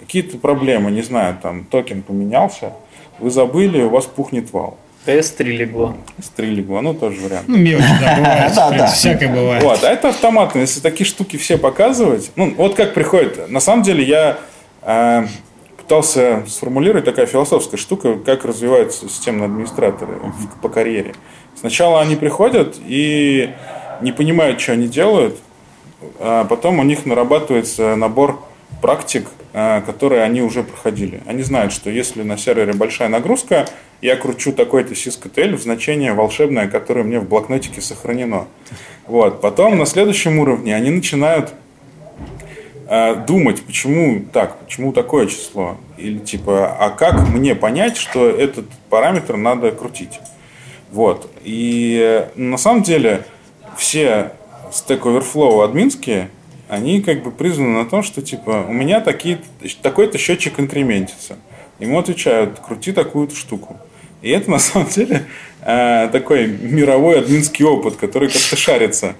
Какие-то 0.00 0.38
проблемы, 0.38 0.90
не 0.90 1.02
знаю, 1.02 1.38
там 1.40 1.64
токен 1.64 2.02
поменялся, 2.02 2.72
вы 3.18 3.30
забыли, 3.30 3.82
у 3.82 3.90
вас 3.90 4.06
пухнет 4.06 4.52
вал. 4.52 4.76
S3 5.16 5.44
легло. 5.44 5.96
S3 6.18 6.46
легло, 6.46 6.80
ну 6.80 6.94
тоже 6.94 7.20
вариант. 7.20 7.48
Ну, 7.48 7.56
мелочь, 7.56 7.84
да, 8.00 8.16
бывает. 8.16 8.52
да, 8.56 8.70
да. 8.70 8.86
Всякое 8.86 9.28
бывает. 9.28 9.62
Вот, 9.62 9.84
а 9.84 9.90
это 9.90 10.10
автоматно. 10.10 10.60
Если 10.60 10.80
такие 10.80 11.06
штуки 11.06 11.36
все 11.36 11.58
показывать, 11.58 12.30
ну, 12.36 12.54
вот 12.56 12.74
как 12.74 12.94
приходит. 12.94 13.50
На 13.50 13.60
самом 13.60 13.82
деле 13.82 14.04
я 14.04 14.38
э, 14.82 15.26
пытался 15.76 16.44
сформулировать 16.46 17.04
такая 17.04 17.26
философская 17.26 17.78
штука, 17.78 18.16
как 18.16 18.44
развиваются 18.44 19.08
системные 19.08 19.46
администраторы 19.46 20.20
по 20.60 20.68
карьере. 20.68 21.14
Сначала 21.58 22.00
они 22.00 22.14
приходят 22.14 22.76
и 22.86 23.50
не 24.00 24.12
понимают, 24.12 24.60
что 24.60 24.72
они 24.72 24.86
делают, 24.86 25.36
а 26.20 26.44
потом 26.44 26.78
у 26.78 26.82
них 26.82 27.06
нарабатывается 27.06 27.96
набор 27.96 28.40
практик, 28.80 29.28
э, 29.52 29.80
которые 29.82 30.22
они 30.22 30.42
уже 30.42 30.62
проходили. 30.62 31.22
Они 31.26 31.42
знают, 31.42 31.72
что 31.72 31.90
если 31.90 32.22
на 32.22 32.36
сервере 32.36 32.72
большая 32.74 33.08
нагрузка, 33.08 33.66
я 34.00 34.16
кручу 34.16 34.52
такой-то 34.52 34.94
sysctl 34.94 35.56
в 35.56 35.62
значение 35.62 36.12
волшебное, 36.12 36.68
которое 36.68 37.02
мне 37.02 37.18
в 37.18 37.28
блокнотике 37.28 37.80
сохранено. 37.80 38.46
Вот. 39.06 39.40
Потом 39.40 39.78
на 39.78 39.86
следующем 39.86 40.38
уровне 40.38 40.74
они 40.74 40.90
начинают 40.90 41.52
э, 42.88 43.16
думать, 43.26 43.62
почему 43.62 44.24
так, 44.32 44.58
почему 44.60 44.92
такое 44.92 45.26
число. 45.26 45.76
Или 45.96 46.18
типа, 46.18 46.76
а 46.78 46.90
как 46.90 47.28
мне 47.28 47.54
понять, 47.54 47.96
что 47.96 48.28
этот 48.28 48.66
параметр 48.88 49.36
надо 49.36 49.72
крутить. 49.72 50.20
Вот. 50.92 51.30
И 51.42 51.98
э, 52.00 52.28
на 52.36 52.56
самом 52.56 52.82
деле 52.82 53.24
все 53.76 54.32
Stack 54.70 55.02
Overflow 55.02 55.64
админские, 55.64 56.30
они 56.68 57.00
как 57.02 57.22
бы 57.22 57.30
призваны 57.30 57.82
на 57.82 57.88
том, 57.88 58.02
что 58.02 58.22
типа 58.22 58.64
у 58.68 58.72
меня 58.72 59.00
такие, 59.00 59.40
такой-то 59.82 60.18
счетчик 60.18 60.60
инкрементится. 60.60 61.36
Ему 61.78 61.98
отвечают, 61.98 62.58
крути 62.60 62.92
такую-то 62.92 63.34
штуку. 63.34 63.78
И 64.22 64.30
это 64.30 64.50
на 64.50 64.58
самом 64.58 64.88
деле 64.88 65.26
э, 65.62 66.08
такой 66.12 66.46
мировой 66.46 67.20
админский 67.20 67.64
опыт, 67.64 67.96
который 67.96 68.28
как-то 68.28 68.56
шарится. 68.56 69.14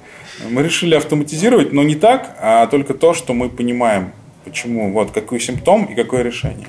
Мы 0.49 0.62
решили 0.62 0.94
автоматизировать, 0.94 1.72
но 1.72 1.82
не 1.82 1.96
так, 1.96 2.36
а 2.40 2.66
только 2.68 2.94
то, 2.94 3.12
что 3.12 3.34
мы 3.34 3.49
понимаем, 3.49 4.12
почему, 4.44 4.92
вот 4.92 5.11
какой 5.11 5.40
симптом 5.40 5.84
и 5.86 5.94
какое 5.96 6.22
решение. 6.22 6.68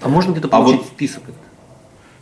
А 0.00 0.08
можно 0.08 0.32
где-то 0.32 0.48
получить 0.48 0.80
а 0.80 0.82
вот 0.82 0.86
список? 0.86 1.22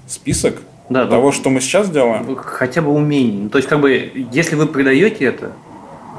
Список? 0.07 0.63
Да, 0.91 1.07
того, 1.07 1.33
что 1.33 1.49
мы 1.49 1.61
сейчас 1.61 1.89
делаем? 1.89 2.37
Хотя 2.37 2.83
бы 2.83 2.93
умений. 2.93 3.45
Ну, 3.45 3.49
то 3.49 3.57
есть, 3.57 3.69
как 3.69 3.81
бы, 3.81 4.13
если 4.33 4.55
вы 4.55 4.67
продаете 4.67 5.25
это, 5.25 5.53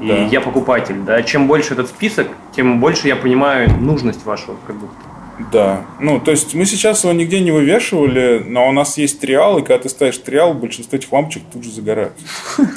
и 0.00 0.08
да. 0.08 0.26
я 0.26 0.40
покупатель, 0.40 1.02
да, 1.06 1.22
чем 1.22 1.46
больше 1.46 1.74
этот 1.74 1.88
список, 1.88 2.28
тем 2.54 2.80
больше 2.80 3.06
я 3.08 3.16
понимаю 3.16 3.70
нужность 3.80 4.24
вашего 4.24 4.56
продукта. 4.56 4.98
Да. 5.52 5.84
Ну, 6.00 6.18
то 6.18 6.30
есть 6.30 6.54
мы 6.54 6.64
сейчас 6.64 7.04
его 7.04 7.12
нигде 7.12 7.40
не 7.40 7.50
вывешивали, 7.50 8.42
но 8.46 8.68
у 8.68 8.72
нас 8.72 8.96
есть 8.96 9.20
триал, 9.20 9.58
и 9.58 9.62
когда 9.62 9.78
ты 9.78 9.88
ставишь 9.88 10.18
триал, 10.18 10.54
большинство 10.54 10.96
этих 10.96 11.12
лампочек 11.12 11.42
тут 11.52 11.64
же 11.64 11.70
загораются. 11.70 12.24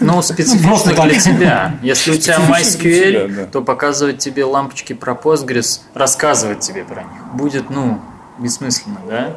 Ну, 0.02 0.22
специфично 0.22 0.94
для 0.94 1.20
тебя. 1.20 1.80
Если 1.82 2.12
у 2.12 2.18
тебя 2.18 2.38
MySQL, 2.38 3.50
то 3.50 3.62
показывать 3.62 4.18
тебе 4.20 4.44
лампочки 4.44 4.94
про 4.94 5.14
Postgres, 5.14 5.82
рассказывать 5.94 6.60
тебе 6.60 6.84
про 6.84 7.04
них 7.04 7.34
будет, 7.34 7.70
ну, 7.70 8.00
бессмысленно, 8.40 9.00
да? 9.08 9.34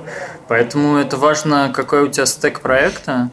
Поэтому 0.48 0.96
это 0.96 1.16
важно, 1.16 1.72
какой 1.74 2.02
у 2.02 2.08
тебя 2.08 2.26
стек 2.26 2.60
проекта, 2.60 3.30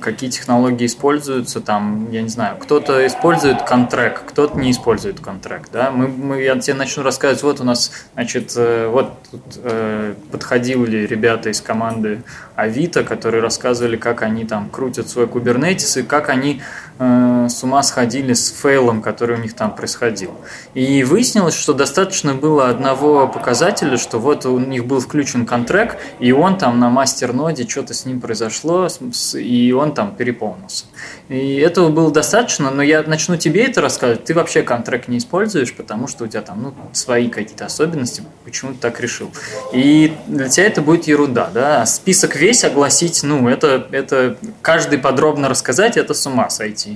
какие 0.00 0.30
технологии 0.30 0.86
используются, 0.86 1.60
там, 1.60 2.08
я 2.12 2.22
не 2.22 2.28
знаю, 2.28 2.56
кто-то 2.58 3.04
использует 3.06 3.62
контракт, 3.62 4.22
кто-то 4.30 4.58
не 4.58 4.70
использует 4.70 5.20
контракт, 5.20 5.70
да, 5.72 5.90
мы, 5.90 6.06
мы, 6.08 6.42
я 6.42 6.56
тебе 6.58 6.74
начну 6.74 7.02
рассказывать, 7.02 7.42
вот 7.42 7.60
у 7.60 7.64
нас, 7.64 7.90
значит, 8.14 8.52
э, 8.56 8.86
вот 8.86 9.12
тут 9.30 9.42
э, 9.56 10.14
подходили 10.30 11.06
ребята 11.06 11.50
из 11.50 11.60
команды 11.60 12.22
Авито, 12.54 13.02
которые 13.02 13.42
рассказывали, 13.42 13.96
как 13.96 14.22
они 14.22 14.44
там 14.44 14.70
крутят 14.70 15.08
свой 15.08 15.26
кубернетис 15.26 15.96
и 15.96 16.02
как 16.02 16.28
они 16.28 16.62
э, 17.00 17.48
с 17.48 17.64
ума 17.64 17.82
сходили 17.82 18.32
с 18.32 18.52
фейлом, 18.52 19.02
который 19.02 19.36
у 19.36 19.40
них 19.40 19.54
там 19.54 19.74
происходил. 19.74 20.32
И 20.74 21.02
выяснилось, 21.02 21.54
что 21.54 21.74
достаточно 21.74 22.34
было 22.34 22.68
одного 22.68 23.26
показателя, 23.26 23.96
что 23.96 24.18
вот 24.18 24.46
у 24.46 24.58
них 24.58 24.86
был 24.86 25.00
включен 25.00 25.46
контракт, 25.46 25.98
и 26.20 26.30
он 26.30 26.58
там 26.58 26.78
на 26.78 26.90
мастер-ноде 26.90 27.68
что-то 27.68 27.94
с 27.94 28.06
ним 28.06 28.20
произошло, 28.20 28.86
и 29.34 29.72
он 29.72 29.94
там 29.94 30.14
переполнился. 30.14 30.84
И 31.28 31.56
этого 31.56 31.90
было 31.90 32.10
достаточно, 32.10 32.70
но 32.70 32.82
я 32.82 33.02
начну 33.02 33.36
тебе 33.36 33.64
это 33.64 33.80
рассказывать. 33.80 34.24
Ты 34.24 34.34
вообще 34.34 34.62
контракт 34.62 35.08
не 35.08 35.18
используешь, 35.18 35.72
потому 35.74 36.06
что 36.06 36.24
у 36.24 36.26
тебя 36.26 36.42
там 36.42 36.62
ну, 36.62 36.74
свои 36.92 37.28
какие-то 37.28 37.66
особенности, 37.66 38.22
почему 38.44 38.72
ты 38.72 38.78
так 38.78 39.00
решил. 39.00 39.30
И 39.72 40.16
для 40.26 40.48
тебя 40.48 40.66
это 40.66 40.82
будет 40.82 41.06
ерунда, 41.06 41.50
да. 41.52 41.86
Список 41.86 42.36
весь 42.36 42.64
огласить, 42.64 43.22
ну, 43.22 43.48
это, 43.48 43.86
это 43.92 44.36
каждый 44.60 44.98
подробно 44.98 45.48
рассказать, 45.48 45.96
это 45.96 46.14
с 46.14 46.26
ума 46.26 46.50
сойти. 46.50 46.89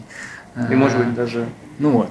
И 0.70 0.74
может 0.74 0.98
быть 0.98 1.14
даже... 1.14 1.46
Ну 1.78 1.90
вот. 1.90 2.08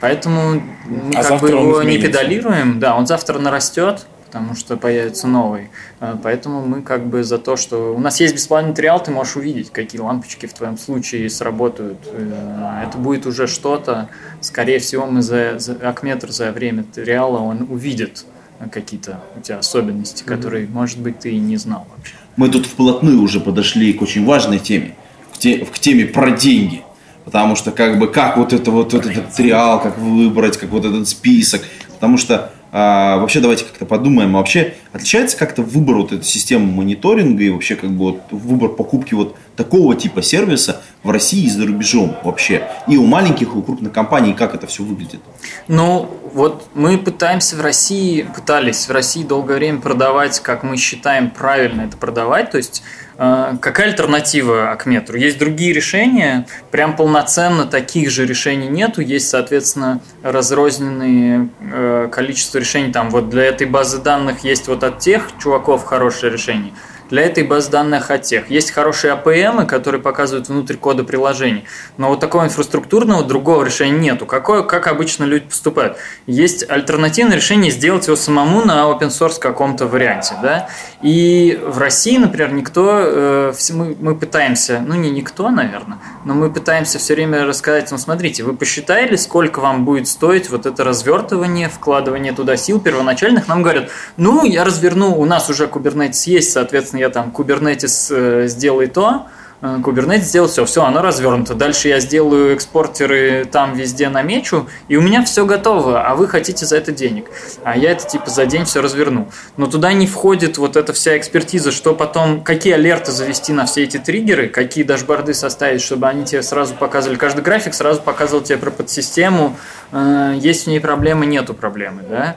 Поэтому 0.00 0.60
мы 0.84 1.14
А 1.14 1.22
как 1.22 1.40
бы 1.40 1.48
его 1.50 1.82
не 1.82 1.98
педалируем, 1.98 2.78
да, 2.80 2.96
он 2.96 3.06
завтра 3.06 3.38
нарастет, 3.38 4.06
потому 4.26 4.54
что 4.54 4.76
появится 4.76 5.26
новый. 5.26 5.70
Э, 6.00 6.16
Поэтому 6.22 6.66
мы 6.66 6.82
как 6.82 7.06
бы 7.06 7.24
за 7.24 7.38
то, 7.38 7.56
что 7.56 7.94
у 7.94 7.98
нас 7.98 8.20
есть 8.20 8.34
бесплатный 8.34 8.70
материал, 8.72 9.02
ты 9.02 9.10
можешь 9.10 9.36
увидеть, 9.36 9.70
какие 9.70 10.00
лампочки 10.00 10.46
в 10.46 10.52
твоем 10.52 10.76
случае 10.76 11.30
сработают. 11.30 11.98
Э, 12.12 12.82
Это 12.86 12.98
будет 12.98 13.24
уже 13.26 13.46
что-то. 13.46 14.08
Скорее 14.42 14.80
всего, 14.80 15.06
мы 15.06 15.22
за, 15.22 15.58
за 15.58 15.74
Акметр 15.88 16.30
за 16.30 16.52
время 16.52 16.82
материала 16.82 17.38
он 17.38 17.66
увидит 17.70 18.26
э, 18.60 18.68
какие-то 18.68 19.20
у 19.36 19.40
тебя 19.40 19.58
особенности, 19.60 20.24
которые, 20.24 20.66
может 20.66 20.98
быть, 20.98 21.20
ты 21.20 21.30
и 21.30 21.38
не 21.38 21.56
знал 21.56 21.86
вообще. 21.96 22.14
Мы 22.36 22.50
тут 22.50 22.66
вплотную 22.66 23.22
уже 23.22 23.40
подошли 23.40 23.94
к 23.94 24.02
очень 24.02 24.26
важной 24.26 24.58
теме, 24.58 24.94
к, 25.32 25.38
те- 25.38 25.64
к 25.64 25.78
теме 25.78 26.04
про 26.04 26.32
деньги. 26.32 26.82
Потому 27.26 27.56
что 27.56 27.72
как 27.72 27.98
бы 27.98 28.06
как 28.06 28.36
вот 28.38 28.52
это 28.52 28.70
вот, 28.70 28.92
вот 28.94 29.04
этот 29.04 29.34
триал, 29.34 29.82
как 29.82 29.98
выбрать, 29.98 30.56
как 30.56 30.70
вот 30.70 30.84
этот 30.84 31.08
список. 31.08 31.60
Потому 31.94 32.16
что 32.16 32.52
а, 32.78 33.18
вообще 33.18 33.40
давайте 33.40 33.64
как-то 33.64 33.84
подумаем, 33.84 34.36
а 34.36 34.38
вообще 34.38 34.74
отличается 34.92 35.36
как-то 35.36 35.62
выбор 35.62 35.96
вот 35.96 36.12
этой 36.12 36.24
системы 36.24 36.70
мониторинга 36.70 37.42
и 37.42 37.50
вообще 37.50 37.74
как 37.74 37.90
бы 37.90 38.12
вот 38.12 38.20
выбор 38.30 38.68
покупки 38.68 39.14
вот 39.14 39.34
такого 39.56 39.96
типа 39.96 40.22
сервиса 40.22 40.82
в 41.02 41.10
России 41.10 41.46
и 41.46 41.48
за 41.48 41.66
рубежом 41.66 42.16
вообще? 42.22 42.68
И 42.86 42.96
у 42.96 43.06
маленьких, 43.06 43.48
и 43.48 43.56
у 43.56 43.62
крупных 43.62 43.92
компаний, 43.92 44.34
как 44.34 44.54
это 44.54 44.68
все 44.68 44.84
выглядит? 44.84 45.20
Ну, 45.68 46.10
вот 46.32 46.68
мы 46.74 46.98
пытаемся 46.98 47.56
в 47.56 47.60
России, 47.60 48.22
пытались 48.22 48.88
в 48.88 48.92
России 48.92 49.24
долгое 49.24 49.54
время 49.54 49.80
продавать, 49.80 50.38
как 50.40 50.62
мы 50.62 50.76
считаем 50.76 51.30
правильно 51.30 51.80
это 51.80 51.96
продавать, 51.96 52.50
то 52.50 52.58
есть 52.58 52.82
какая 53.16 53.88
альтернатива 53.88 54.70
Акметру? 54.70 55.16
Есть 55.16 55.38
другие 55.38 55.72
решения, 55.72 56.46
прям 56.70 56.96
полноценно 56.96 57.64
таких 57.64 58.10
же 58.10 58.26
решений 58.26 58.68
нету, 58.68 59.00
есть, 59.00 59.28
соответственно, 59.28 60.00
разрозненные 60.22 61.48
э, 61.60 62.08
количество 62.12 62.58
решений, 62.58 62.92
там 62.92 63.10
вот 63.10 63.30
для 63.30 63.44
этой 63.44 63.66
базы 63.66 63.98
данных 63.98 64.44
есть 64.44 64.68
вот 64.68 64.84
от 64.84 64.98
тех 64.98 65.30
чуваков 65.38 65.84
хорошее 65.84 66.32
решение, 66.32 66.72
для 67.10 67.22
этой 67.22 67.44
базы 67.44 67.70
данных 67.70 68.10
от 68.10 68.22
тех. 68.22 68.50
Есть 68.50 68.70
хорошие 68.70 69.14
APM, 69.14 69.66
которые 69.66 70.00
показывают 70.00 70.48
внутрь 70.48 70.76
кода 70.76 71.04
приложений, 71.04 71.64
но 71.96 72.08
вот 72.08 72.20
такого 72.20 72.44
инфраструктурного 72.44 73.24
другого 73.24 73.64
решения 73.64 73.98
нету. 73.98 74.26
Какое, 74.26 74.62
как 74.62 74.86
обычно 74.86 75.24
люди 75.24 75.46
поступают? 75.46 75.96
Есть 76.26 76.68
альтернативное 76.68 77.36
решение 77.36 77.70
сделать 77.70 78.06
его 78.06 78.16
самому 78.16 78.64
на 78.64 78.82
open 78.90 79.08
source 79.08 79.38
каком-то 79.38 79.86
варианте. 79.86 80.34
Да? 80.42 80.68
И 81.02 81.60
в 81.62 81.78
России, 81.78 82.16
например, 82.16 82.52
никто, 82.52 83.00
э, 83.00 83.52
мы, 83.74 83.96
мы 84.00 84.14
пытаемся, 84.14 84.82
ну 84.86 84.94
не 84.94 85.10
никто, 85.10 85.50
наверное, 85.50 85.98
но 86.24 86.34
мы 86.34 86.50
пытаемся 86.50 86.98
все 86.98 87.14
время 87.14 87.44
рассказать, 87.44 87.90
ну 87.90 87.98
смотрите, 87.98 88.44
вы 88.44 88.54
посчитали, 88.54 89.16
сколько 89.16 89.60
вам 89.60 89.84
будет 89.84 90.08
стоить 90.08 90.48
вот 90.48 90.64
это 90.64 90.84
развертывание, 90.84 91.68
вкладывание 91.68 92.32
туда 92.32 92.56
сил 92.56 92.80
первоначальных, 92.80 93.46
нам 93.46 93.62
говорят, 93.62 93.90
ну 94.16 94.44
я 94.44 94.64
разверну, 94.64 95.14
у 95.18 95.26
нас 95.26 95.50
уже 95.50 95.66
Kubernetes 95.66 96.22
есть, 96.26 96.52
соответственно, 96.52 97.00
я 97.00 97.10
там 97.10 97.30
Kubernetes 97.36 98.08
э, 98.10 98.48
сделай 98.48 98.86
то, 98.86 99.26
Kubernetes 99.62 100.22
сделал 100.22 100.48
все, 100.48 100.64
все, 100.64 100.84
оно 100.84 101.02
развернуто. 101.02 101.54
Дальше 101.54 101.88
я 101.88 102.00
сделаю 102.00 102.52
экспортеры 102.54 103.46
там 103.50 103.74
везде 103.74 104.08
намечу, 104.08 104.68
и 104.88 104.96
у 104.96 105.00
меня 105.00 105.24
все 105.24 105.46
готово, 105.46 106.02
а 106.02 106.14
вы 106.14 106.28
хотите 106.28 106.66
за 106.66 106.76
это 106.76 106.92
денег. 106.92 107.26
А 107.64 107.76
я 107.76 107.92
это 107.92 108.06
типа 108.06 108.30
за 108.30 108.46
день 108.46 108.64
все 108.64 108.82
разверну. 108.82 109.28
Но 109.56 109.66
туда 109.66 109.92
не 109.92 110.06
входит 110.06 110.58
вот 110.58 110.76
эта 110.76 110.92
вся 110.92 111.16
экспертиза, 111.16 111.72
что 111.72 111.94
потом, 111.94 112.42
какие 112.42 112.74
алерты 112.74 113.12
завести 113.12 113.52
на 113.52 113.66
все 113.66 113.84
эти 113.84 113.96
триггеры, 113.96 114.48
какие 114.48 114.84
дашборды 114.84 115.34
составить, 115.34 115.80
чтобы 115.80 116.06
они 116.08 116.24
тебе 116.24 116.42
сразу 116.42 116.74
показывали, 116.74 117.16
каждый 117.16 117.42
график 117.42 117.74
сразу 117.74 118.02
показывал 118.02 118.42
тебе 118.42 118.58
про 118.58 118.70
подсистему, 118.70 119.56
э, 119.92 120.34
есть 120.36 120.64
в 120.64 120.66
ней 120.68 120.80
проблемы, 120.80 121.26
нету 121.26 121.54
проблемы, 121.54 122.02
да. 122.08 122.36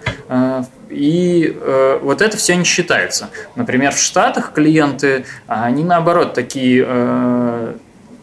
И 0.89 1.55
э, 1.55 1.99
вот 2.01 2.21
это 2.21 2.37
все 2.37 2.55
не 2.55 2.63
считается. 2.63 3.29
Например, 3.55 3.91
в 3.91 3.99
Штатах 3.99 4.53
клиенты, 4.53 5.25
а 5.47 5.65
они 5.65 5.83
наоборот 5.83 6.33
такие 6.33 6.83
э, 6.87 7.73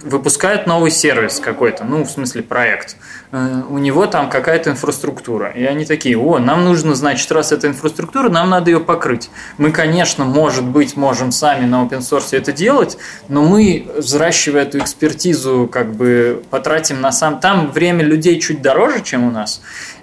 выпускают 0.03 0.67
новый 0.67 0.91
сервис 0.91 1.41
какой-то, 1.41 1.85
ну, 1.85 2.05
в 2.05 2.11
смысле 2.11 2.43
проект. 2.43 2.97
Э, 3.33 3.63
У 3.69 3.79
него 3.79 4.07
там 4.07 4.29
какая-то 4.29 4.71
инфраструктура. 4.71 5.51
И 5.51 5.65
они 5.65 5.85
такие, 5.85 6.17
о, 6.19 6.39
нам 6.39 6.65
нужно, 6.65 6.95
значит, 6.95 7.31
раз 7.33 7.53
эта 7.53 7.67
инфраструктура, 7.67 8.29
нам 8.29 8.51
надо 8.51 8.71
ее 8.71 8.81
покрыть. 8.81 9.31
Мы, 9.59 9.71
конечно, 9.71 10.25
может 10.25 10.65
быть, 10.65 10.97
можем 10.97 11.33
сами 11.33 11.67
на 11.67 11.83
open 11.85 12.01
source 12.01 12.37
это 12.37 12.53
делать, 12.53 12.99
но 13.29 13.43
мы, 13.43 13.87
взращивая 13.97 14.63
эту 14.63 14.79
экспертизу, 14.79 15.69
как 15.71 15.93
бы 15.95 16.43
потратим 16.51 17.01
на 17.01 17.13
сам... 17.13 17.41
Там 17.41 17.71
время 17.71 18.05
людей 18.05 18.41
чуть 18.41 18.63
дороже, 18.63 19.03
чем 19.03 19.25
у 19.25 19.31
нас, 19.31 19.61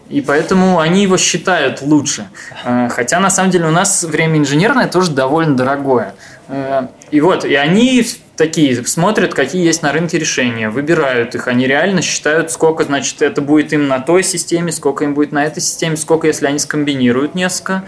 и 0.10 0.22
поэтому 0.22 0.80
они 0.80 1.04
его 1.04 1.18
считают 1.18 1.82
лучше. 1.82 2.28
Э, 2.64 2.90
Хотя 2.90 3.20
на 3.20 3.30
самом 3.30 3.52
деле 3.52 3.66
у 3.66 3.72
нас 3.72 4.04
время 4.04 4.38
инженерное 4.40 4.88
тоже 4.88 5.12
довольно 5.12 5.56
дорогое. 5.56 6.14
Э, 6.48 6.88
И 7.12 7.22
вот, 7.22 7.46
и 7.46 7.56
они 7.56 8.06
такие 8.36 8.86
смотрят, 8.86 9.34
какие 9.34 9.64
есть 9.66 9.82
на 9.84 9.92
рынке 9.92 10.18
решения, 10.20 10.70
выбирают 10.70 11.36
их, 11.36 11.48
они 11.48 11.68
реально 11.68 12.02
считают, 12.02 12.52
сколько, 12.52 12.84
значит, 12.84 13.22
это 13.22 13.42
будет 13.42 13.74
им 13.74 13.88
на 13.88 14.00
той 14.00 14.24
системе, 14.24 14.72
сколько 14.72 15.04
им 15.04 15.14
будет 15.14 15.32
на 15.32 15.46
этой 15.46 15.62
системе, 15.62 15.98
сколько, 15.98 16.28
если 16.28 16.48
они 16.48 16.60
скомбинируют 16.60 17.36
несколько, 17.36 17.84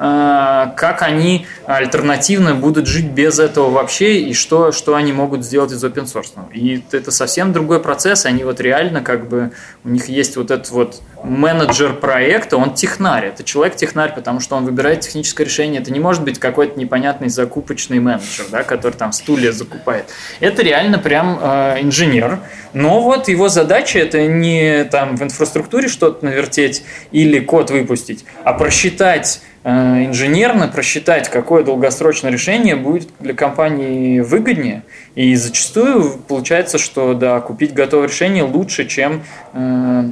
как 0.00 1.02
они 1.02 1.46
альтернативно 1.66 2.54
будут 2.54 2.86
жить 2.86 3.10
без 3.10 3.38
этого 3.38 3.68
вообще, 3.68 4.20
и 4.20 4.32
что, 4.32 4.72
что 4.72 4.94
они 4.94 5.12
могут 5.12 5.44
сделать 5.44 5.72
из 5.72 5.84
open 5.84 6.06
source. 6.06 6.32
И 6.54 6.82
это 6.90 7.10
совсем 7.10 7.52
другой 7.52 7.80
процесс, 7.80 8.24
они 8.24 8.42
вот 8.44 8.60
реально 8.60 9.02
как 9.02 9.28
бы, 9.28 9.52
у 9.84 9.90
них 9.90 10.08
есть 10.08 10.36
вот 10.36 10.50
этот 10.50 10.70
вот 10.70 11.02
менеджер 11.22 11.92
проекта, 11.92 12.56
он 12.56 12.72
технарь, 12.72 13.26
это 13.26 13.44
человек-технарь, 13.44 14.14
потому 14.14 14.40
что 14.40 14.56
он 14.56 14.64
выбирает 14.64 15.00
техническое 15.00 15.44
решение, 15.44 15.82
это 15.82 15.92
не 15.92 16.00
может 16.00 16.24
быть 16.24 16.38
какой-то 16.38 16.80
непонятный 16.80 17.28
закупочный 17.28 18.00
менеджер, 18.00 18.46
да, 18.50 18.62
который 18.62 18.94
там 18.94 19.12
стулья 19.12 19.52
закупает. 19.52 20.06
Это 20.40 20.62
реально 20.62 20.98
прям 20.98 21.38
э, 21.42 21.82
инженер, 21.82 22.38
но 22.72 23.02
вот 23.02 23.28
его 23.28 23.50
задача 23.50 23.98
это 23.98 24.26
не 24.26 24.84
там 24.84 25.16
в 25.18 25.22
инфраструктуре 25.22 25.88
что-то 25.88 26.24
навертеть 26.24 26.84
или 27.12 27.38
код 27.40 27.70
выпустить, 27.70 28.24
а 28.44 28.54
просчитать 28.54 29.42
инженерно 29.64 30.68
просчитать, 30.68 31.28
какое 31.28 31.62
долгосрочное 31.62 32.30
решение 32.30 32.76
будет 32.76 33.08
для 33.20 33.34
компании 33.34 34.20
выгоднее. 34.20 34.82
И 35.14 35.34
зачастую 35.34 36.18
получается, 36.28 36.78
что 36.78 37.14
да, 37.14 37.40
купить 37.40 37.74
готовое 37.74 38.08
решение 38.08 38.42
лучше, 38.42 38.86
чем 38.86 39.22
э, 39.52 40.04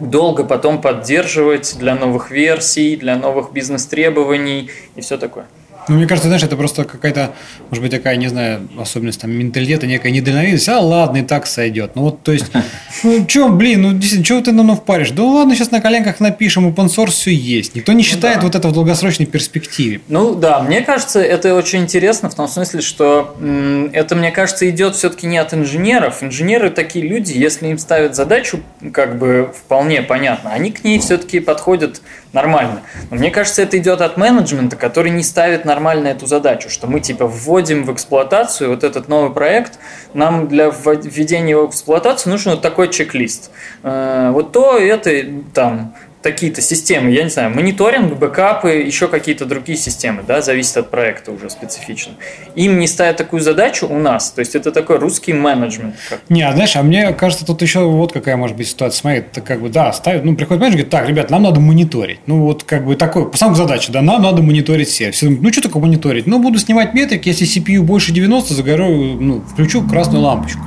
долго 0.00 0.44
потом 0.44 0.82
поддерживать 0.82 1.76
для 1.78 1.94
новых 1.94 2.30
версий, 2.30 2.96
для 2.96 3.16
новых 3.16 3.52
бизнес-требований 3.52 4.70
и 4.96 5.00
все 5.00 5.16
такое. 5.16 5.46
Ну, 5.88 5.96
мне 5.96 6.06
кажется, 6.06 6.28
знаешь, 6.28 6.42
это 6.42 6.56
просто 6.56 6.84
какая-то, 6.84 7.32
может 7.70 7.82
быть, 7.82 7.90
такая, 7.90 8.16
не 8.16 8.28
знаю, 8.28 8.68
особенность 8.78 9.20
там 9.20 9.30
менталитета, 9.30 9.86
некая 9.86 10.10
недальновидность. 10.10 10.68
А 10.68 10.80
ладно, 10.80 11.18
и 11.18 11.22
так 11.22 11.46
сойдет. 11.46 11.92
Ну 11.94 12.02
вот, 12.02 12.22
то 12.22 12.32
есть, 12.32 12.46
ну 13.02 13.26
что, 13.28 13.48
блин, 13.48 13.82
ну 13.82 13.92
действительно, 13.92 14.24
чего 14.24 14.40
ты 14.40 14.52
на 14.52 14.62
ну 14.62 14.76
впаришь? 14.76 15.10
Да 15.10 15.22
ладно, 15.22 15.54
сейчас 15.54 15.70
на 15.70 15.80
коленках 15.80 16.20
напишем, 16.20 16.68
open 16.68 16.86
source 16.86 17.10
все 17.10 17.34
есть. 17.34 17.74
Никто 17.74 17.92
не 17.92 18.02
считает 18.02 18.38
да. 18.38 18.42
вот 18.42 18.54
это 18.54 18.68
в 18.68 18.72
долгосрочной 18.72 19.26
перспективе. 19.26 20.00
Ну 20.08 20.34
да, 20.34 20.60
мне 20.60 20.80
кажется, 20.80 21.20
это 21.20 21.54
очень 21.54 21.80
интересно 21.80 22.30
в 22.30 22.34
том 22.34 22.48
смысле, 22.48 22.80
что 22.80 23.36
м, 23.40 23.90
это, 23.92 24.14
мне 24.14 24.30
кажется, 24.30 24.68
идет 24.70 24.96
все-таки 24.96 25.26
не 25.26 25.38
от 25.38 25.52
инженеров. 25.54 26.22
Инженеры 26.22 26.70
такие 26.70 27.06
люди, 27.06 27.32
если 27.32 27.68
им 27.68 27.78
ставят 27.78 28.16
задачу, 28.16 28.60
как 28.92 29.18
бы 29.18 29.52
вполне 29.56 30.02
понятно, 30.02 30.50
они 30.50 30.70
к 30.72 30.84
ней 30.84 30.98
все-таки 30.98 31.40
подходят 31.40 32.00
нормально. 32.32 32.82
Но 33.10 33.16
мне 33.16 33.30
кажется, 33.30 33.62
это 33.62 33.78
идет 33.78 34.00
от 34.00 34.16
менеджмента, 34.16 34.76
который 34.76 35.10
не 35.10 35.22
ставит 35.22 35.64
нормально 35.74 36.08
эту 36.08 36.26
задачу, 36.26 36.70
что 36.70 36.86
мы 36.86 37.00
типа 37.00 37.26
вводим 37.26 37.84
в 37.84 37.92
эксплуатацию 37.92 38.70
вот 38.70 38.84
этот 38.84 39.08
новый 39.08 39.32
проект, 39.32 39.78
нам 40.14 40.46
для 40.46 40.66
введения 40.66 41.50
его 41.50 41.66
в 41.66 41.70
эксплуатацию 41.70 42.30
нужен 42.30 42.52
вот 42.52 42.62
такой 42.62 42.88
чек-лист. 42.88 43.50
Э, 43.82 44.30
вот 44.32 44.52
то, 44.52 44.78
это, 44.78 45.10
там, 45.52 45.94
такие-то 46.24 46.62
системы, 46.62 47.10
я 47.10 47.22
не 47.22 47.28
знаю, 47.28 47.54
мониторинг, 47.54 48.14
бэкапы, 48.14 48.70
еще 48.70 49.08
какие-то 49.08 49.44
другие 49.44 49.76
системы, 49.76 50.22
да, 50.26 50.40
зависит 50.40 50.78
от 50.78 50.90
проекта 50.90 51.30
уже 51.32 51.50
специфично. 51.50 52.14
Им 52.54 52.78
не 52.78 52.88
ставят 52.88 53.18
такую 53.18 53.42
задачу 53.42 53.86
у 53.86 53.98
нас, 53.98 54.30
то 54.30 54.40
есть 54.40 54.54
это 54.54 54.72
такой 54.72 54.98
русский 54.98 55.34
менеджмент. 55.34 55.96
Не, 56.30 56.42
а 56.42 56.52
знаешь, 56.52 56.76
а 56.76 56.82
мне 56.82 57.12
кажется, 57.12 57.44
тут 57.44 57.60
еще 57.60 57.80
вот 57.80 58.12
какая 58.12 58.36
может 58.38 58.56
быть 58.56 58.68
ситуация. 58.68 59.00
Смотри, 59.00 59.18
это 59.18 59.42
как 59.42 59.60
бы, 59.60 59.68
да, 59.68 59.92
ставят, 59.92 60.24
ну, 60.24 60.34
приходит 60.34 60.62
менеджер, 60.62 60.78
говорит, 60.78 60.90
так, 60.90 61.08
ребят, 61.08 61.30
нам 61.30 61.42
надо 61.42 61.60
мониторить. 61.60 62.20
Ну, 62.26 62.40
вот 62.40 62.64
как 62.64 62.86
бы 62.86 62.96
такой, 62.96 63.30
по 63.30 63.36
самой 63.36 63.56
задаче, 63.56 63.92
да, 63.92 64.00
нам 64.00 64.22
надо 64.22 64.40
мониторить 64.40 64.88
все. 64.88 65.10
Все 65.10 65.28
ну, 65.28 65.52
что 65.52 65.60
такое 65.60 65.82
мониторить? 65.82 66.26
Ну, 66.26 66.38
буду 66.38 66.58
снимать 66.58 66.94
метрик, 66.94 67.26
если 67.26 67.46
CPU 67.46 67.82
больше 67.82 68.12
90, 68.12 68.54
загораю, 68.54 69.18
ну, 69.20 69.42
включу 69.42 69.86
красную 69.86 70.22
лампочку. 70.22 70.62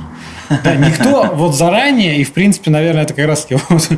Да, 0.64 0.74
никто 0.76 1.30
вот 1.34 1.54
заранее, 1.54 2.18
и 2.18 2.24
в 2.24 2.32
принципе, 2.32 2.70
наверное, 2.70 3.02
это 3.02 3.14
как 3.14 3.26
раз 3.26 3.46
вот, 3.68 3.88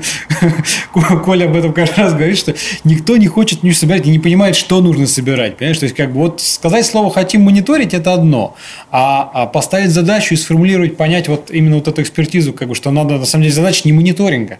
Коля 1.24 1.46
об 1.46 1.56
этом 1.56 1.72
каждый 1.72 2.00
раз 2.00 2.14
говорит, 2.14 2.38
что 2.38 2.54
никто 2.84 3.16
не 3.16 3.26
хочет 3.26 3.62
ничего 3.62 3.78
собирать 3.78 4.06
и 4.06 4.10
не 4.10 4.18
понимает, 4.18 4.56
что 4.56 4.80
нужно 4.80 5.06
собирать. 5.06 5.56
Понимаешь? 5.56 5.78
То 5.78 5.84
есть, 5.84 5.96
как 5.96 6.12
бы 6.12 6.20
вот 6.20 6.40
сказать 6.40 6.86
слово 6.86 7.10
хотим 7.10 7.42
мониторить 7.42 7.94
это 7.94 8.14
одно, 8.14 8.56
а, 8.90 9.30
а 9.32 9.46
поставить 9.46 9.90
задачу 9.90 10.34
и 10.34 10.36
сформулировать, 10.36 10.96
понять 10.96 11.28
вот 11.28 11.50
именно 11.50 11.76
вот 11.76 11.88
эту 11.88 12.02
экспертизу, 12.02 12.52
как 12.52 12.68
бы, 12.68 12.74
что 12.74 12.90
надо 12.90 13.18
на 13.18 13.26
самом 13.26 13.44
деле 13.44 13.54
задача 13.54 13.82
не 13.84 13.92
мониторинга. 13.92 14.58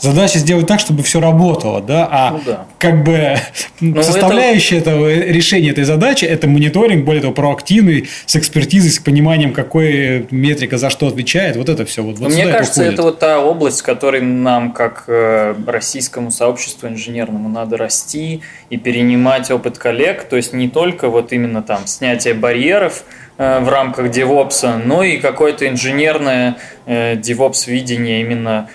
Задача 0.00 0.38
сделать 0.38 0.66
так, 0.66 0.80
чтобы 0.80 1.02
все 1.02 1.20
работало, 1.20 1.82
да, 1.82 2.08
а 2.10 2.30
ну, 2.32 2.40
да. 2.46 2.66
как 2.78 3.04
бы 3.04 3.36
Но 3.80 4.02
составляющая 4.02 4.78
это... 4.78 4.90
этого 4.90 5.12
решения 5.12 5.70
этой 5.70 5.84
задачи 5.84 6.24
это 6.24 6.48
мониторинг, 6.48 7.04
более 7.04 7.20
того, 7.20 7.34
проактивный, 7.34 8.08
с 8.24 8.34
экспертизой, 8.34 8.90
с 8.90 8.98
пониманием, 8.98 9.52
какой 9.52 10.26
метрика 10.30 10.78
за 10.78 10.88
что 10.88 11.06
отвечает, 11.06 11.56
вот 11.56 11.68
это 11.68 11.84
все. 11.84 12.02
Вот, 12.02 12.18
вот 12.18 12.30
Мне 12.32 12.46
кажется, 12.46 12.82
это, 12.82 12.92
это 12.92 13.02
вот 13.02 13.18
та 13.18 13.40
область, 13.40 13.80
в 13.80 13.84
которой 13.84 14.22
нам, 14.22 14.72
как 14.72 15.04
э, 15.06 15.54
российскому 15.66 16.30
сообществу 16.30 16.88
инженерному, 16.88 17.50
надо 17.50 17.76
расти 17.76 18.40
и 18.70 18.78
перенимать 18.78 19.50
опыт 19.50 19.76
коллег, 19.76 20.24
то 20.24 20.36
есть 20.36 20.54
не 20.54 20.68
только 20.68 21.10
вот 21.10 21.32
именно 21.32 21.62
там 21.62 21.86
снятие 21.86 22.32
барьеров, 22.32 23.04
э, 23.36 23.60
в 23.60 23.68
рамках 23.68 24.06
DevOps, 24.06 24.82
но 24.82 25.02
и 25.02 25.18
какое-то 25.18 25.68
инженерное 25.68 26.56
э, 26.86 27.16
DevOps 27.16 27.70
видение 27.70 28.22
именно 28.22 28.68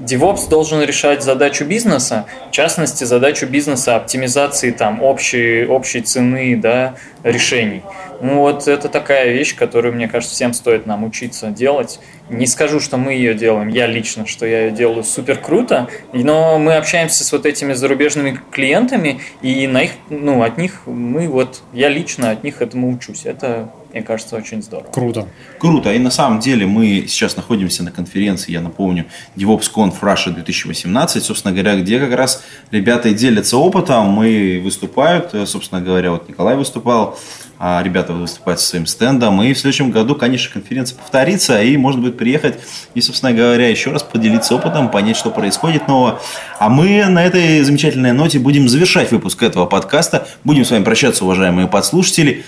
DevOps 0.00 0.48
должен 0.48 0.82
решать 0.82 1.22
задачу 1.22 1.64
бизнеса, 1.64 2.24
в 2.48 2.52
частности, 2.52 3.04
задачу 3.04 3.46
бизнеса 3.46 3.96
оптимизации 3.96 4.70
там, 4.70 5.02
общей, 5.02 5.66
общей 5.66 6.00
цены 6.00 6.56
да, 6.56 6.94
решений. 7.22 7.82
Ну, 8.20 8.40
вот 8.40 8.68
это 8.68 8.88
такая 8.88 9.32
вещь, 9.32 9.56
которую, 9.56 9.94
мне 9.94 10.08
кажется, 10.08 10.34
всем 10.34 10.52
стоит 10.52 10.86
нам 10.86 11.04
учиться 11.04 11.48
делать. 11.48 12.00
Не 12.28 12.46
скажу, 12.46 12.78
что 12.80 12.96
мы 12.96 13.14
ее 13.14 13.34
делаем, 13.34 13.68
я 13.68 13.86
лично, 13.86 14.26
что 14.26 14.46
я 14.46 14.66
ее 14.66 14.70
делаю 14.70 15.02
супер 15.04 15.38
круто, 15.38 15.88
но 16.12 16.58
мы 16.58 16.76
общаемся 16.76 17.24
с 17.24 17.32
вот 17.32 17.46
этими 17.46 17.72
зарубежными 17.72 18.40
клиентами, 18.50 19.20
и 19.42 19.66
на 19.66 19.82
их, 19.82 19.92
ну, 20.10 20.42
от 20.42 20.58
них 20.58 20.82
мы 20.86 21.28
вот, 21.28 21.62
я 21.72 21.88
лично 21.88 22.30
от 22.30 22.44
них 22.44 22.62
этому 22.62 22.92
учусь. 22.92 23.24
Это 23.24 23.70
мне 23.92 24.02
кажется, 24.02 24.36
очень 24.36 24.62
здорово. 24.62 24.90
Круто. 24.92 25.26
Круто. 25.58 25.92
И 25.92 25.98
на 25.98 26.10
самом 26.10 26.38
деле 26.38 26.64
мы 26.66 27.06
сейчас 27.08 27.36
находимся 27.36 27.82
на 27.82 27.90
конференции, 27.90 28.52
я 28.52 28.60
напомню, 28.60 29.06
DevOpsConf 29.36 30.00
Russia 30.00 30.30
2018, 30.30 31.22
собственно 31.22 31.52
говоря, 31.52 31.76
где 31.80 31.98
как 31.98 32.14
раз 32.14 32.44
ребята 32.70 33.12
делятся 33.12 33.56
опытом, 33.56 34.06
мы 34.06 34.60
выступают, 34.62 35.34
собственно 35.48 35.80
говоря, 35.80 36.12
вот 36.12 36.28
Николай 36.28 36.56
выступал, 36.56 37.18
ребята 37.60 38.14
выступают 38.14 38.58
со 38.58 38.68
своим 38.68 38.86
стендом, 38.86 39.42
и 39.42 39.52
в 39.52 39.58
следующем 39.58 39.90
году, 39.90 40.14
конечно, 40.14 40.50
конференция 40.52 40.96
повторится, 40.96 41.62
и 41.62 41.76
можно 41.76 42.00
будет 42.00 42.16
приехать 42.16 42.58
и, 42.94 43.00
собственно 43.02 43.32
говоря, 43.32 43.68
еще 43.68 43.90
раз 43.90 44.02
поделиться 44.02 44.54
опытом, 44.54 44.90
понять, 44.90 45.16
что 45.16 45.30
происходит 45.30 45.86
нового. 45.86 46.20
А 46.58 46.68
мы 46.70 47.04
на 47.06 47.24
этой 47.24 47.60
замечательной 47.62 48.12
ноте 48.12 48.38
будем 48.38 48.68
завершать 48.68 49.12
выпуск 49.12 49.42
этого 49.42 49.66
подкаста. 49.66 50.26
Будем 50.44 50.64
с 50.64 50.70
вами 50.70 50.84
прощаться, 50.84 51.24
уважаемые 51.24 51.68
подслушатели. 51.68 52.44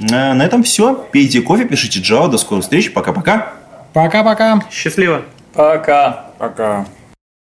Э, 0.00 0.32
на 0.32 0.42
этом 0.42 0.62
все. 0.62 0.94
Пейте 1.12 1.42
кофе, 1.42 1.64
пишите 1.64 2.00
Java. 2.00 2.28
До 2.28 2.38
скорых 2.38 2.64
встреч. 2.64 2.92
Пока-пока. 2.92 3.52
Пока-пока. 3.92 4.62
Счастливо. 4.70 5.22
Пока. 5.54 6.26
Пока. 6.38 6.86